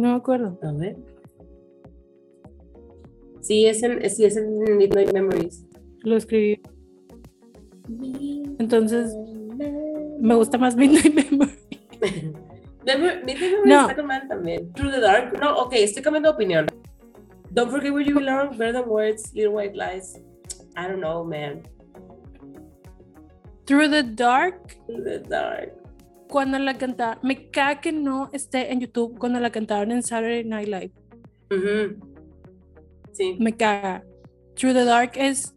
[0.00, 0.58] No me acuerdo.
[0.62, 0.96] A ver.
[3.40, 5.64] Sí, es en, sí, es en Midnight Memories.
[6.02, 6.60] Lo escribí.
[8.58, 9.16] Entonces,
[10.20, 11.65] me gusta más Midnight Memories.
[12.86, 13.88] Memories No.
[13.88, 14.72] está también.
[14.72, 15.38] Through the Dark.
[15.40, 16.66] No, ok, estoy cambiando de opinión.
[17.50, 20.16] Don't forget where you belong, better than words, little white lies.
[20.76, 21.62] I don't know, man.
[23.66, 25.72] Through the Dark, Through the Dark.
[26.28, 30.44] cuando la cantaba, me caga que no esté en YouTube cuando la cantaron en Saturday
[30.44, 30.92] Night Live.
[31.50, 31.96] Ujú.
[33.12, 33.36] Sí.
[33.40, 34.04] Me caga.
[34.54, 35.54] Through the Dark es.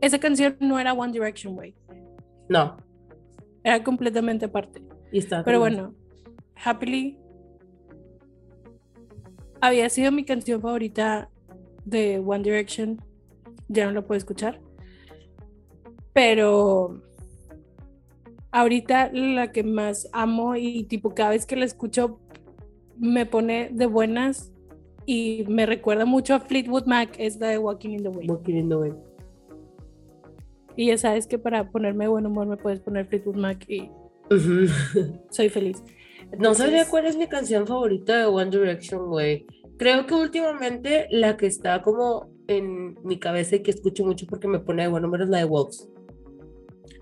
[0.00, 1.74] Esa canción no era One Direction, güey.
[2.48, 2.76] No.
[3.62, 4.82] Era completamente aparte.
[5.12, 5.44] Y está.
[5.44, 5.94] Pero bueno,
[6.64, 7.18] Happily
[9.60, 11.30] había sido mi canción favorita
[11.84, 13.00] de One Direction.
[13.68, 14.60] Ya no la puedo escuchar.
[16.12, 17.02] Pero
[18.52, 22.20] ahorita la que más amo y tipo cada vez que la escucho
[22.98, 24.52] me pone de buenas
[25.06, 28.30] y me recuerda mucho a Fleetwood Mac es la de Walking in the Wind.
[28.30, 28.96] Walking in the Wind.
[30.76, 33.90] Y ya sabes que para ponerme de buen humor me puedes poner Fleetwood Mac y
[35.30, 35.82] Soy feliz.
[36.38, 39.46] No sabía Entonces- cuál es mi canción favorita de One Direction, güey.
[39.78, 44.46] Creo que últimamente la que está como en mi cabeza y que escucho mucho porque
[44.46, 45.88] me pone de buen humor es la de Wolves.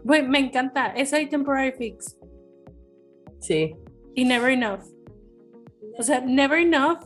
[0.05, 0.89] Güey, me encanta.
[0.89, 2.17] Es ahí temporary fix.
[3.41, 3.75] Sí.
[4.15, 4.81] Y never enough.
[5.99, 6.99] O sea, never enough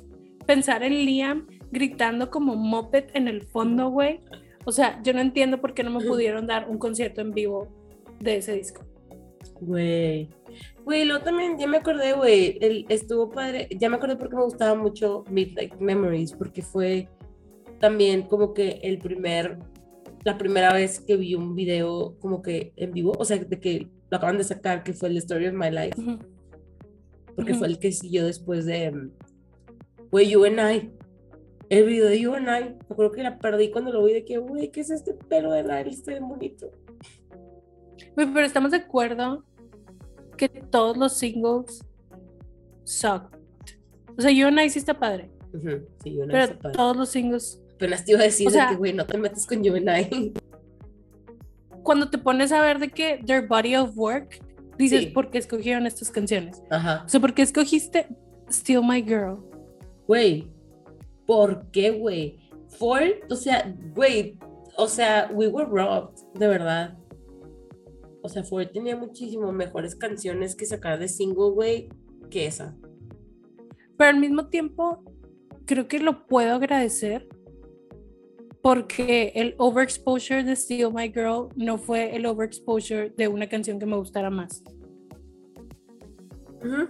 [0.47, 4.21] pensar en Liam gritando como moped en el fondo, güey.
[4.65, 7.69] O sea, yo no entiendo por qué no me pudieron dar un concierto en vivo
[8.21, 8.85] de ese disco.
[9.65, 10.29] Güey.
[10.85, 14.43] Güey, luego también, ya me acordé, güey, el- estuvo padre, ya me acordé porque me
[14.43, 17.09] gustaba mucho Midnight Memories, porque fue
[17.79, 19.59] también como que el primer,
[20.25, 23.89] la primera vez que vi un video como que en vivo, o sea, de que
[24.11, 26.19] lo acaban de sacar, que fue el Story of My Life,
[27.37, 29.11] porque fue el que siguió después de,
[30.11, 30.91] güey, You and I,
[31.69, 34.25] el video de You and I, me acuerdo que la perdí cuando lo vi de
[34.25, 35.89] que, güey, ¿qué es este pelo de Nile?
[35.91, 36.69] Está bien bonito.
[38.17, 39.45] Pero estamos de acuerdo
[40.51, 41.85] que todos los singles
[42.85, 43.39] sucked.
[44.17, 46.59] O sea, You and I sí está padre, Ujú, Sí, You and I pero está
[46.59, 46.77] padre.
[46.77, 47.61] todos los singles.
[47.75, 49.75] Apenas te iba a decir O de sea- que, güey, no te metas con You
[49.77, 50.33] and I.
[51.83, 54.41] Cuando te pones a ver de que their body of work,
[54.79, 55.07] dices, Sí.
[55.07, 56.63] ¿por qué escogieron estas canciones?
[56.71, 57.03] Ajá.
[57.05, 58.07] O sea, ¿por qué escogiste
[58.51, 59.39] Still My Girl?
[60.07, 60.49] Güey,
[61.27, 62.39] ¿por qué, güey?
[62.69, 64.39] Ford, o sea, güey,
[64.77, 66.97] o sea, we were robbed, de verdad.
[68.23, 71.89] O sea, Ford tenía muchísimo mejores canciones que sacar de single, güey,
[72.31, 72.77] que esa.
[73.97, 75.03] Pero al mismo tiempo,
[75.67, 77.29] creo que lo puedo agradecer
[78.63, 83.87] porque el overexposure de Still My Girl no fue el overexposure de una canción que
[83.87, 84.63] me gustara más.
[86.65, 86.89] Ujú.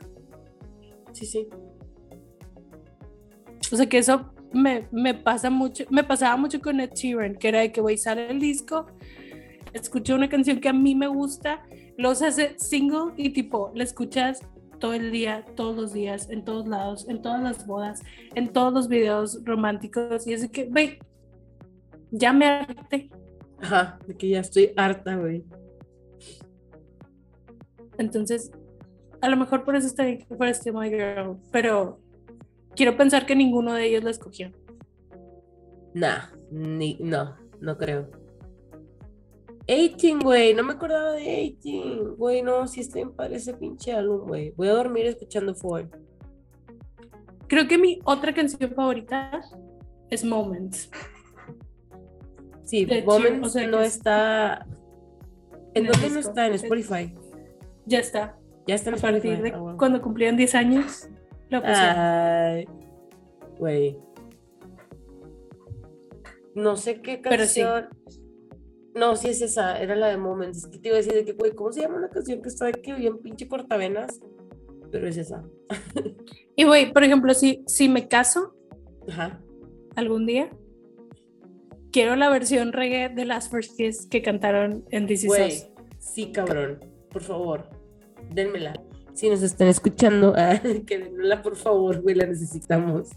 [1.12, 1.48] Sí, sí.
[3.72, 7.48] O sea que eso me, me pasa mucho, me pasaba mucho con Ed Sheeran, que
[7.48, 8.86] era de que voy a sale el disco,
[9.72, 11.62] escucho una canción que a mí me gusta,
[11.96, 14.40] los hace single y tipo, la escuchas
[14.78, 18.02] todo el día, todos los días, en todos lados, en todas las bodas,
[18.34, 20.98] en todos los videos románticos, y es que, güey,
[22.10, 23.08] ya me harté.
[23.60, 25.44] Ajá, de que ya estoy harta, güey.
[27.96, 28.50] Entonces,
[29.20, 32.00] a lo mejor por eso está bien que fuera Still My Girl, pero
[32.74, 34.50] quiero pensar que ninguno de ellos la escogió.
[35.94, 38.21] Nah, ni, no, no creo.
[39.66, 42.16] 18, güey, no me acordaba de 18.
[42.16, 44.50] Güey, no, sí está bien padre ese pinche álbum, güey.
[44.56, 45.86] Voy a dormir escuchando Ford.
[47.48, 49.40] Creo que mi otra canción favorita
[50.10, 50.90] es Moments.
[52.64, 54.66] Sí, De Moments o sea, no es- está.
[55.74, 56.46] ¿En en dónde no está?
[56.46, 57.14] En Spotify.
[57.86, 58.38] Ya está.
[58.66, 59.50] Ya está en A partir Spotify.
[59.50, 61.08] de Ah, cuando cumplían 10 años,
[61.50, 61.94] lo pusieron.
[61.98, 62.68] Ay,
[63.58, 63.98] güey.
[66.54, 67.62] No sé qué Pero sí.
[68.94, 70.58] No, sí es esa, era la de Moments.
[70.58, 72.48] Es que te iba a decir de que, güey, ¿cómo se llama una canción que
[72.48, 74.20] está aquí bien pinche cortavenas?
[74.90, 75.44] Pero es esa.
[76.54, 78.54] Y güey, por ejemplo, si, si me caso
[79.08, 79.40] Ajá.
[79.96, 80.50] algún día,
[81.90, 85.62] quiero la versión reggae de Last First Kiss que cantaron en This Is Güey,
[85.98, 86.84] sí, cabrón.
[87.10, 87.70] Por favor,
[88.34, 88.74] denmela.
[89.14, 93.08] Si nos están escuchando, ah, que denmela, por favor, güey, la necesitamos.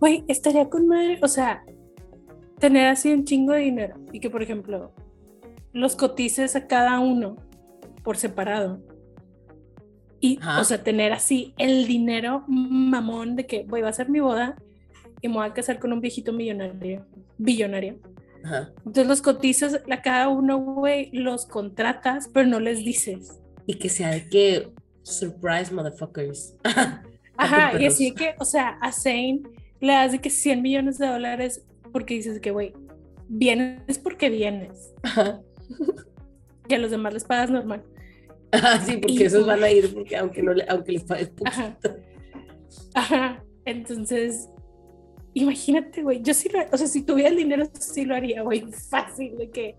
[0.00, 1.64] Güey, estaría con madre, o sea,
[2.58, 4.92] tener así un chingo de dinero y que, por ejemplo,
[5.72, 7.36] los cotices a cada uno
[8.02, 8.80] por separado.
[10.20, 10.60] Y, Ajá.
[10.60, 14.56] o sea, tener así el dinero mamón de que, va a ser mi boda
[15.20, 17.06] y me voy a casar con un viejito millonario,
[17.38, 18.00] billonario.
[18.44, 18.72] Ajá.
[18.78, 23.40] Entonces los cotizas a cada uno, güey, los contratas, pero no les dices.
[23.66, 24.72] Y que sea de que,
[25.02, 26.56] surprise, motherfuckers.
[27.36, 29.42] Ajá, y así que, o sea, a Zane
[29.80, 32.72] le das de que 100 millones de dólares porque dices que, güey,
[33.28, 34.92] vienes porque vienes.
[35.02, 35.40] Ajá.
[36.68, 37.82] Y a los demás les pagas normal.
[38.52, 41.28] Ajá, sí, porque Y- esos van a ir porque aunque no le, aunque les pagues
[41.30, 41.48] poquito.
[41.50, 41.78] Ajá.
[42.94, 43.44] Ajá.
[43.64, 44.48] Entonces,
[45.34, 48.64] imagínate, güey, yo sí lo, o sea, si tuviera el dinero, sí lo haría, güey,
[48.90, 49.76] fácil, de que,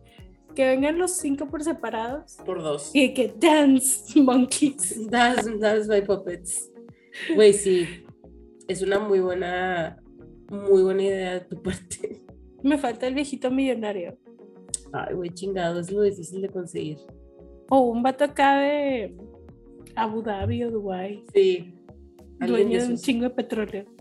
[0.55, 2.91] que vengan los cinco por separados Por dos.
[2.93, 5.07] y que dance monkeys.
[5.09, 6.69] That's, that's my puppets.
[7.35, 7.87] Güey, sí.
[8.67, 9.98] Es una muy buena,
[10.49, 12.21] muy buena idea de tu parte.
[12.63, 14.17] Me falta el viejito millonario.
[14.91, 16.97] Ay, güey, chingado, es lo difícil de conseguir.
[17.69, 19.15] O un vato acá de
[19.95, 21.75] Abu Dhabi o Dubai, Sí.
[22.39, 23.85] Dueño de un chingo de petróleo.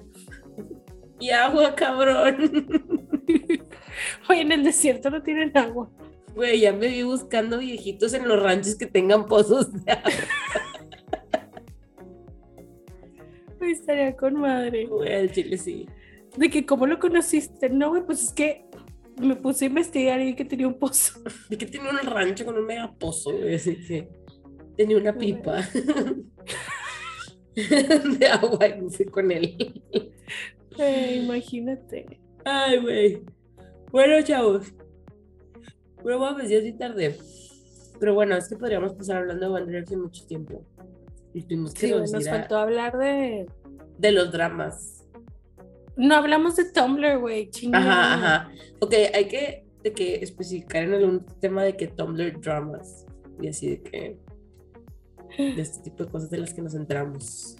[1.20, 2.36] Y agua, cabrón.
[4.28, 5.90] Oye, en el desierto no tienen agua.
[6.36, 10.10] Güey, ya me vi buscando viejitos en los ranchos que tengan pozos de agua.
[13.60, 14.86] Estaría con madre.
[14.86, 15.86] Güey, al chile sí.
[16.36, 17.68] De que, ¿cómo lo conociste?
[17.70, 18.66] No, güey, pues es que
[19.20, 21.20] me puse a investigar y que tenía un pozo.
[21.48, 24.08] De que tenía un rancho con un mega pozo, güey, así que
[24.76, 25.60] tenía una pipa
[27.54, 29.82] de agua y me fui con él.
[30.80, 32.20] Eh, imagínate.
[32.44, 33.22] Ay, güey.
[33.90, 34.72] Bueno, chavos.
[36.04, 37.18] Bueno, pues ya sí tarde.
[37.98, 40.64] Pero bueno, es que podríamos pasar hablando de One Direction mucho tiempo.
[41.34, 43.46] Y tuvimos que Sí, nos a- faltó hablar de.
[43.98, 44.97] de los dramas.
[45.98, 47.50] No hablamos de Tumblr, güey.
[47.50, 48.14] chingada.
[48.14, 48.52] Ajá, ajá.
[48.80, 53.04] Ok, hay que, de que especificar en algún tema de que Tumblr dramas.
[53.40, 54.18] Y así de que.
[55.36, 57.56] De este tipo de cosas de las que nos entramos.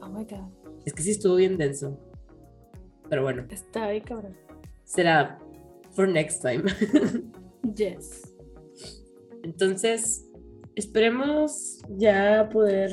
[0.00, 0.50] Oh my god.
[0.84, 1.98] Es que sí estuvo bien denso.
[3.08, 4.36] Pero bueno, Está ahí, cabrón.
[4.84, 5.38] será
[5.92, 6.64] for next time.
[7.76, 8.34] Yes.
[9.42, 10.26] Entonces,
[10.74, 12.90] esperemos ya poder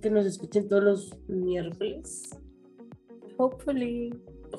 [0.00, 2.30] que nos escuchen todos los miércoles.
[3.42, 4.14] Hopefully.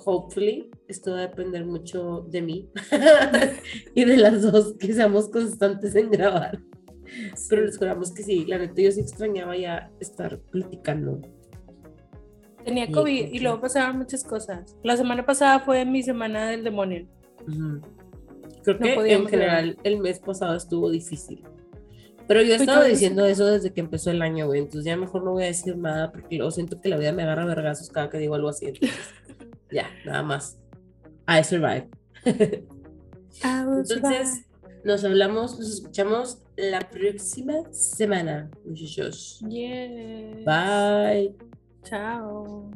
[0.05, 2.69] Hopefully, esto va a depender mucho de mí
[3.95, 6.59] y de las dos que seamos constantes en grabar.
[7.49, 11.21] Pero les juramos que sí, la neta yo sí extrañaba ya estar platicando.
[12.65, 14.75] Tenía COVID y luego pasaron muchas cosas.
[14.83, 17.07] La semana pasada fue mi semana del demonio.
[17.47, 17.79] Ujú.
[18.63, 21.41] Creo No que en general el mes pasado estuvo difícil.
[22.33, 24.61] Pero yo he estado diciendo eso desde que empezó el año, güey.
[24.61, 27.21] Entonces ya mejor no voy a decir nada porque luego siento que la vida me
[27.21, 28.65] agarra vergazos cada que digo algo así.
[28.65, 28.97] Entonces,
[29.71, 30.57] ya, nada más.
[31.27, 31.89] I survive.
[33.43, 34.47] Entonces,
[34.83, 39.39] nos hablamos, nos escuchamos la próxima semana, muchachos.
[39.47, 40.43] Yes.
[40.43, 41.35] Bye.
[41.83, 42.71] Chao.